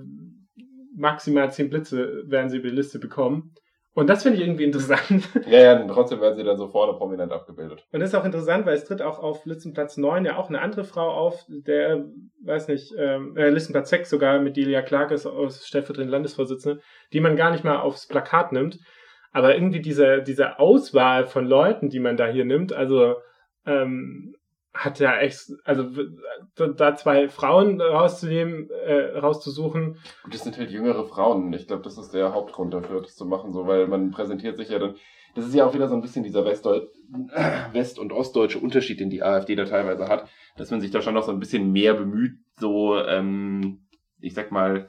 maximal 0.94 1.50
10 1.50 1.70
Blitze 1.70 2.24
werden 2.26 2.50
sie 2.50 2.58
über 2.58 2.68
die 2.68 2.76
Liste 2.76 2.98
bekommen. 2.98 3.54
Und 3.94 4.08
das 4.08 4.22
finde 4.22 4.38
ich 4.38 4.44
irgendwie 4.44 4.64
interessant. 4.64 5.28
Ja, 5.46 5.60
ja, 5.60 5.86
trotzdem 5.86 6.20
werden 6.20 6.36
sie 6.36 6.44
dann 6.44 6.56
so 6.56 6.68
vorne 6.68 6.94
prominent 6.94 7.30
abgebildet. 7.30 7.84
Und 7.92 8.00
das 8.00 8.10
ist 8.10 8.14
auch 8.14 8.24
interessant, 8.24 8.64
weil 8.64 8.74
es 8.74 8.84
tritt 8.84 9.02
auch 9.02 9.18
auf 9.18 9.44
Listenplatz 9.44 9.98
9 9.98 10.24
ja 10.24 10.36
auch 10.36 10.48
eine 10.48 10.62
andere 10.62 10.84
Frau 10.84 11.10
auf, 11.10 11.44
der, 11.48 12.04
weiß 12.42 12.68
nicht, 12.68 12.94
ähm, 12.96 13.36
äh, 13.36 13.50
Listenplatz 13.50 13.90
6 13.90 14.08
sogar 14.08 14.38
mit 14.40 14.56
Delia 14.56 14.80
Clark 14.80 15.10
ist 15.10 15.26
aus 15.26 15.66
stellvertretende 15.66 16.12
Landesvorsitzende, 16.12 16.80
die 17.12 17.20
man 17.20 17.36
gar 17.36 17.50
nicht 17.50 17.64
mal 17.64 17.80
aufs 17.80 18.06
Plakat 18.06 18.52
nimmt. 18.52 18.78
Aber 19.32 19.54
irgendwie 19.54 19.80
diese, 19.80 20.22
diese 20.22 20.58
Auswahl 20.58 21.26
von 21.26 21.46
Leuten, 21.46 21.90
die 21.90 22.00
man 22.00 22.16
da 22.16 22.26
hier 22.26 22.44
nimmt, 22.44 22.72
also 22.72 23.16
ähm, 23.66 24.34
hat 24.74 25.00
ja 25.00 25.18
echt, 25.18 25.52
also 25.64 25.84
da 26.54 26.96
zwei 26.96 27.28
Frauen 27.28 27.80
rauszunehmen, 27.80 28.70
äh, 28.70 29.18
rauszusuchen. 29.18 29.98
Gut, 30.24 30.34
das 30.34 30.44
sind 30.44 30.56
halt 30.56 30.70
jüngere 30.70 31.04
Frauen. 31.04 31.52
Ich 31.52 31.66
glaube, 31.66 31.82
das 31.82 31.98
ist 31.98 32.12
der 32.12 32.32
Hauptgrund 32.32 32.72
dafür, 32.72 33.02
das 33.02 33.14
zu 33.14 33.26
machen, 33.26 33.52
so, 33.52 33.66
weil 33.66 33.86
man 33.86 34.10
präsentiert 34.10 34.56
sich 34.56 34.70
ja 34.70 34.78
dann. 34.78 34.94
Das 35.34 35.46
ist 35.46 35.54
ja 35.54 35.64
auch 35.64 35.74
wieder 35.74 35.88
so 35.88 35.94
ein 35.94 36.02
bisschen 36.02 36.24
dieser 36.24 36.44
Westdeut 36.44 36.90
West- 37.72 37.98
und 37.98 38.12
ostdeutsche 38.12 38.58
Unterschied, 38.58 39.00
den 39.00 39.10
die 39.10 39.22
AfD 39.22 39.54
da 39.56 39.64
teilweise 39.64 40.08
hat, 40.08 40.28
dass 40.56 40.70
man 40.70 40.80
sich 40.80 40.90
da 40.90 41.00
schon 41.00 41.14
noch 41.14 41.24
so 41.24 41.32
ein 41.32 41.40
bisschen 41.40 41.72
mehr 41.72 41.94
bemüht, 41.94 42.38
so, 42.58 42.98
ähm, 42.98 43.86
ich 44.20 44.34
sag 44.34 44.52
mal, 44.52 44.88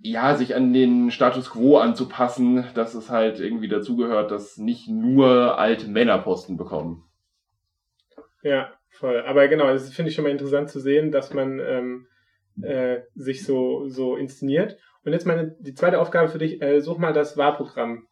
ja, 0.00 0.36
sich 0.36 0.54
an 0.54 0.72
den 0.72 1.10
Status 1.10 1.50
quo 1.50 1.78
anzupassen, 1.78 2.64
dass 2.74 2.94
es 2.94 3.10
halt 3.10 3.40
irgendwie 3.40 3.68
dazugehört, 3.68 4.30
dass 4.30 4.56
nicht 4.56 4.88
nur 4.88 5.58
alte 5.58 5.88
Männer 5.88 6.18
Posten 6.18 6.56
bekommen. 6.56 7.07
Ja, 8.42 8.72
voll. 8.88 9.22
Aber 9.22 9.48
genau, 9.48 9.66
das 9.66 9.92
finde 9.92 10.10
ich 10.10 10.14
schon 10.14 10.24
mal 10.24 10.30
interessant 10.30 10.70
zu 10.70 10.80
sehen, 10.80 11.10
dass 11.10 11.32
man 11.32 11.58
ähm, 11.58 12.06
äh, 12.62 13.02
sich 13.14 13.44
so, 13.44 13.88
so 13.88 14.16
inszeniert. 14.16 14.78
Und 15.04 15.12
jetzt 15.12 15.26
meine, 15.26 15.56
die 15.60 15.74
zweite 15.74 16.00
Aufgabe 16.00 16.28
für 16.28 16.38
dich, 16.38 16.60
äh, 16.62 16.80
such 16.80 16.98
mal 16.98 17.12
das 17.12 17.36
Wahlprogramm. 17.36 18.06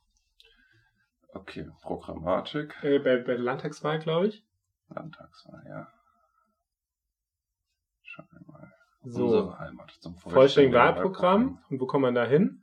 Okay, 1.32 1.68
Programmatik. 1.82 2.74
Äh, 2.82 2.98
bei, 2.98 3.18
bei 3.18 3.34
der 3.34 3.38
Landtagswahl, 3.38 3.98
glaube 3.98 4.28
ich. 4.28 4.44
Landtagswahl, 4.88 5.64
ja. 5.68 5.92
Schauen 8.02 8.28
wir 8.30 8.52
mal. 8.52 8.72
So. 9.04 9.24
Unsere 9.24 9.58
Heimat 9.58 9.90
zum 10.00 10.16
Vollständigen 10.16 10.74
Wahlprogramm. 10.74 11.62
Und 11.68 11.80
wo 11.80 11.86
kommt 11.86 12.02
man 12.02 12.14
da 12.14 12.24
hin? 12.24 12.62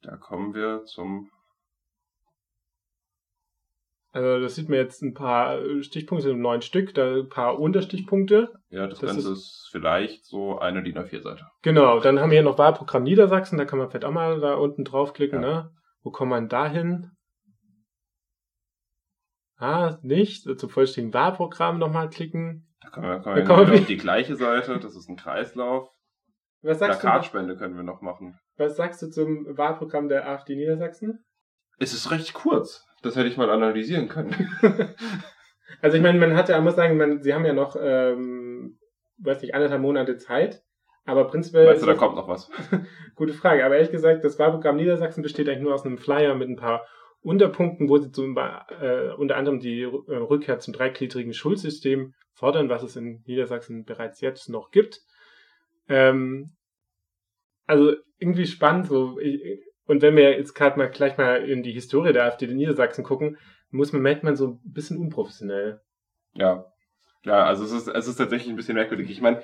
Da 0.00 0.16
kommen 0.16 0.54
wir 0.54 0.84
zum 0.84 1.30
das 4.12 4.54
sieht 4.56 4.68
man 4.68 4.78
jetzt 4.78 5.02
ein 5.02 5.14
paar 5.14 5.58
Stichpunkte, 5.82 6.28
sind 6.28 6.40
neun 6.40 6.60
Stück, 6.62 6.92
da 6.94 7.14
ein 7.20 7.28
paar 7.28 7.58
Unterstichpunkte. 7.58 8.52
Ja, 8.68 8.86
das, 8.86 8.98
Das 9.00 9.10
Ganze 9.14 9.32
ist- 9.32 9.38
ist, 9.38 9.68
vielleicht 9.72 10.24
so 10.26 10.58
eine 10.58 10.82
DIN 10.82 10.98
A4-Seite. 10.98 11.46
Genau, 11.62 11.98
dann 12.00 12.20
haben 12.20 12.30
wir 12.30 12.36
hier 12.38 12.42
noch 12.42 12.58
Wahlprogramm 12.58 13.04
Niedersachsen, 13.04 13.56
da 13.58 13.64
kann 13.64 13.78
man 13.78 13.88
vielleicht 13.90 14.04
auch 14.04 14.12
mal 14.12 14.38
da 14.40 14.54
unten 14.54 14.84
draufklicken, 14.84 15.42
Ja. 15.42 15.48
ne? 15.64 15.70
Wo 16.02 16.10
kommt 16.10 16.30
man 16.30 16.48
da 16.48 16.68
hin? 16.68 17.10
Ah, 19.56 19.98
nicht. 20.02 20.42
Zum 20.58 20.70
vollständigen 20.70 21.14
Wahlprogramm 21.14 21.78
nochmal 21.78 22.10
klicken. 22.10 22.68
Da 22.80 22.90
können 22.90 23.06
wir, 23.06 23.20
können 23.20 23.36
Da 23.36 23.36
wir 23.36 23.44
kommen 23.44 23.70
wir- 23.72 23.80
auf 23.80 23.86
die 23.86 23.96
gleiche 23.96 24.34
Seite, 24.34 24.78
das 24.80 24.96
ist 24.96 25.08
ein 25.08 25.16
Kreislauf. 25.16 25.88
Was 26.62 26.78
sagst, 26.80 26.98
du, 26.98 27.06
Plakatspende 27.06 27.56
können 27.56 27.76
wir 27.76 27.82
noch 27.82 28.02
machen. 28.02 28.38
was 28.56 28.76
sagst 28.76 29.02
du 29.02 29.08
zum 29.10 29.46
Wahlprogramm 29.56 30.08
der 30.08 30.28
AfD 30.28 30.54
Niedersachsen? 30.56 31.24
Es 31.78 31.92
ist 31.92 32.10
recht 32.10 32.34
kurz. 32.34 32.84
Das 33.02 33.16
hätte 33.16 33.28
ich 33.28 33.36
mal 33.36 33.50
analysieren 33.50 34.08
können. 34.08 34.34
Also 35.80 35.96
ich 35.96 36.02
meine, 36.02 36.18
man 36.18 36.36
hat 36.36 36.48
ja, 36.48 36.56
man 36.56 36.64
muss 36.64 36.76
sagen, 36.76 36.96
man, 36.96 37.22
sie 37.22 37.34
haben 37.34 37.44
ja 37.44 37.52
noch, 37.52 37.76
ähm, 37.78 38.78
weiß 39.18 39.42
nicht, 39.42 39.54
anderthalb 39.54 39.82
Monate 39.82 40.16
Zeit. 40.16 40.62
Aber 41.04 41.26
prinzipiell. 41.26 41.66
Weißt 41.66 41.82
du, 41.82 41.86
da 41.86 41.94
kommt 41.94 42.14
noch 42.14 42.28
was. 42.28 42.48
Gute 43.16 43.32
Frage. 43.32 43.64
Aber 43.64 43.74
ehrlich 43.74 43.90
gesagt, 43.90 44.24
das 44.24 44.38
Wahlprogramm 44.38 44.76
Niedersachsen 44.76 45.22
besteht 45.22 45.48
eigentlich 45.48 45.62
nur 45.62 45.74
aus 45.74 45.84
einem 45.84 45.98
Flyer 45.98 46.36
mit 46.36 46.48
ein 46.48 46.56
paar 46.56 46.86
Unterpunkten, 47.20 47.88
wo 47.88 47.98
sie 47.98 48.12
zum, 48.12 48.36
äh, 48.36 49.10
unter 49.16 49.36
anderem 49.36 49.58
die 49.58 49.82
äh, 49.82 49.86
Rückkehr 49.86 50.60
zum 50.60 50.72
dreigliedrigen 50.72 51.34
Schulsystem 51.34 52.14
fordern, 52.32 52.68
was 52.68 52.84
es 52.84 52.94
in 52.94 53.22
Niedersachsen 53.26 53.84
bereits 53.84 54.20
jetzt 54.20 54.48
noch 54.48 54.70
gibt. 54.70 55.00
Ähm, 55.88 56.52
also 57.66 57.94
irgendwie 58.18 58.46
spannend. 58.46 58.86
So, 58.86 59.18
ich, 59.18 59.42
und 59.86 60.02
wenn 60.02 60.16
wir 60.16 60.36
jetzt 60.36 60.54
gerade 60.54 60.78
mal 60.78 60.90
gleich 60.90 61.16
mal 61.18 61.44
in 61.48 61.62
die 61.62 61.72
Historie 61.72 62.12
der 62.12 62.24
AfD 62.24 62.46
in 62.46 62.56
Niedersachsen 62.56 63.04
gucken, 63.04 63.38
muss 63.70 63.92
man 63.92 64.02
merkt 64.02 64.22
man 64.22 64.36
so 64.36 64.48
ein 64.48 64.60
bisschen 64.64 64.98
unprofessionell. 64.98 65.80
Ja. 66.34 66.66
Ja, 67.24 67.44
also 67.44 67.64
es 67.64 67.72
ist, 67.72 67.88
es 67.88 68.08
ist 68.08 68.16
tatsächlich 68.16 68.50
ein 68.50 68.56
bisschen 68.56 68.74
merkwürdig. 68.74 69.10
Ich 69.10 69.20
meine, 69.20 69.42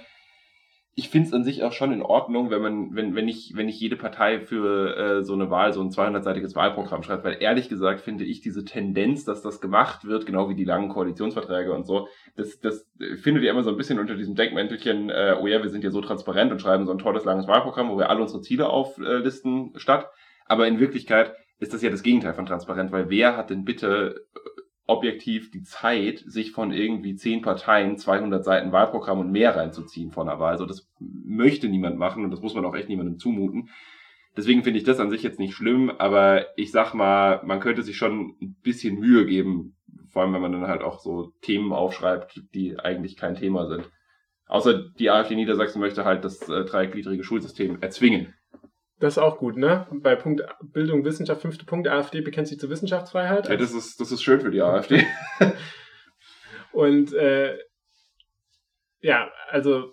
ich 0.99 1.11
finde 1.11 1.29
es 1.29 1.33
an 1.33 1.45
sich 1.45 1.63
auch 1.63 1.71
schon 1.71 1.93
in 1.93 2.03
Ordnung, 2.03 2.51
wenn 2.51 2.61
man, 2.61 2.89
wenn, 2.93 3.15
wenn 3.15 3.25
nicht, 3.25 3.57
wenn 3.57 3.67
nicht 3.67 3.81
jede 3.81 3.95
Partei 3.95 4.41
für 4.41 4.97
äh, 4.97 5.23
so 5.23 5.33
eine 5.35 5.49
Wahl 5.49 5.73
so 5.73 5.81
ein 5.81 5.91
200-seitiges 5.91 6.57
Wahlprogramm 6.57 7.05
schreibt, 7.05 7.23
weil 7.23 7.37
ehrlich 7.41 7.69
gesagt 7.69 8.01
finde 8.01 8.25
ich 8.25 8.41
diese 8.41 8.65
Tendenz, 8.65 9.25
dass 9.25 9.41
das 9.41 9.61
gemacht 9.61 10.07
wird, 10.07 10.27
genau 10.27 10.49
wie 10.49 10.57
die 10.57 10.65
langen 10.65 10.89
Koalitionsverträge 10.89 11.73
und 11.73 11.87
so, 11.87 12.09
das, 12.35 12.59
das 12.59 12.91
findet 13.23 13.45
ihr 13.45 13.53
immer 13.53 13.63
so 13.63 13.71
ein 13.71 13.77
bisschen 13.77 14.01
unter 14.01 14.17
diesem 14.17 14.35
Deckmäntelchen, 14.35 15.09
äh, 15.09 15.37
oh 15.41 15.47
ja, 15.47 15.63
wir 15.63 15.71
sind 15.71 15.85
ja 15.85 15.91
so 15.91 16.01
transparent 16.01 16.51
und 16.51 16.61
schreiben 16.61 16.85
so 16.85 16.91
ein 16.91 16.99
tolles 16.99 17.25
langes 17.25 17.47
Wahlprogramm, 17.47 17.91
wo 17.91 17.97
wir 17.97 18.11
alle 18.11 18.23
unsere 18.23 18.41
Ziele 18.43 18.69
auflisten 18.69 19.75
statt. 19.77 20.11
Aber 20.49 20.67
in 20.67 20.81
Wirklichkeit 20.81 21.35
ist 21.59 21.73
das 21.73 21.83
ja 21.83 21.91
das 21.91 22.03
Gegenteil 22.03 22.35
von 22.35 22.47
transparent, 22.47 22.93
weil 22.93 23.11
wer 23.11 23.37
hat 23.37 23.51
denn 23.51 23.65
bitte 23.65 24.27
äh, 24.35 24.61
objektiv 24.87 25.51
die 25.51 25.63
Zeit, 25.63 26.19
sich 26.21 26.53
von 26.53 26.73
irgendwie 26.73 27.15
zehn 27.15 27.43
Parteien 27.43 27.99
200 27.99 28.43
Seiten 28.43 28.73
Wahlprogramm 28.73 29.21
und 29.21 29.31
mehr 29.31 29.55
reinzuziehen 29.55 30.11
von 30.11 30.27
der 30.27 30.41
Wahl. 30.41 30.53
Also 30.53 30.65
das 30.65 30.91
möchte 30.99 31.69
niemand 31.69 31.99
machen 31.99 32.25
und 32.25 32.31
das 32.31 32.41
muss 32.41 32.55
man 32.55 32.65
auch 32.65 32.75
echt 32.75 32.89
niemandem 32.89 33.19
zumuten. 33.19 33.69
Deswegen 34.37 34.63
finde 34.63 34.79
ich 34.79 34.85
das 34.85 35.01
an 35.01 35.11
sich 35.11 35.23
jetzt 35.23 35.39
nicht 35.39 35.55
schlimm, 35.55 35.91
aber 35.91 36.47
ich 36.57 36.71
sag 36.71 36.95
mal, 36.95 37.43
man 37.45 37.61
könnte 37.61 37.83
sich 37.83 37.97
schon 37.97 38.37
ein 38.41 38.57
bisschen 38.63 38.99
Mühe 38.99 39.27
geben, 39.27 39.77
vor 40.09 40.23
allem 40.23 40.33
wenn 40.33 40.41
man 40.43 40.53
dann 40.53 40.69
halt 40.69 40.83
auch 40.83 41.01
so 41.01 41.33
Themen 41.43 41.73
aufschreibt, 41.73 42.41
die 42.55 42.79
eigentlich 42.79 43.17
kein 43.17 43.35
Thema 43.35 43.67
sind. 43.67 43.91
Außer 44.47 44.91
die 44.99 45.11
AfD 45.11 45.35
Niedersachsen 45.35 45.81
möchte 45.81 46.07
halt 46.07 46.25
das 46.25 46.49
äh, 46.49 46.65
dreigliedrige 46.65 47.25
Schulsystem 47.25 47.83
erzwingen. 47.83 48.33
Das 49.01 49.15
ist 49.15 49.19
auch 49.19 49.39
gut, 49.39 49.57
ne? 49.57 49.87
Bei 49.93 50.17
Punkt 50.17 50.43
Bildung, 50.61 51.05
Wissenschaft, 51.05 51.41
fünfte 51.41 51.65
Punkt, 51.65 51.87
AfD 51.87 52.21
bekennt 52.21 52.49
sich 52.49 52.59
zur 52.59 52.71
Wissenschaftsfreiheit. 52.71 53.49
Ja, 53.49 53.57
das 53.57 53.73
ist, 53.73 54.01
das 54.01 54.11
ist 54.11 54.23
schön 54.23 54.41
für 54.41 54.51
die 54.51 54.61
AfD. 54.61 55.07
Und 56.73 57.13
äh, 57.13 57.59
ja, 59.01 59.31
also 59.49 59.93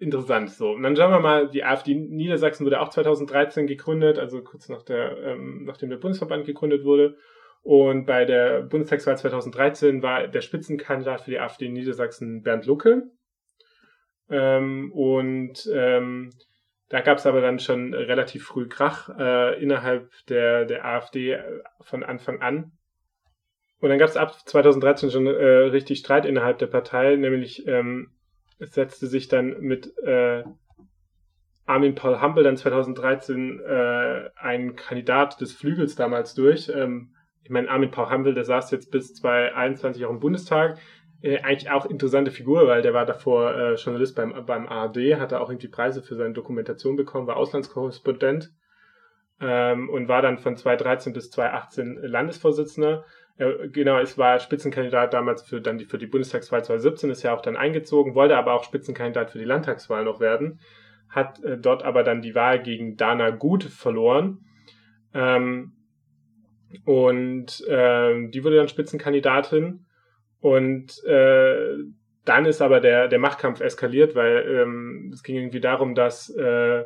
interessant 0.00 0.50
so. 0.50 0.72
Und 0.72 0.82
dann 0.82 0.96
schauen 0.96 1.12
wir 1.12 1.20
mal, 1.20 1.48
die 1.48 1.64
AfD 1.64 1.94
Niedersachsen 1.94 2.66
wurde 2.66 2.80
auch 2.80 2.90
2013 2.90 3.66
gegründet, 3.66 4.18
also 4.18 4.42
kurz 4.42 4.68
nach 4.68 4.82
der, 4.82 5.16
ähm, 5.18 5.64
nachdem 5.64 5.90
der 5.90 5.96
Bundesverband 5.96 6.44
gegründet 6.44 6.84
wurde. 6.84 7.16
Und 7.62 8.06
bei 8.06 8.24
der 8.24 8.62
Bundestagswahl 8.62 9.18
2013 9.18 10.02
war 10.02 10.28
der 10.28 10.40
Spitzenkandidat 10.40 11.22
für 11.22 11.30
die 11.30 11.38
AfD 11.38 11.68
Niedersachsen 11.68 12.42
Bernd 12.42 12.66
Lucke. 12.66 13.10
Ähm, 14.28 14.92
und 14.92 15.68
ähm, 15.72 16.30
da 16.90 17.00
gab 17.00 17.18
es 17.18 17.26
aber 17.26 17.40
dann 17.40 17.60
schon 17.60 17.94
relativ 17.94 18.44
früh 18.44 18.68
Krach 18.68 19.08
äh, 19.16 19.62
innerhalb 19.62 20.10
der, 20.26 20.66
der 20.66 20.84
AfD 20.84 21.38
von 21.80 22.02
Anfang 22.02 22.42
an. 22.42 22.72
Und 23.80 23.88
dann 23.88 23.98
gab 23.98 24.08
es 24.08 24.16
ab 24.16 24.34
2013 24.44 25.10
schon 25.10 25.26
äh, 25.26 25.30
richtig 25.30 26.00
Streit 26.00 26.26
innerhalb 26.26 26.58
der 26.58 26.66
Partei, 26.66 27.16
nämlich 27.16 27.66
ähm, 27.66 28.10
es 28.58 28.74
setzte 28.74 29.06
sich 29.06 29.28
dann 29.28 29.58
mit 29.60 29.96
äh, 29.98 30.44
Armin 31.64 31.94
Paul 31.94 32.20
Hampel 32.20 32.42
dann 32.42 32.56
2013 32.56 33.60
äh, 33.60 34.30
ein 34.36 34.74
Kandidat 34.74 35.40
des 35.40 35.52
Flügels 35.52 35.94
damals 35.94 36.34
durch. 36.34 36.70
Ähm, 36.74 37.14
ich 37.44 37.50
meine, 37.50 37.70
Armin 37.70 37.92
Paul 37.92 38.10
Hampel, 38.10 38.34
der 38.34 38.44
saß 38.44 38.72
jetzt 38.72 38.90
bis 38.90 39.14
2021 39.14 40.04
auch 40.04 40.10
im 40.10 40.20
Bundestag. 40.20 40.78
Äh, 41.22 41.40
eigentlich 41.40 41.70
auch 41.70 41.86
interessante 41.86 42.30
Figur, 42.30 42.66
weil 42.66 42.82
der 42.82 42.94
war 42.94 43.04
davor 43.04 43.54
äh, 43.54 43.74
Journalist 43.74 44.16
beim, 44.16 44.46
beim 44.46 44.66
ARD, 44.66 45.18
hatte 45.18 45.40
auch 45.40 45.50
irgendwie 45.50 45.68
Preise 45.68 46.02
für 46.02 46.14
seine 46.14 46.32
Dokumentation 46.32 46.96
bekommen, 46.96 47.26
war 47.26 47.36
Auslandskorrespondent 47.36 48.52
ähm, 49.40 49.90
und 49.90 50.08
war 50.08 50.22
dann 50.22 50.38
von 50.38 50.56
2013 50.56 51.12
bis 51.12 51.30
2018 51.30 51.98
Landesvorsitzender. 52.02 53.04
Äh, 53.36 53.68
genau, 53.68 53.98
es 53.98 54.16
war 54.16 54.38
Spitzenkandidat 54.38 55.12
damals 55.12 55.42
für 55.42 55.60
dann 55.60 55.78
die, 55.78 55.84
für 55.84 55.98
die 55.98 56.06
Bundestagswahl 56.06 56.64
2017, 56.64 57.10
ist 57.10 57.22
ja 57.22 57.34
auch 57.34 57.42
dann 57.42 57.56
eingezogen, 57.56 58.14
wollte 58.14 58.36
aber 58.36 58.54
auch 58.54 58.64
Spitzenkandidat 58.64 59.30
für 59.30 59.38
die 59.38 59.44
Landtagswahl 59.44 60.04
noch 60.04 60.20
werden, 60.20 60.60
hat 61.10 61.42
äh, 61.44 61.58
dort 61.58 61.82
aber 61.82 62.02
dann 62.02 62.22
die 62.22 62.34
Wahl 62.34 62.62
gegen 62.62 62.96
Dana 62.96 63.30
Gut 63.30 63.64
verloren. 63.64 64.38
Ähm, 65.12 65.72
und 66.84 67.64
ähm, 67.68 68.30
die 68.30 68.44
wurde 68.44 68.56
dann 68.56 68.68
Spitzenkandidatin. 68.68 69.86
Und 70.40 71.02
äh, 71.04 71.76
dann 72.24 72.46
ist 72.46 72.62
aber 72.62 72.80
der, 72.80 73.08
der 73.08 73.18
Machtkampf 73.18 73.60
eskaliert, 73.60 74.14
weil 74.14 74.46
ähm, 74.48 75.10
es 75.12 75.22
ging 75.22 75.36
irgendwie 75.36 75.60
darum, 75.60 75.94
dass, 75.94 76.30
äh, 76.30 76.84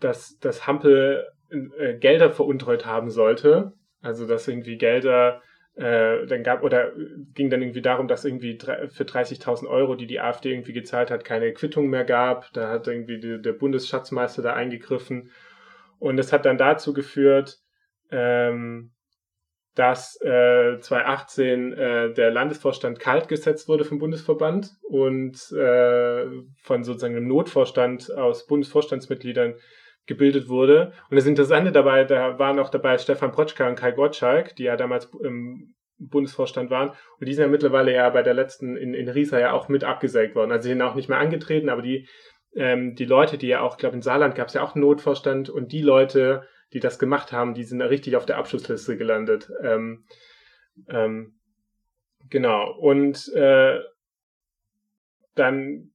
dass, 0.00 0.38
dass 0.38 0.66
Hampel 0.66 1.26
äh, 1.50 1.94
Gelder 1.94 2.30
veruntreut 2.30 2.86
haben 2.86 3.10
sollte. 3.10 3.72
Also 4.00 4.26
dass 4.26 4.48
irgendwie 4.48 4.78
Gelder 4.78 5.42
äh, 5.74 6.26
dann 6.26 6.42
gab 6.42 6.62
oder 6.62 6.92
ging 7.34 7.48
dann 7.48 7.62
irgendwie 7.62 7.82
darum, 7.82 8.08
dass 8.08 8.24
irgendwie 8.24 8.58
für 8.88 9.04
30.000 9.04 9.66
Euro, 9.66 9.94
die 9.94 10.06
die 10.06 10.20
AfD 10.20 10.50
irgendwie 10.50 10.72
gezahlt 10.72 11.10
hat, 11.10 11.24
keine 11.24 11.52
Quittung 11.52 11.88
mehr 11.88 12.04
gab. 12.04 12.52
Da 12.52 12.68
hat 12.68 12.88
irgendwie 12.88 13.20
die, 13.20 13.40
der 13.40 13.52
Bundesschatzmeister 13.52 14.42
da 14.42 14.54
eingegriffen 14.54 15.30
und 15.98 16.16
das 16.16 16.32
hat 16.32 16.44
dann 16.44 16.58
dazu 16.58 16.92
geführt, 16.92 17.60
ähm, 18.10 18.90
dass 19.74 20.20
äh, 20.20 20.78
2018 20.80 21.72
äh, 21.72 22.12
der 22.12 22.30
Landesvorstand 22.30 23.00
kalt 23.00 23.28
gesetzt 23.28 23.68
wurde 23.68 23.84
vom 23.84 23.98
Bundesverband 23.98 24.70
und 24.82 25.34
äh, 25.52 26.26
von 26.62 26.84
sozusagen 26.84 27.16
einem 27.16 27.28
Notvorstand 27.28 28.12
aus 28.14 28.46
Bundesvorstandsmitgliedern 28.46 29.54
gebildet 30.06 30.48
wurde. 30.48 30.92
Und 31.08 31.16
das 31.16 31.26
Interessante 31.26 31.72
dabei, 31.72 32.04
da 32.04 32.38
waren 32.38 32.58
auch 32.58 32.68
dabei 32.68 32.98
Stefan 32.98 33.32
Protschka 33.32 33.68
und 33.68 33.76
Kai 33.76 33.92
Gottschalk, 33.92 34.56
die 34.56 34.64
ja 34.64 34.76
damals 34.76 35.10
im 35.22 35.74
Bundesvorstand 35.98 36.70
waren. 36.70 36.90
Und 37.18 37.28
die 37.28 37.32
sind 37.32 37.42
ja 37.42 37.48
mittlerweile 37.48 37.94
ja 37.94 38.10
bei 38.10 38.22
der 38.22 38.34
letzten 38.34 38.76
in, 38.76 38.94
in 38.94 39.08
Riesa 39.08 39.38
ja 39.38 39.52
auch 39.52 39.68
mit 39.68 39.84
abgesägt 39.84 40.34
worden. 40.34 40.52
Also 40.52 40.64
sie 40.64 40.70
sind 40.70 40.82
auch 40.82 40.96
nicht 40.96 41.08
mehr 41.08 41.18
angetreten, 41.18 41.68
aber 41.68 41.82
die, 41.82 42.08
ähm, 42.54 42.94
die 42.94 43.04
Leute, 43.04 43.38
die 43.38 43.48
ja 43.48 43.60
auch, 43.60 43.74
ich 43.74 43.78
glaube 43.78 43.96
in 43.96 44.02
Saarland 44.02 44.34
gab 44.34 44.48
es 44.48 44.54
ja 44.54 44.62
auch 44.62 44.74
einen 44.74 44.84
Notvorstand 44.84 45.48
und 45.48 45.72
die 45.72 45.82
Leute, 45.82 46.42
die 46.72 46.80
das 46.80 46.98
gemacht 46.98 47.32
haben, 47.32 47.54
die 47.54 47.64
sind 47.64 47.80
da 47.80 47.86
richtig 47.86 48.16
auf 48.16 48.26
der 48.26 48.38
Abschlussliste 48.38 48.96
gelandet. 48.96 49.50
Ähm, 49.62 50.04
ähm, 50.88 51.34
genau. 52.28 52.72
Und 52.72 53.32
äh, 53.34 53.80
dann 55.34 55.92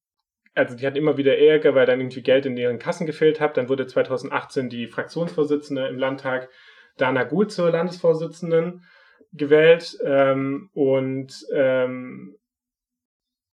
also 0.58 0.76
die 0.76 0.86
hatten 0.88 0.98
immer 0.98 1.18
wieder 1.18 1.38
Ärger, 1.38 1.76
weil 1.76 1.86
dann 1.86 2.00
irgendwie 2.00 2.24
Geld 2.24 2.46
in 2.46 2.56
deren 2.56 2.80
Kassen 2.80 3.06
gefehlt 3.06 3.40
hat. 3.40 3.58
Dann 3.58 3.70
wurde 3.70 3.86
2018 3.86 4.70
die 4.70 4.88
Fraktionsvorsitzende 4.88 5.88
im 5.88 6.00
Landtag 6.00 6.50
Dana 6.98 7.24
Gut 7.24 7.52
zur 7.52 7.70
Landesvorsitzenden 7.70 8.84
gewählt. 9.34 9.98
Ähm, 10.04 10.70
und 10.74 11.46
ähm, 11.54 12.37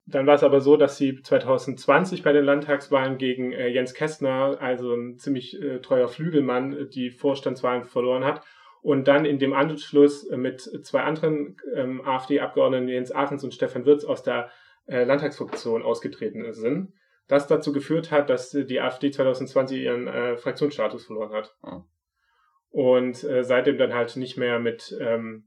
dann 0.06 0.28
war 0.28 0.36
es 0.36 0.44
aber 0.44 0.60
so, 0.60 0.76
dass 0.76 0.98
sie 0.98 1.22
2020 1.22 2.24
bei 2.24 2.34
den 2.34 2.44
Landtagswahlen 2.44 3.18
gegen 3.18 3.54
äh, 3.54 3.68
Jens 3.68 3.94
Kästner, 3.94 4.58
also 4.60 4.94
ein 4.94 5.18
ziemlich 5.18 5.62
äh, 5.62 5.80
treuer 5.80 6.10
Flügelmann, 6.10 6.90
die 6.90 7.10
Vorstandswahlen 7.10 7.86
verloren 7.86 8.26
hat. 8.26 8.44
Und 8.82 9.08
dann 9.08 9.24
in 9.24 9.40
dem 9.40 9.54
Anschluss 9.54 10.30
mit 10.30 10.62
zwei 10.62 11.04
anderen 11.04 11.56
ähm, 11.74 12.06
AfD-Abgeordneten, 12.06 12.90
Jens 12.90 13.12
Ahrens 13.12 13.44
und 13.46 13.54
Stefan 13.54 13.86
Wirz, 13.86 14.04
aus 14.04 14.24
der 14.24 14.52
äh, 14.88 15.06
Landtagsfraktion 15.06 15.84
ausgetreten 15.84 16.52
sind. 16.52 16.92
Das 17.30 17.48
dazu 17.48 17.72
geführt 17.72 18.12
hat, 18.12 18.30
dass 18.30 18.52
die 18.52 18.82
AfD 18.82 19.10
2020 19.10 19.80
ihren 19.80 20.08
äh, 20.08 20.36
Fraktionsstatus 20.36 21.06
verloren 21.06 21.32
hat. 21.32 21.56
Mhm. 21.64 21.84
Und 22.72 23.24
äh, 23.24 23.44
seitdem 23.46 23.78
dann 23.78 23.94
halt 23.94 24.18
nicht 24.18 24.36
mehr 24.36 24.60
mit 24.60 24.94
ähm, 25.00 25.46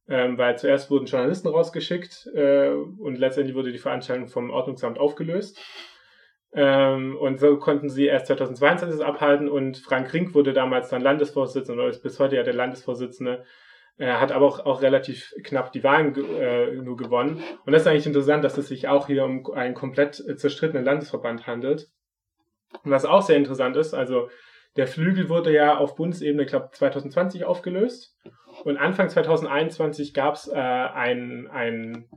ähm, 0.08 0.38
weil 0.38 0.58
zuerst 0.58 0.90
wurden 0.90 1.06
Journalisten 1.06 1.48
rausgeschickt 1.48 2.28
äh, 2.34 2.68
und 2.68 3.18
letztendlich 3.18 3.56
wurde 3.56 3.72
die 3.72 3.78
Veranstaltung 3.78 4.28
vom 4.28 4.50
Ordnungsamt 4.50 4.98
aufgelöst. 4.98 5.58
Ähm, 6.52 7.16
und 7.16 7.40
so 7.40 7.56
konnten 7.58 7.88
sie 7.88 8.06
erst 8.06 8.26
2022 8.26 9.04
abhalten 9.04 9.48
und 9.48 9.78
Frank 9.78 10.12
Rink 10.12 10.34
wurde 10.34 10.52
damals 10.52 10.88
dann 10.88 11.02
Landesvorsitzender 11.02 11.82
oder 11.82 11.90
ist 11.90 12.02
bis 12.02 12.20
heute 12.20 12.36
ja 12.36 12.42
der 12.42 12.54
Landesvorsitzende 12.54 13.44
er 13.96 14.20
hat 14.20 14.32
aber 14.32 14.46
auch, 14.46 14.66
auch 14.66 14.82
relativ 14.82 15.32
knapp 15.44 15.70
die 15.72 15.84
Wahlen 15.84 16.14
äh, 16.16 16.72
nur 16.72 16.96
gewonnen. 16.96 17.42
Und 17.64 17.72
das 17.72 17.82
ist 17.82 17.88
eigentlich 17.88 18.06
interessant, 18.06 18.42
dass 18.42 18.58
es 18.58 18.68
sich 18.68 18.88
auch 18.88 19.06
hier 19.06 19.24
um 19.24 19.46
einen 19.52 19.74
komplett 19.74 20.16
zerstrittenen 20.16 20.84
Landesverband 20.84 21.46
handelt. 21.46 21.88
Und 22.82 22.90
was 22.90 23.04
auch 23.04 23.22
sehr 23.22 23.36
interessant 23.36 23.76
ist, 23.76 23.94
also 23.94 24.30
der 24.76 24.86
Flügel 24.86 25.28
wurde 25.28 25.52
ja 25.52 25.76
auf 25.76 25.94
Bundesebene, 25.94 26.42
ich 26.42 26.48
glaube, 26.48 26.70
2020 26.72 27.44
aufgelöst. 27.44 28.16
Und 28.64 28.76
Anfang 28.76 29.08
2021 29.08 30.14
gab 30.14 30.34
es 30.34 30.48
äh, 30.48 30.54
ein, 30.54 31.48
ein, 31.48 32.08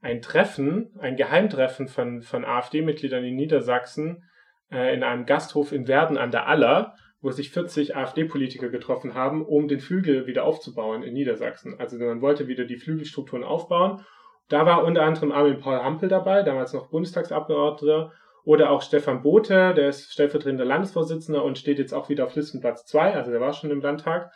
ein 0.00 0.22
Treffen, 0.22 0.94
ein 0.98 1.16
Geheimtreffen 1.16 1.88
von, 1.88 2.22
von 2.22 2.44
AfD-Mitgliedern 2.44 3.24
in 3.24 3.36
Niedersachsen 3.36 4.24
äh, 4.70 4.94
in 4.94 5.02
einem 5.02 5.26
Gasthof 5.26 5.72
in 5.72 5.88
Werden 5.88 6.18
an 6.18 6.30
der 6.30 6.46
Aller 6.46 6.94
wo 7.24 7.30
sich 7.30 7.50
40 7.50 7.96
AfD-Politiker 7.96 8.68
getroffen 8.68 9.14
haben, 9.14 9.46
um 9.46 9.66
den 9.66 9.80
Flügel 9.80 10.26
wieder 10.26 10.44
aufzubauen 10.44 11.02
in 11.02 11.14
Niedersachsen. 11.14 11.74
Also 11.80 11.96
man 11.96 12.20
wollte 12.20 12.48
wieder 12.48 12.66
die 12.66 12.76
Flügelstrukturen 12.76 13.44
aufbauen. 13.44 14.04
Da 14.50 14.66
war 14.66 14.84
unter 14.84 15.02
anderem 15.02 15.32
Armin 15.32 15.58
Paul 15.58 15.82
Hampel 15.82 16.10
dabei, 16.10 16.42
damals 16.42 16.74
noch 16.74 16.90
Bundestagsabgeordneter, 16.90 18.12
oder 18.44 18.70
auch 18.70 18.82
Stefan 18.82 19.22
Bote, 19.22 19.74
der 19.74 19.88
ist 19.88 20.12
stellvertretender 20.12 20.64
Landesvorsitzender 20.64 21.44
und 21.44 21.58
steht 21.58 21.78
jetzt 21.78 21.94
auch 21.94 22.08
wieder 22.08 22.24
auf 22.24 22.34
Listenplatz 22.34 22.84
2, 22.86 23.14
also 23.14 23.30
der 23.30 23.40
war 23.40 23.52
schon 23.52 23.70
im 23.70 23.80
Landtag. 23.80 24.30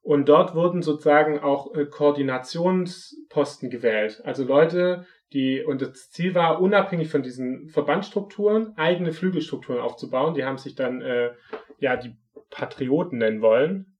Und 0.00 0.28
dort 0.28 0.54
wurden 0.54 0.82
sozusagen 0.82 1.38
auch 1.38 1.74
äh, 1.74 1.86
Koordinationsposten 1.86 3.70
gewählt. 3.70 4.20
Also 4.24 4.44
Leute, 4.44 5.06
die, 5.32 5.62
und 5.62 5.80
das 5.80 6.10
Ziel 6.10 6.34
war, 6.34 6.60
unabhängig 6.60 7.08
von 7.08 7.22
diesen 7.22 7.68
Verbandstrukturen, 7.68 8.76
eigene 8.76 9.12
Flügelstrukturen 9.12 9.80
aufzubauen. 9.80 10.34
Die 10.34 10.44
haben 10.44 10.58
sich 10.58 10.74
dann 10.74 11.02
äh, 11.02 11.30
ja 11.78 11.96
die 11.96 12.16
Patrioten 12.50 13.18
nennen 13.18 13.42
wollen. 13.42 13.96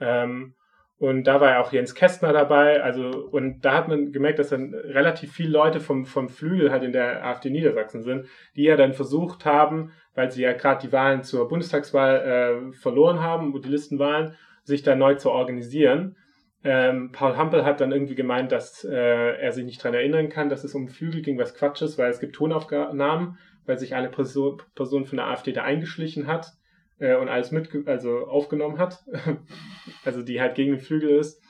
Ähm, 0.00 0.56
und 0.98 1.24
da 1.24 1.40
war 1.40 1.50
ja 1.50 1.60
auch 1.60 1.72
Jens 1.72 1.94
Kästner 1.94 2.32
dabei. 2.32 2.82
Also, 2.82 3.10
und 3.30 3.60
da 3.60 3.74
hat 3.74 3.88
man 3.88 4.12
gemerkt, 4.12 4.38
dass 4.38 4.48
dann 4.48 4.74
relativ 4.74 5.32
viele 5.32 5.50
Leute 5.50 5.78
vom, 5.78 6.06
vom 6.06 6.30
Flügel 6.30 6.70
halt 6.70 6.84
in 6.84 6.92
der 6.92 7.24
AfD 7.24 7.50
Niedersachsen 7.50 8.02
sind, 8.02 8.26
die 8.56 8.62
ja 8.62 8.76
dann 8.76 8.94
versucht 8.94 9.44
haben, 9.44 9.92
weil 10.14 10.30
sie 10.30 10.42
ja 10.42 10.54
gerade 10.54 10.86
die 10.86 10.92
Wahlen 10.92 11.22
zur 11.22 11.48
Bundestagswahl 11.48 12.70
äh, 12.70 12.72
verloren 12.72 13.20
haben 13.20 13.52
die 13.60 13.68
Listenwahlen, 13.68 14.36
sich 14.62 14.82
da 14.82 14.94
neu 14.94 15.16
zu 15.16 15.30
organisieren. 15.30 16.16
Ähm, 16.64 17.12
Paul 17.12 17.36
Hampel 17.36 17.64
hat 17.66 17.80
dann 17.82 17.92
irgendwie 17.92 18.14
gemeint, 18.14 18.50
dass 18.50 18.82
äh, 18.82 18.94
er 18.94 19.52
sich 19.52 19.66
nicht 19.66 19.84
dran 19.84 19.92
erinnern 19.92 20.30
kann, 20.30 20.48
dass 20.48 20.64
es 20.64 20.74
um 20.74 20.88
Flügel 20.88 21.20
ging, 21.20 21.38
was 21.38 21.54
Quatsch 21.54 21.82
ist, 21.82 21.98
weil 21.98 22.10
es 22.10 22.20
gibt 22.20 22.34
Tonaufnahmen, 22.34 23.36
weil 23.66 23.78
sich 23.78 23.94
eine 23.94 24.08
Person, 24.08 24.62
Person 24.74 25.04
von 25.04 25.18
der 25.18 25.26
AfD 25.26 25.52
da 25.52 25.62
eingeschlichen 25.62 26.26
hat 26.26 26.54
äh, 26.98 27.16
und 27.16 27.28
alles 27.28 27.50
mit, 27.50 27.68
also 27.86 28.26
aufgenommen 28.26 28.78
hat. 28.78 29.04
also 30.04 30.22
die 30.22 30.40
halt 30.40 30.54
gegen 30.54 30.72
den 30.72 30.80
Flügel 30.80 31.10
ist. 31.10 31.42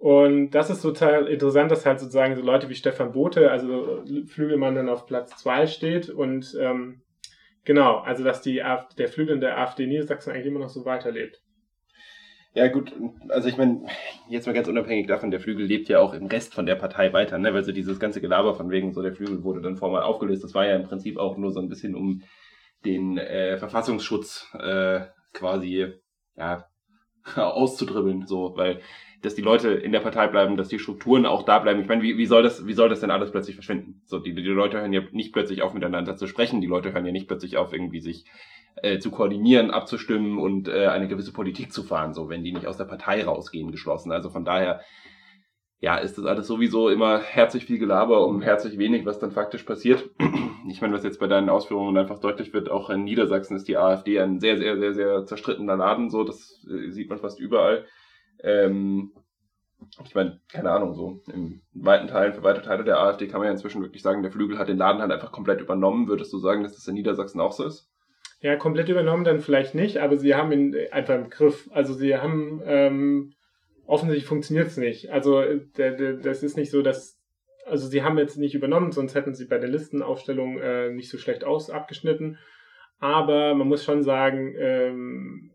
Und 0.00 0.52
das 0.52 0.70
ist 0.70 0.80
total 0.80 1.26
interessant, 1.26 1.70
dass 1.70 1.84
halt 1.84 2.00
sozusagen 2.00 2.34
so 2.34 2.40
Leute 2.40 2.70
wie 2.70 2.74
Stefan 2.74 3.12
Bote, 3.12 3.50
also 3.50 4.02
Flügelmann 4.28 4.74
dann 4.74 4.88
auf 4.88 5.04
Platz 5.04 5.36
zwei 5.36 5.66
steht 5.66 6.08
und 6.08 6.56
ähm, 6.58 7.02
genau, 7.66 7.98
also 7.98 8.24
dass 8.24 8.40
die 8.40 8.62
AfD, 8.62 8.94
der 8.96 9.08
Flügel 9.08 9.34
in 9.34 9.42
der 9.42 9.58
AfD 9.58 9.86
Niedersachsen 9.86 10.32
eigentlich 10.32 10.46
immer 10.46 10.60
noch 10.60 10.70
so 10.70 10.86
weiterlebt. 10.86 11.42
Ja, 12.54 12.68
gut, 12.68 12.92
also 13.28 13.46
ich 13.48 13.58
meine, 13.58 13.82
jetzt 14.30 14.46
mal 14.46 14.54
ganz 14.54 14.68
unabhängig 14.68 15.06
davon, 15.06 15.30
der 15.30 15.38
Flügel 15.38 15.66
lebt 15.66 15.90
ja 15.90 16.00
auch 16.00 16.14
im 16.14 16.26
Rest 16.26 16.54
von 16.54 16.64
der 16.64 16.76
Partei 16.76 17.12
weiter, 17.12 17.36
ne? 17.36 17.52
Weil 17.52 17.62
so 17.62 17.70
dieses 17.70 18.00
ganze 18.00 18.22
Gelaber 18.22 18.54
von 18.54 18.70
wegen, 18.70 18.94
so 18.94 19.02
der 19.02 19.12
Flügel 19.12 19.44
wurde 19.44 19.60
dann 19.60 19.76
formal 19.76 20.02
aufgelöst, 20.02 20.42
das 20.42 20.54
war 20.54 20.66
ja 20.66 20.76
im 20.76 20.84
Prinzip 20.84 21.18
auch 21.18 21.36
nur 21.36 21.52
so 21.52 21.60
ein 21.60 21.68
bisschen 21.68 21.94
um 21.94 22.22
den 22.84 23.18
äh, 23.18 23.58
Verfassungsschutz 23.58 24.48
äh, 24.58 25.00
quasi 25.32 25.92
ja, 26.36 26.66
auszudribbeln, 27.36 28.26
so, 28.26 28.56
weil 28.56 28.80
dass 29.22 29.34
die 29.34 29.42
Leute 29.42 29.68
in 29.70 29.92
der 29.92 30.00
Partei 30.00 30.28
bleiben, 30.28 30.56
dass 30.56 30.68
die 30.68 30.78
Strukturen 30.78 31.26
auch 31.26 31.42
da 31.42 31.58
bleiben. 31.58 31.80
Ich 31.80 31.88
meine, 31.88 32.02
wie, 32.02 32.16
wie 32.16 32.26
soll 32.26 32.42
das, 32.42 32.66
wie 32.66 32.72
soll 32.72 32.88
das 32.88 33.00
denn 33.00 33.10
alles 33.10 33.30
plötzlich 33.30 33.54
verschwinden? 33.54 34.00
So, 34.06 34.18
die, 34.18 34.34
die 34.34 34.42
Leute 34.42 34.80
hören 34.80 34.92
ja 34.92 35.02
nicht 35.12 35.32
plötzlich 35.32 35.62
auf, 35.62 35.74
miteinander 35.74 36.16
zu 36.16 36.26
sprechen, 36.26 36.60
die 36.60 36.66
Leute 36.66 36.92
hören 36.92 37.04
ja 37.04 37.12
nicht 37.12 37.28
plötzlich 37.28 37.58
auf, 37.58 37.72
irgendwie 37.72 38.00
sich 38.00 38.24
äh, 38.76 38.98
zu 38.98 39.10
koordinieren, 39.10 39.70
abzustimmen 39.70 40.38
und 40.38 40.68
äh, 40.68 40.86
eine 40.86 41.08
gewisse 41.08 41.32
Politik 41.32 41.72
zu 41.72 41.82
fahren, 41.82 42.14
so 42.14 42.28
wenn 42.28 42.42
die 42.42 42.52
nicht 42.52 42.66
aus 42.66 42.78
der 42.78 42.84
Partei 42.84 43.24
rausgehen, 43.24 43.72
geschlossen. 43.72 44.12
Also 44.12 44.30
von 44.30 44.44
daher, 44.44 44.80
ja, 45.80 45.96
ist 45.96 46.18
das 46.18 46.26
alles 46.26 46.46
sowieso 46.46 46.90
immer 46.90 47.20
herzlich 47.20 47.64
viel 47.64 47.78
Gelaber 47.78 48.26
um 48.26 48.42
herzlich 48.42 48.78
wenig, 48.78 49.06
was 49.06 49.18
dann 49.18 49.32
faktisch 49.32 49.64
passiert. 49.64 50.08
Ich 50.68 50.80
meine, 50.80 50.92
was 50.92 51.02
jetzt 51.02 51.18
bei 51.18 51.26
deinen 51.26 51.48
Ausführungen 51.48 51.96
einfach 51.96 52.20
deutlich 52.20 52.52
wird, 52.52 52.70
auch 52.70 52.90
in 52.90 53.02
Niedersachsen 53.02 53.56
ist 53.56 53.66
die 53.66 53.78
AfD 53.78 54.20
ein 54.20 54.38
sehr, 54.38 54.56
sehr, 54.56 54.78
sehr, 54.78 54.92
sehr 54.92 55.24
zerstrittener 55.24 55.74
Laden, 55.74 56.10
so, 56.10 56.22
das 56.22 56.64
äh, 56.70 56.90
sieht 56.90 57.08
man 57.08 57.18
fast 57.18 57.40
überall. 57.40 57.86
Ähm, 58.44 59.12
ich 60.04 60.14
meine, 60.14 60.40
keine 60.48 60.70
Ahnung, 60.70 60.94
so 60.94 61.22
in 61.32 61.62
weiten 61.72 62.06
Teilen, 62.06 62.34
für 62.34 62.44
weite 62.44 62.62
Teile 62.62 62.84
der 62.84 63.00
AfD 63.00 63.26
kann 63.26 63.40
man 63.40 63.46
ja 63.46 63.52
inzwischen 63.52 63.82
wirklich 63.82 64.02
sagen, 64.02 64.22
der 64.22 64.30
Flügel 64.30 64.58
hat 64.58 64.68
den 64.68 64.76
Laden 64.76 65.00
halt 65.00 65.10
einfach 65.10 65.32
komplett 65.32 65.60
übernommen. 65.60 66.08
Würdest 66.08 66.32
du 66.32 66.38
sagen, 66.38 66.62
dass 66.62 66.74
das 66.74 66.86
in 66.86 66.94
Niedersachsen 66.94 67.40
auch 67.40 67.52
so 67.52 67.64
ist? 67.64 67.90
Ja, 68.40 68.56
komplett 68.56 68.88
übernommen 68.88 69.24
dann 69.24 69.40
vielleicht 69.40 69.74
nicht, 69.74 69.98
aber 69.98 70.18
sie 70.18 70.34
haben 70.34 70.52
ihn 70.52 70.76
einfach 70.92 71.14
im 71.14 71.30
Griff. 71.30 71.68
Also 71.72 71.94
sie 71.94 72.16
haben, 72.16 72.62
ähm, 72.64 73.32
offensichtlich 73.90 74.28
funktioniert 74.28 74.68
es 74.68 74.76
nicht. 74.76 75.10
Also 75.10 75.42
das 75.76 76.42
ist 76.42 76.56
nicht 76.56 76.70
so, 76.70 76.80
dass, 76.80 77.20
also 77.66 77.88
sie 77.88 78.02
haben 78.02 78.18
jetzt 78.18 78.38
nicht 78.38 78.54
übernommen, 78.54 78.92
sonst 78.92 79.14
hätten 79.14 79.34
sie 79.34 79.46
bei 79.46 79.58
der 79.58 79.68
Listenaufstellung 79.68 80.58
äh, 80.60 80.90
nicht 80.90 81.10
so 81.10 81.18
schlecht 81.18 81.42
aus 81.42 81.70
abgeschnitten. 81.70 82.38
Aber 83.00 83.54
man 83.54 83.66
muss 83.66 83.84
schon 83.84 84.02
sagen, 84.02 84.54
ähm, 84.58 85.50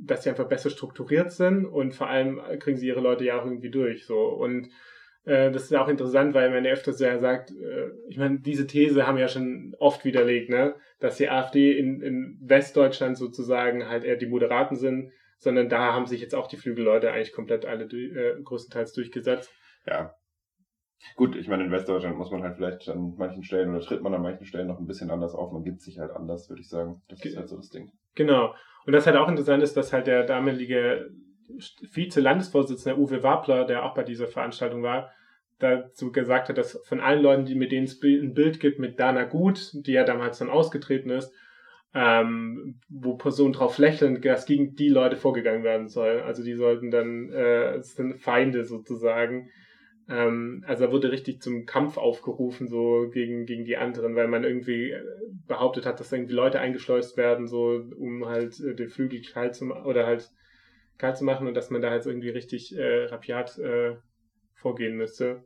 dass 0.00 0.22
sie 0.22 0.30
einfach 0.30 0.48
besser 0.48 0.70
strukturiert 0.70 1.30
sind 1.30 1.66
und 1.66 1.94
vor 1.94 2.08
allem 2.08 2.40
kriegen 2.58 2.78
sie 2.78 2.86
ihre 2.86 3.00
Leute 3.00 3.24
ja 3.24 3.38
auch 3.38 3.44
irgendwie 3.44 3.70
durch. 3.70 4.06
So 4.06 4.28
und 4.28 4.70
äh, 5.24 5.50
das 5.50 5.64
ist 5.64 5.70
ja 5.70 5.82
auch 5.84 5.88
interessant, 5.88 6.32
weil 6.32 6.50
man 6.50 6.64
ja 6.64 6.72
öfters 6.72 7.00
ja 7.00 7.18
sagt, 7.18 7.50
äh, 7.50 7.90
ich 8.08 8.16
meine, 8.16 8.38
diese 8.38 8.66
These 8.66 9.06
haben 9.06 9.16
wir 9.16 9.22
ja 9.22 9.28
schon 9.28 9.74
oft 9.78 10.06
widerlegt, 10.06 10.48
ne, 10.48 10.74
dass 11.00 11.18
die 11.18 11.28
AfD 11.28 11.76
in, 11.76 12.00
in 12.00 12.38
Westdeutschland 12.40 13.18
sozusagen 13.18 13.86
halt 13.88 14.04
eher 14.04 14.16
die 14.16 14.26
Moderaten 14.26 14.76
sind, 14.76 15.12
sondern 15.38 15.68
da 15.68 15.92
haben 15.92 16.06
sich 16.06 16.20
jetzt 16.20 16.34
auch 16.34 16.48
die 16.48 16.56
Flügelleute 16.56 17.12
eigentlich 17.12 17.32
komplett 17.32 17.64
alle 17.64 17.84
äh, 17.84 18.42
größtenteils 18.42 18.92
durchgesetzt. 18.92 19.50
Ja. 19.86 20.14
Gut, 21.14 21.36
ich 21.36 21.46
meine, 21.46 21.64
in 21.64 21.70
Westdeutschland 21.70 22.18
muss 22.18 22.32
man 22.32 22.42
halt 22.42 22.56
vielleicht 22.56 22.88
an 22.88 23.14
manchen 23.16 23.44
Stellen 23.44 23.70
oder 23.70 23.80
tritt 23.80 24.02
man 24.02 24.14
an 24.14 24.22
manchen 24.22 24.46
Stellen 24.46 24.66
noch 24.66 24.80
ein 24.80 24.86
bisschen 24.86 25.10
anders 25.10 25.32
auf. 25.32 25.52
Man 25.52 25.62
gibt 25.62 25.80
sich 25.80 25.98
halt 25.98 26.10
anders, 26.10 26.48
würde 26.48 26.60
ich 26.60 26.68
sagen. 26.68 27.02
Das 27.08 27.24
ist 27.24 27.36
halt 27.36 27.48
so 27.48 27.56
das 27.56 27.68
Ding. 27.68 27.92
Genau. 28.16 28.54
Und 28.84 28.92
das 28.92 29.06
halt 29.06 29.16
auch 29.16 29.28
interessant 29.28 29.62
ist, 29.62 29.76
dass 29.76 29.92
halt 29.92 30.08
der 30.08 30.24
damalige 30.24 31.08
Vize-Landesvorsitzende 31.92 32.98
Uwe 32.98 33.22
Wabler, 33.22 33.64
der 33.64 33.84
auch 33.84 33.94
bei 33.94 34.02
dieser 34.02 34.26
Veranstaltung 34.26 34.82
war, 34.82 35.10
dazu 35.58 36.12
gesagt 36.12 36.48
hat, 36.48 36.58
dass 36.58 36.80
von 36.84 37.00
allen 37.00 37.22
Leuten, 37.22 37.44
die 37.44 37.54
mit 37.54 37.72
denen 37.72 37.84
es 37.84 38.00
ein 38.02 38.34
Bild 38.34 38.60
gibt 38.60 38.78
mit 38.78 38.98
Dana 38.98 39.24
Gut, 39.24 39.70
die 39.74 39.92
ja 39.92 40.04
damals 40.04 40.38
dann 40.38 40.50
ausgetreten 40.50 41.10
ist, 41.10 41.32
ähm, 41.94 42.80
wo 42.88 43.16
Personen 43.16 43.52
drauf 43.52 43.78
lächeln, 43.78 44.20
dass 44.20 44.46
gegen 44.46 44.74
die 44.74 44.88
Leute 44.88 45.16
vorgegangen 45.16 45.64
werden 45.64 45.88
soll. 45.88 46.20
Also 46.20 46.42
die 46.42 46.54
sollten 46.54 46.90
dann, 46.90 47.30
äh, 47.30 47.76
es 47.76 47.94
sind 47.94 48.20
Feinde 48.20 48.64
sozusagen. 48.64 49.50
Ähm, 50.08 50.64
also 50.66 50.86
da 50.86 50.92
wurde 50.92 51.12
richtig 51.12 51.42
zum 51.42 51.66
Kampf 51.66 51.96
aufgerufen, 51.96 52.68
so 52.68 53.08
gegen, 53.10 53.46
gegen 53.46 53.64
die 53.64 53.76
anderen, 53.76 54.16
weil 54.16 54.28
man 54.28 54.44
irgendwie 54.44 54.90
äh, 54.90 55.02
behauptet 55.46 55.86
hat, 55.86 56.00
dass 56.00 56.12
irgendwie 56.12 56.34
Leute 56.34 56.60
eingeschleust 56.60 57.16
werden, 57.16 57.46
so 57.46 57.82
um 57.96 58.26
halt 58.26 58.58
äh, 58.60 58.74
den 58.74 58.88
Flügel 58.88 59.22
kalt 59.22 59.54
zu 59.54 59.66
oder 59.72 60.06
halt 60.06 60.30
kalt 60.98 61.16
zu 61.16 61.24
machen 61.24 61.46
und 61.46 61.54
dass 61.54 61.70
man 61.70 61.80
da 61.80 61.90
halt 61.90 62.06
irgendwie 62.06 62.30
richtig 62.30 62.76
äh, 62.76 63.04
rapiat 63.04 63.58
äh, 63.58 63.96
vorgehen 64.54 64.96
müsste. 64.96 65.44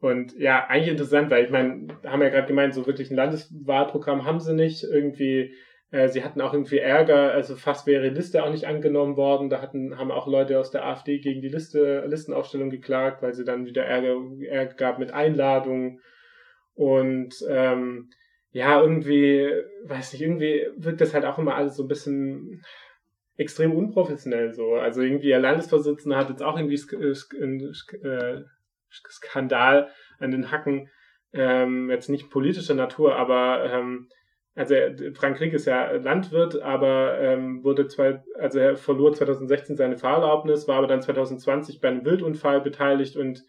Und 0.00 0.38
ja, 0.38 0.66
eigentlich 0.66 0.90
interessant, 0.90 1.30
weil 1.30 1.44
ich 1.44 1.50
meine, 1.50 1.88
haben 2.06 2.22
ja 2.22 2.28
gerade 2.28 2.46
gemeint, 2.46 2.74
so 2.74 2.86
wirklich 2.86 3.10
ein 3.10 3.16
Landeswahlprogramm 3.16 4.24
haben 4.24 4.40
sie 4.40 4.54
nicht. 4.54 4.84
Irgendwie 4.84 5.54
äh, 5.90 6.08
sie 6.08 6.22
hatten 6.22 6.40
auch 6.40 6.52
irgendwie 6.52 6.78
Ärger, 6.78 7.32
also 7.32 7.56
fast 7.56 7.86
wäre 7.86 8.08
die 8.08 8.14
Liste 8.14 8.44
auch 8.44 8.50
nicht 8.50 8.66
angenommen 8.66 9.16
worden. 9.16 9.48
Da 9.48 9.62
hatten, 9.62 9.96
haben 9.98 10.10
auch 10.10 10.26
Leute 10.26 10.58
aus 10.58 10.70
der 10.70 10.84
AfD 10.84 11.18
gegen 11.18 11.40
die 11.40 11.48
Liste, 11.48 12.04
Listenaufstellung 12.06 12.70
geklagt, 12.70 13.22
weil 13.22 13.32
sie 13.32 13.44
dann 13.44 13.64
wieder 13.64 13.84
Ärger, 13.84 14.16
Ärger 14.46 14.74
gab 14.74 14.98
mit 14.98 15.12
Einladungen. 15.12 16.00
Und 16.74 17.34
ähm, 17.48 18.10
ja, 18.50 18.80
irgendwie, 18.80 19.50
weiß 19.84 20.12
nicht, 20.12 20.22
irgendwie 20.22 20.66
wirkt 20.76 21.00
das 21.00 21.14
halt 21.14 21.24
auch 21.24 21.38
immer 21.38 21.54
alles 21.54 21.76
so 21.76 21.84
ein 21.84 21.88
bisschen 21.88 22.62
extrem 23.36 23.72
unprofessionell 23.72 24.52
so. 24.52 24.74
Also 24.74 25.00
irgendwie 25.00 25.28
der 25.28 25.40
Landesvorsitzende 25.40 26.16
hat 26.16 26.28
jetzt 26.28 26.42
auch 26.42 26.58
irgendwie 26.58 26.80
einen 27.40 27.74
äh, 28.02 28.42
Skandal 28.90 29.88
an 30.18 30.30
den 30.30 30.50
Hacken, 30.50 30.88
ähm, 31.32 31.90
jetzt 31.90 32.08
nicht 32.08 32.30
politischer 32.30 32.74
Natur, 32.74 33.16
aber 33.16 33.64
ähm, 33.70 34.08
also 34.54 34.74
Frank 35.14 35.36
Krieg 35.36 35.52
ist 35.52 35.66
ja 35.66 35.92
Landwirt, 35.92 36.60
aber 36.60 37.18
ähm, 37.20 37.62
wurde 37.62 37.86
zwei, 37.86 38.22
also 38.38 38.58
er 38.58 38.76
verlor 38.76 39.12
2016 39.12 39.76
seine 39.76 39.96
Fahrerlaubnis, 39.96 40.66
war 40.66 40.78
aber 40.78 40.88
dann 40.88 41.00
2020 41.00 41.80
bei 41.80 41.88
einem 41.88 42.04
Wildunfall 42.04 42.60
beteiligt 42.60 43.16
und 43.16 43.44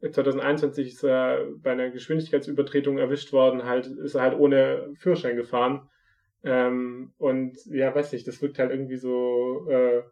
2021 0.00 0.88
ist 0.88 1.04
er 1.04 1.46
bei 1.58 1.72
einer 1.72 1.90
Geschwindigkeitsübertretung 1.90 2.98
erwischt 2.98 3.32
worden, 3.32 3.64
halt 3.64 3.86
ist 3.86 4.14
er 4.14 4.22
halt 4.22 4.38
ohne 4.38 4.90
Führerschein 4.96 5.36
gefahren. 5.36 5.88
Ähm, 6.44 7.12
und 7.18 7.56
ja, 7.66 7.94
weiß 7.94 8.12
nicht, 8.12 8.26
das 8.26 8.40
wirkt 8.40 8.58
halt 8.58 8.70
irgendwie 8.70 8.96
so 8.96 9.68
äh, 9.68 10.02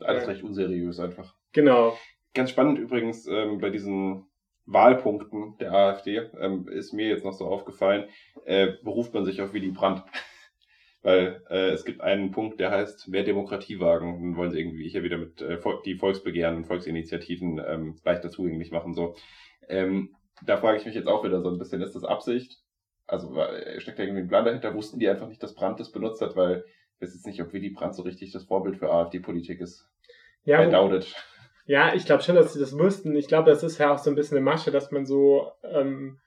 alles 0.00 0.28
recht 0.28 0.42
unseriös 0.42 1.00
einfach. 1.00 1.34
Genau. 1.52 1.96
Ganz 2.34 2.50
spannend 2.50 2.78
übrigens 2.78 3.26
ähm, 3.26 3.58
bei 3.58 3.70
diesen 3.70 4.26
Wahlpunkten 4.64 5.58
der 5.58 5.72
AfD 5.72 6.30
ähm, 6.38 6.68
ist 6.68 6.92
mir 6.92 7.08
jetzt 7.08 7.24
noch 7.24 7.32
so 7.32 7.46
aufgefallen, 7.46 8.08
äh, 8.44 8.72
beruft 8.82 9.12
man 9.12 9.24
sich 9.24 9.42
auf 9.42 9.52
Willy 9.52 9.70
Brandt. 9.70 10.02
Weil 11.02 11.42
äh, 11.50 11.70
es 11.70 11.84
gibt 11.84 12.00
einen 12.00 12.30
Punkt, 12.30 12.60
der 12.60 12.70
heißt 12.70 13.08
mehr 13.08 13.24
Demokratie 13.24 13.80
wagen. 13.80 14.20
Dann 14.22 14.36
wollen 14.36 14.52
sie 14.52 14.60
irgendwie 14.60 14.88
hier 14.88 15.02
wieder 15.02 15.18
mit 15.18 15.42
äh, 15.42 15.58
die 15.84 15.96
Volksbegehren 15.96 16.56
und 16.56 16.66
Volksinitiativen 16.66 17.60
ähm, 17.66 17.98
leichter 18.04 18.30
zugänglich 18.30 18.70
machen. 18.70 18.94
So. 18.94 19.16
Ähm, 19.68 20.14
da 20.46 20.56
frage 20.56 20.78
ich 20.78 20.86
mich 20.86 20.94
jetzt 20.94 21.08
auch 21.08 21.24
wieder 21.24 21.42
so 21.42 21.50
ein 21.50 21.58
bisschen, 21.58 21.82
ist 21.82 21.96
das 21.96 22.04
Absicht? 22.04 22.62
Also 23.08 23.34
steckt 23.78 23.98
da 23.98 24.04
irgendwie 24.04 24.22
ein 24.22 24.28
Plan 24.28 24.44
dahinter? 24.44 24.74
Wussten 24.74 25.00
die 25.00 25.08
einfach 25.08 25.26
nicht, 25.26 25.42
dass 25.42 25.54
Brandt 25.54 25.80
das 25.80 25.90
benutzt 25.90 26.22
hat, 26.22 26.36
weil 26.36 26.64
ich 26.94 27.02
weiß 27.02 27.14
jetzt 27.14 27.26
nicht, 27.26 27.42
ob 27.42 27.52
Willy 27.52 27.70
Brandt 27.70 27.96
so 27.96 28.02
richtig 28.02 28.30
das 28.30 28.44
Vorbild 28.44 28.76
für 28.76 28.90
AfD-Politik 28.90 29.60
ist. 29.60 29.88
Ja, 30.44 30.64
I 30.64 30.70
doubt 30.70 30.92
it. 30.92 31.14
Ja, 31.72 31.94
ich 31.94 32.04
glaube 32.04 32.22
schon, 32.22 32.34
dass 32.34 32.52
sie 32.52 32.60
das 32.60 32.78
wussten. 32.78 33.16
Ich 33.16 33.28
glaube, 33.28 33.48
das 33.48 33.62
ist 33.62 33.78
ja 33.78 33.94
auch 33.94 33.96
so 33.96 34.10
ein 34.10 34.14
bisschen 34.14 34.36
eine 34.36 34.44
Masche, 34.44 34.70
dass 34.70 34.90
man 34.90 35.06
so 35.06 35.52
ähm, 35.64 36.18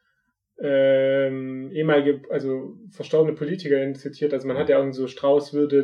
ähm, 0.59 1.69
ehemalige, 1.71 2.23
also 2.31 2.73
verstorbene 2.89 3.35
Politiker 3.37 3.93
zitiert. 3.93 4.33
Also 4.33 4.47
man 4.47 4.57
hat 4.57 4.69
ja 4.69 4.79
irgendwie 4.79 4.97
so 4.97 5.05
Strauß 5.05 5.53
würde 5.53 5.83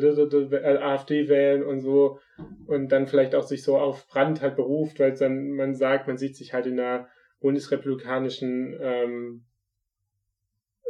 AfD 0.82 1.30
wählen 1.30 1.62
und 1.62 1.80
so 1.80 2.18
und 2.66 2.92
dann 2.92 3.06
vielleicht 3.06 3.36
auch 3.36 3.44
sich 3.44 3.62
so 3.62 3.78
auf 3.78 4.08
Brand 4.08 4.42
halt 4.42 4.56
beruft, 4.56 5.00
weil 5.00 5.14
dann 5.14 5.52
man 5.52 5.76
sagt, 5.76 6.08
man 6.08 6.18
sieht 6.18 6.36
sich 6.36 6.54
halt 6.56 6.66
in 6.66 6.80
einer 6.80 7.08
bundesrepublikanischen 7.40 8.76
ähm, 8.82 9.44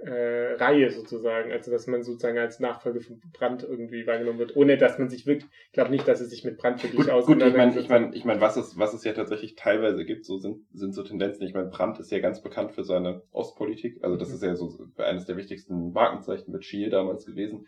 äh, 0.04 0.54
Reihe 0.54 0.90
sozusagen, 0.90 1.52
also 1.52 1.72
dass 1.72 1.88
man 1.88 2.04
sozusagen 2.04 2.38
als 2.38 2.60
Nachfolge 2.60 3.02
von 3.02 3.22
Brandt 3.34 3.64
irgendwie 3.64 4.08
wahrgenommen 4.08 4.40
wird, 4.40 4.56
ohne 4.56 4.78
dass 4.78 4.98
man 4.98 5.10
sich 5.10 5.26
wirklich, 5.26 5.50
ich 5.68 5.74
glaube 5.74 5.92
nicht, 5.92 6.08
dass 6.08 6.22
es 6.22 6.30
sich 6.30 6.44
mit 6.44 6.58
Brandt 6.58 6.84
wirklich 6.84 7.08
gut, 7.08 7.26
Gut, 7.26 7.42
ich 7.42 7.56
meine, 7.56 7.80
ich 7.80 7.90
meine, 7.90 8.16
ich 8.16 8.26
mein, 8.26 8.42
was 8.42 8.58
es, 8.58 8.78
was 8.78 8.94
es 8.94 9.04
ja 9.04 9.14
tatsächlich 9.14 9.56
teilweise 9.56 10.04
gibt, 10.06 10.26
so 10.26 10.38
sind, 10.38 10.66
sind 10.74 10.94
so 10.94 11.04
Tendenzen. 11.04 11.46
Ich 11.46 11.54
meine, 11.54 11.70
Brandt 11.70 12.00
ist 12.00 12.12
ja 12.12 12.20
ganz 12.20 12.42
bekannt 12.42 12.72
für 12.72 12.84
seine 12.84 13.22
Ostpolitik, 13.32 14.04
also 14.04 14.18
das 14.18 14.30
mhm. 14.30 14.36
ist 14.36 14.44
ja 14.44 14.56
so 14.56 14.88
eines 14.98 15.26
der 15.26 15.38
wichtigsten 15.38 15.92
Markenzeichen 15.92 16.52
mit 16.52 16.66
Schiel 16.66 16.90
damals 16.90 17.26
gewesen. 17.26 17.68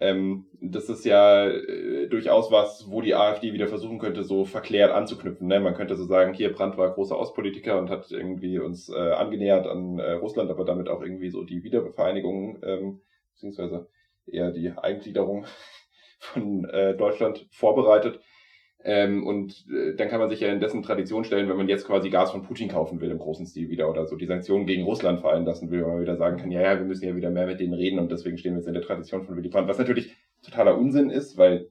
Ähm, 0.00 0.46
das 0.60 0.88
ist 0.88 1.04
ja 1.04 1.46
äh, 1.46 2.08
durchaus 2.08 2.50
was, 2.50 2.90
wo 2.90 3.00
die 3.00 3.14
AfD 3.14 3.52
wieder 3.52 3.68
versuchen 3.68 3.98
könnte, 3.98 4.24
so 4.24 4.44
verklärt 4.44 4.92
anzuknüpfen. 4.92 5.46
Ne? 5.46 5.60
Man 5.60 5.74
könnte 5.74 5.96
so 5.96 6.04
sagen, 6.04 6.34
hier 6.34 6.52
Brandt 6.52 6.76
war 6.76 6.92
großer 6.92 7.18
Ostpolitiker 7.18 7.78
und 7.78 7.90
hat 7.90 8.10
irgendwie 8.10 8.58
uns 8.58 8.88
äh, 8.88 9.12
angenähert 9.12 9.66
an 9.66 9.98
äh, 9.98 10.12
Russland, 10.12 10.50
aber 10.50 10.64
damit 10.64 10.88
auch 10.88 11.02
irgendwie 11.02 11.30
so 11.30 11.44
die 11.44 11.62
Wiedervereinigung, 11.62 12.58
ähm, 12.64 13.00
beziehungsweise 13.32 13.88
eher 14.26 14.50
die 14.50 14.70
Eingliederung 14.70 15.46
von 16.18 16.64
äh, 16.64 16.96
Deutschland 16.96 17.46
vorbereitet. 17.50 18.20
Ähm, 18.86 19.26
und 19.26 19.64
äh, 19.70 19.94
dann 19.96 20.08
kann 20.08 20.20
man 20.20 20.28
sich 20.28 20.40
ja 20.40 20.52
in 20.52 20.60
dessen 20.60 20.82
Tradition 20.82 21.24
stellen, 21.24 21.48
wenn 21.48 21.56
man 21.56 21.68
jetzt 21.68 21.86
quasi 21.86 22.10
Gas 22.10 22.32
von 22.32 22.42
Putin 22.42 22.68
kaufen 22.68 23.00
will 23.00 23.10
im 23.10 23.18
großen 23.18 23.46
Stil 23.46 23.70
wieder 23.70 23.88
oder 23.88 24.06
so 24.06 24.14
die 24.14 24.26
Sanktionen 24.26 24.66
gegen 24.66 24.84
Russland 24.84 25.20
fallen 25.20 25.46
lassen 25.46 25.70
will, 25.70 25.80
wenn 25.80 25.88
man 25.88 26.00
wieder 26.02 26.16
sagen 26.16 26.36
kann, 26.36 26.50
ja, 26.50 26.60
ja, 26.60 26.78
wir 26.78 26.84
müssen 26.84 27.06
ja 27.06 27.16
wieder 27.16 27.30
mehr 27.30 27.46
mit 27.46 27.60
denen 27.60 27.72
reden 27.72 27.98
und 27.98 28.12
deswegen 28.12 28.36
stehen 28.36 28.52
wir 28.52 28.58
jetzt 28.58 28.68
in 28.68 28.74
der 28.74 28.82
Tradition 28.82 29.24
von 29.24 29.36
Willy 29.38 29.48
Brandt, 29.48 29.68
was 29.68 29.78
natürlich 29.78 30.14
totaler 30.42 30.76
Unsinn 30.76 31.08
ist, 31.08 31.38
weil 31.38 31.70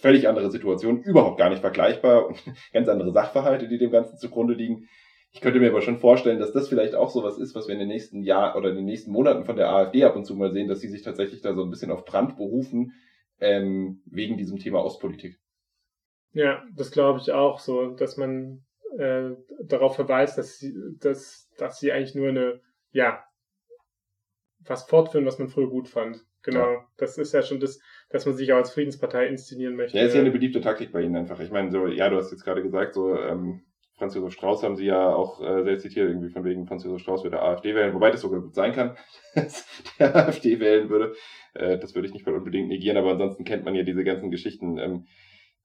völlig 0.00 0.28
andere 0.28 0.50
Situation, 0.50 1.02
überhaupt 1.02 1.38
gar 1.38 1.48
nicht 1.48 1.62
vergleichbar 1.62 2.26
und 2.26 2.36
ganz 2.74 2.88
andere 2.88 3.12
Sachverhalte, 3.12 3.66
die 3.66 3.78
dem 3.78 3.90
Ganzen 3.90 4.18
zugrunde 4.18 4.52
liegen. 4.52 4.86
Ich 5.32 5.40
könnte 5.40 5.60
mir 5.60 5.70
aber 5.70 5.80
schon 5.80 5.98
vorstellen, 5.98 6.40
dass 6.40 6.52
das 6.52 6.68
vielleicht 6.68 6.94
auch 6.94 7.08
sowas 7.08 7.38
ist, 7.38 7.54
was 7.54 7.68
wir 7.68 7.72
in 7.72 7.78
den 7.78 7.88
nächsten 7.88 8.22
Jahren 8.22 8.58
oder 8.58 8.68
in 8.68 8.76
den 8.76 8.84
nächsten 8.84 9.12
Monaten 9.12 9.44
von 9.44 9.56
der 9.56 9.70
AfD 9.70 10.04
ab 10.04 10.14
und 10.14 10.26
zu 10.26 10.34
mal 10.34 10.52
sehen, 10.52 10.68
dass 10.68 10.80
sie 10.80 10.88
sich 10.88 11.02
tatsächlich 11.02 11.40
da 11.40 11.54
so 11.54 11.62
ein 11.62 11.70
bisschen 11.70 11.90
auf 11.90 12.04
Brand 12.04 12.36
berufen, 12.36 12.92
ähm, 13.38 14.02
wegen 14.04 14.36
diesem 14.36 14.58
Thema 14.58 14.84
Ostpolitik. 14.84 15.39
Ja, 16.32 16.64
das 16.74 16.90
glaube 16.90 17.20
ich 17.20 17.32
auch 17.32 17.58
so, 17.58 17.90
dass 17.90 18.16
man 18.16 18.64
äh, 18.98 19.30
darauf 19.64 19.96
verweist, 19.96 20.38
dass 20.38 20.58
sie, 20.58 20.74
dass, 21.00 21.48
dass 21.58 21.78
sie 21.78 21.92
eigentlich 21.92 22.14
nur 22.14 22.28
eine, 22.28 22.60
ja, 22.92 23.24
was 24.60 24.84
fortführen, 24.84 25.26
was 25.26 25.38
man 25.38 25.48
früher 25.48 25.68
gut 25.68 25.88
fand. 25.88 26.24
Genau. 26.42 26.72
Ja. 26.72 26.86
Das 26.96 27.18
ist 27.18 27.34
ja 27.34 27.42
schon 27.42 27.60
das, 27.60 27.80
dass 28.08 28.26
man 28.26 28.34
sich 28.34 28.52
auch 28.52 28.56
als 28.56 28.72
Friedenspartei 28.72 29.26
inszenieren 29.26 29.76
möchte. 29.76 29.98
Ja, 29.98 30.04
ist 30.04 30.14
ja 30.14 30.20
eine 30.20 30.30
beliebte 30.30 30.60
Taktik 30.60 30.92
bei 30.92 31.02
Ihnen 31.02 31.16
einfach. 31.16 31.38
Ich 31.40 31.50
meine, 31.50 31.70
so, 31.70 31.86
ja, 31.86 32.08
du 32.08 32.16
hast 32.16 32.30
jetzt 32.30 32.44
gerade 32.44 32.62
gesagt, 32.62 32.94
so, 32.94 33.14
ähm, 33.14 33.62
Franz 34.00 34.14
Josef 34.14 34.32
Strauß 34.32 34.62
haben 34.62 34.76
sie 34.76 34.86
ja 34.86 35.14
auch 35.14 35.42
äh, 35.42 35.62
sehr 35.62 35.78
zitiert, 35.78 36.08
irgendwie 36.08 36.30
von 36.30 36.42
wegen 36.42 36.66
Franz 36.66 36.84
Josef 36.84 37.02
Strauß 37.02 37.22
würde 37.22 37.42
AfD 37.42 37.74
wählen, 37.74 37.92
wobei 37.92 38.10
das 38.10 38.22
sogar 38.22 38.40
gut 38.40 38.54
sein 38.54 38.72
kann, 38.72 38.96
dass 39.34 39.66
der 39.98 40.16
AfD 40.16 40.58
wählen 40.58 40.88
würde. 40.88 41.14
Äh, 41.52 41.78
das 41.78 41.94
würde 41.94 42.08
ich 42.08 42.14
nicht 42.14 42.24
mal 42.24 42.34
unbedingt 42.34 42.68
negieren, 42.68 42.96
aber 42.96 43.10
ansonsten 43.10 43.44
kennt 43.44 43.66
man 43.66 43.74
ja 43.74 43.82
diese 43.82 44.02
ganzen 44.02 44.30
Geschichten, 44.30 44.78
ähm, 44.78 45.06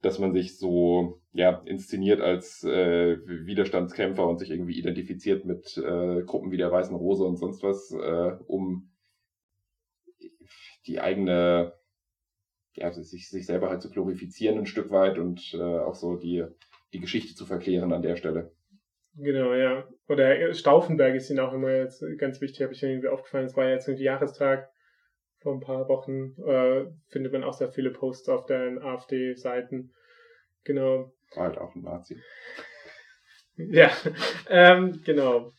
dass 0.06 0.20
man 0.20 0.34
sich 0.34 0.60
so 0.60 1.20
ja 1.34 1.64
inszeniert 1.66 2.22
als 2.22 2.64
äh, 2.64 3.18
Widerstandskämpfer 3.26 4.28
und 4.28 4.38
sich 4.38 4.52
irgendwie 4.52 4.78
identifiziert 4.78 5.46
mit 5.46 5.78
äh, 5.78 6.22
Gruppen 6.22 6.52
wie 6.52 6.58
der 6.58 6.72
Weißen 6.72 6.96
Rose 6.96 7.24
und 7.24 7.38
sonst 7.38 7.64
was, 7.64 7.92
äh, 7.92 8.38
um 8.46 8.92
die 10.86 11.00
eigene 11.00 11.74
ja, 12.76 12.92
sich, 12.92 13.30
sich 13.30 13.48
selber 13.48 13.70
halt 13.70 13.82
zu 13.82 13.90
glorifizieren 13.90 14.60
ein 14.60 14.66
Stück 14.68 14.92
weit 14.92 15.18
und 15.18 15.56
äh, 15.56 15.80
auch 15.80 15.96
so 15.96 16.18
die 16.18 16.46
die 16.94 17.00
Geschichte 17.00 17.34
zu 17.34 17.48
verklären 17.48 17.92
an 17.92 18.04
der 18.04 18.16
Stelle. 18.16 18.52
Genau, 19.16 19.54
ja. 19.54 19.88
Oder 20.08 20.54
Stauffenberg 20.54 21.16
ist 21.16 21.32
ihnen 21.32 21.40
auch 21.40 21.54
immer 21.54 21.72
jetzt 21.72 22.04
ganz 22.20 22.42
wichtig, 22.42 22.62
habe 22.62 22.74
ich 22.74 22.84
irgendwie 22.84 23.08
aufgefallen. 23.08 23.46
Es 23.46 23.58
war 23.58 23.68
jetzt 23.68 23.88
irgendwie 23.88 24.06
Jahrestag 24.06 24.70
vor 25.46 25.54
ein 25.54 25.60
paar 25.60 25.88
Wochen. 25.88 26.34
Äh, 26.44 26.88
findet 27.10 27.32
man 27.32 27.44
auch 27.44 27.54
sehr 27.54 27.72
viele 27.72 27.92
Posts 27.92 28.30
auf 28.30 28.48
den 28.48 28.82
AfD-Seiten. 28.82 29.94
Genau. 30.64 31.14
War 31.36 31.44
halt 31.44 31.60
auch 31.60 31.76
ein 31.76 31.84
Nazi. 31.84 32.20
ja, 33.56 33.92
ähm, 34.50 35.04
genau. 35.06 35.54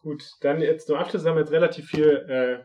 Gut, 0.00 0.24
dann 0.40 0.62
jetzt 0.62 0.86
zum 0.86 0.96
Abschluss 0.96 1.26
haben 1.26 1.34
wir 1.34 1.42
jetzt 1.42 1.52
relativ 1.52 1.88
viel 1.88 2.08
äh, 2.08 2.64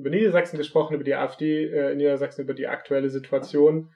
über 0.00 0.08
Niedersachsen 0.08 0.56
gesprochen, 0.56 0.94
über 0.94 1.04
die 1.04 1.14
AfD 1.14 1.66
äh, 1.66 1.92
in 1.92 1.98
Niedersachsen, 1.98 2.44
über 2.44 2.54
die 2.54 2.66
aktuelle 2.66 3.10
Situation. 3.10 3.90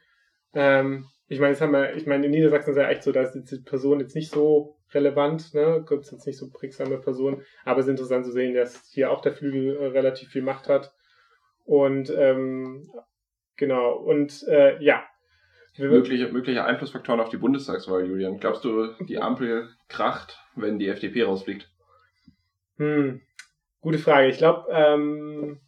Ähm, 0.53 1.07
ich 1.27 1.41
meine, 1.41 1.53
jetzt 1.53 1.63
haben 1.63 1.73
wir, 1.73 1.97
ich 1.97 2.07
meine, 2.07 2.27
in 2.27 2.33
Niedersachsen 2.33 2.73
ist 2.73 2.77
ja 2.77 2.91
echt 2.91 3.03
so, 3.03 3.13
da 3.13 3.23
ist 3.23 3.33
die 3.33 3.63
Person 3.63 4.01
jetzt 4.01 4.15
nicht 4.15 4.31
so 4.31 4.77
relevant, 4.93 5.55
ne? 5.55 5.83
Gibt 5.89 6.05
es 6.05 6.11
jetzt 6.11 6.27
nicht 6.27 6.37
so 6.37 6.51
prägsame 6.51 6.99
Personen, 6.99 7.43
aber 7.65 7.81
es 7.81 7.87
ist 7.87 7.93
interessant 7.93 8.27
zu 8.27 8.33
sehen, 8.33 8.55
dass 8.55 8.91
hier 8.93 9.11
auch 9.11 9.23
der 9.23 9.33
Flügel 9.33 9.75
äh, 9.79 9.87
relativ 9.87 10.29
viel 10.29 10.43
Macht 10.43 10.69
hat. 10.69 10.93
Und 11.67 12.11
ähm, 12.17 12.89
genau, 13.57 13.95
und 13.95 14.45
äh, 14.49 14.83
ja. 14.83 15.05
Mögliche, 15.77 16.29
mögliche 16.29 16.65
Einflussfaktoren 16.65 17.21
auf 17.21 17.29
die 17.29 17.37
Bundestagswahl, 17.37 18.07
Julian. 18.07 18.39
Glaubst 18.39 18.65
du, 18.65 18.95
die 19.01 19.19
Ampel 19.19 19.69
kracht, 19.89 20.39
wenn 20.55 20.79
die 20.79 20.89
FDP 20.89 21.25
rausfliegt? 21.25 21.69
Hm, 22.79 23.21
gute 23.81 23.99
Frage. 23.99 24.29
Ich 24.29 24.39
glaube, 24.39 24.69
ähm, 24.71 25.61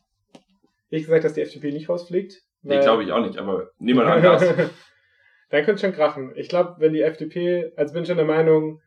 ich 0.89 1.03
gesagt, 1.03 1.25
dass 1.25 1.35
die 1.35 1.43
FDP 1.43 1.73
nicht 1.73 1.91
rausfliegt. 1.91 2.43
Nee, 2.63 2.81
glaube 2.81 3.05
ich 3.05 3.13
auch 3.13 3.21
nicht, 3.21 3.39
aber 3.39 3.71
niemand 3.79 4.09
anders. 4.09 4.43
dann 5.51 5.65
könnte 5.65 5.75
es 5.75 5.81
schon 5.81 5.93
krachen. 5.93 6.33
Ich 6.37 6.49
glaube, 6.49 6.77
wenn 6.79 6.93
die 6.93 7.03
FDP, 7.03 7.73
also 7.77 7.93
bin 7.93 8.07
schon 8.07 8.17
der 8.17 8.27
Meinung, 8.27 8.81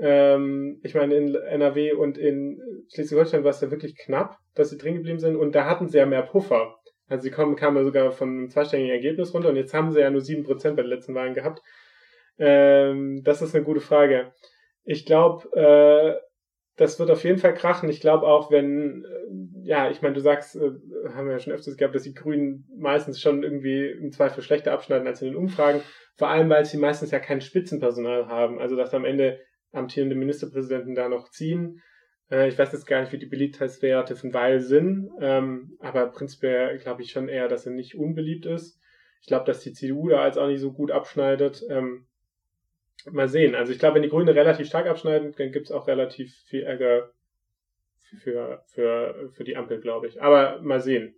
ähm, 0.00 0.80
ich 0.82 0.94
meine, 0.94 1.14
in 1.14 1.34
NRW 1.34 1.92
und 1.92 2.18
in 2.18 2.60
Schleswig-Holstein 2.92 3.44
war 3.44 3.50
es 3.50 3.60
ja 3.60 3.70
wirklich 3.70 3.96
knapp, 3.96 4.38
dass 4.54 4.70
sie 4.70 4.78
drin 4.78 4.94
geblieben 4.94 5.18
sind 5.18 5.36
und 5.36 5.54
da 5.54 5.66
hatten 5.66 5.88
sie 5.88 5.98
ja 5.98 6.06
mehr 6.06 6.22
Puffer. 6.22 6.76
Also 7.08 7.22
sie 7.22 7.30
kommen, 7.30 7.56
kamen 7.56 7.78
ja 7.78 7.84
sogar 7.84 8.10
von 8.12 8.28
einem 8.28 8.50
zweistelligen 8.50 8.92
Ergebnis 8.92 9.34
runter 9.34 9.48
und 9.48 9.56
jetzt 9.56 9.74
haben 9.74 9.92
sie 9.92 10.00
ja 10.00 10.10
nur 10.10 10.20
sieben 10.20 10.44
Prozent 10.44 10.76
bei 10.76 10.82
den 10.82 10.90
letzten 10.90 11.14
Wahlen 11.14 11.34
gehabt. 11.34 11.62
Ähm, 12.38 13.22
das 13.24 13.42
ist 13.42 13.54
eine 13.54 13.64
gute 13.64 13.80
Frage. 13.80 14.32
Ich 14.84 15.04
glaube, 15.04 15.48
äh, 15.56 16.20
das 16.76 16.98
wird 17.00 17.10
auf 17.10 17.24
jeden 17.24 17.38
Fall 17.38 17.54
krachen. 17.54 17.88
Ich 17.88 18.00
glaube 18.00 18.26
auch, 18.26 18.52
wenn, 18.52 19.04
äh, 19.04 19.66
ja, 19.66 19.90
ich 19.90 20.00
meine, 20.00 20.14
du 20.14 20.20
sagst, 20.20 20.54
äh, 20.54 20.70
haben 21.12 21.26
wir 21.26 21.32
ja 21.32 21.38
schon 21.40 21.52
öfters 21.52 21.76
gehabt, 21.76 21.94
dass 21.94 22.04
die 22.04 22.14
Grünen 22.14 22.68
meistens 22.78 23.20
schon 23.20 23.42
irgendwie 23.42 23.90
im 23.90 24.12
Zweifel 24.12 24.42
schlechter 24.42 24.72
abschneiden 24.72 25.06
als 25.06 25.20
in 25.20 25.28
den 25.28 25.36
Umfragen. 25.36 25.80
Vor 26.14 26.28
allem, 26.28 26.48
weil 26.48 26.64
sie 26.64 26.78
meistens 26.78 27.10
ja 27.10 27.18
kein 27.18 27.40
Spitzenpersonal 27.40 28.28
haben. 28.28 28.60
Also, 28.60 28.76
dass 28.76 28.94
am 28.94 29.04
Ende 29.04 29.40
amtierende 29.72 30.16
Ministerpräsidenten 30.16 30.94
da 30.94 31.08
noch 31.08 31.30
ziehen. 31.30 31.82
Äh, 32.30 32.48
ich 32.48 32.58
weiß 32.58 32.72
jetzt 32.72 32.86
gar 32.86 33.00
nicht, 33.00 33.12
wie 33.12 33.18
die 33.18 33.26
Beliebtheitswerte 33.26 34.16
von 34.16 34.32
Weil 34.32 34.60
sind, 34.60 35.10
ähm, 35.20 35.76
aber 35.80 36.06
prinzipiell 36.08 36.78
glaube 36.78 37.02
ich 37.02 37.10
schon 37.10 37.28
eher, 37.28 37.48
dass 37.48 37.66
er 37.66 37.72
nicht 37.72 37.96
unbeliebt 37.96 38.46
ist. 38.46 38.80
Ich 39.20 39.26
glaube, 39.26 39.46
dass 39.46 39.60
die 39.60 39.72
CDU 39.72 40.08
da 40.08 40.26
jetzt 40.26 40.38
auch 40.38 40.46
nicht 40.46 40.60
so 40.60 40.72
gut 40.72 40.90
abschneidet. 40.90 41.64
Ähm, 41.68 42.06
mal 43.10 43.28
sehen. 43.28 43.54
Also 43.54 43.72
ich 43.72 43.78
glaube, 43.78 43.96
wenn 43.96 44.02
die 44.02 44.08
Grünen 44.08 44.28
relativ 44.28 44.66
stark 44.66 44.86
abschneiden, 44.86 45.34
dann 45.36 45.52
gibt 45.52 45.66
es 45.66 45.72
auch 45.72 45.86
relativ 45.86 46.34
viel 46.46 46.62
Ärger 46.62 47.12
für, 48.22 48.64
für, 48.66 49.30
für 49.34 49.44
die 49.44 49.56
Ampel, 49.56 49.80
glaube 49.80 50.08
ich. 50.08 50.22
Aber 50.22 50.60
mal 50.62 50.80
sehen. 50.80 51.14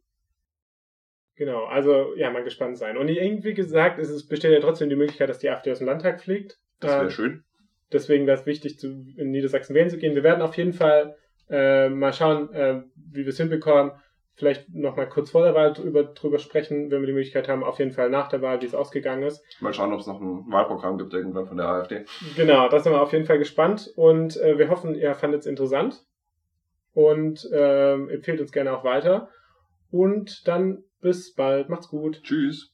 Genau, 1.37 1.65
also 1.65 2.15
ja, 2.17 2.31
mal 2.31 2.45
gespannt 2.45 2.77
sein. 2.77 2.99
Und 2.99 3.09
irgendwie 3.09 3.55
gesagt, 3.55 3.99
es 3.99 4.11
ist, 4.11 4.29
besteht 4.29 4.53
ja 4.53 4.61
trotzdem 4.61 4.91
die 4.91 4.97
Möglichkeit, 4.97 5.31
dass 5.31 5.39
die 5.39 5.49
AfD 5.49 5.73
aus 5.73 5.79
dem 5.79 5.87
Landtag 5.87 6.21
fliegt. 6.21 6.59
Das 6.81 6.93
wäre 6.93 7.07
äh, 7.07 7.11
schön. 7.11 7.45
Deswegen 7.93 8.27
wäre 8.27 8.39
es 8.39 8.47
wichtig, 8.47 8.79
zu, 8.79 8.89
in 9.17 9.31
Niedersachsen 9.31 9.75
wählen 9.75 9.91
zu 9.91 9.99
gehen. 9.99 10.15
Wir 10.15 10.23
werden 10.23 10.43
auf 10.43 10.57
jeden 10.57 10.73
Fall 10.73 11.17
äh, 11.49 11.89
mal 11.89 12.13
schauen, 12.13 12.53
äh, 12.53 12.83
wie 12.95 13.23
wir 13.23 13.29
es 13.29 13.37
hinbekommen. 13.37 13.93
Vielleicht 14.35 14.73
noch 14.73 14.97
mal 14.97 15.09
kurz 15.09 15.31
vor 15.31 15.45
der 15.45 15.55
Wahl 15.55 15.73
drüber, 15.75 16.05
drüber 16.05 16.39
sprechen, 16.39 16.91
wenn 16.91 17.01
wir 17.03 17.07
die 17.07 17.13
Möglichkeit 17.13 17.49
haben. 17.49 17.63
Auf 17.63 17.79
jeden 17.79 17.91
Fall 17.91 18.09
nach 18.09 18.29
der 18.29 18.41
Wahl, 18.41 18.63
wie 18.63 18.67
es 18.67 18.75
ausgegangen 18.75 19.25
ist. 19.25 19.43
Mal 19.61 19.75
schauen, 19.75 19.93
ob 19.93 20.01
es 20.01 20.07
noch 20.07 20.21
ein 20.21 20.51
Wahlprogramm 20.51 20.97
gibt 20.97 21.13
irgendwann 21.13 21.47
von 21.47 21.59
der 21.59 21.67
AfD. 21.67 22.05
Genau, 22.37 22.69
da 22.69 22.79
sind 22.79 22.93
wir 22.93 23.03
auf 23.03 23.13
jeden 23.13 23.27
Fall 23.27 23.39
gespannt. 23.39 23.93
Und 23.97 24.37
äh, 24.39 24.57
wir 24.57 24.71
hoffen, 24.71 24.95
ihr 24.95 25.15
fandet 25.15 25.41
es 25.41 25.47
interessant. 25.47 26.07
Und 26.93 27.45
äh, 27.53 27.95
empfehlt 27.95 28.41
uns 28.41 28.53
gerne 28.53 28.73
auch 28.73 28.85
weiter. 28.85 29.29
Und 29.91 30.47
dann 30.49 30.85
bis 31.01 31.35
bald. 31.35 31.69
Macht's 31.69 31.89
gut. 31.89 32.23
Tschüss. 32.23 32.73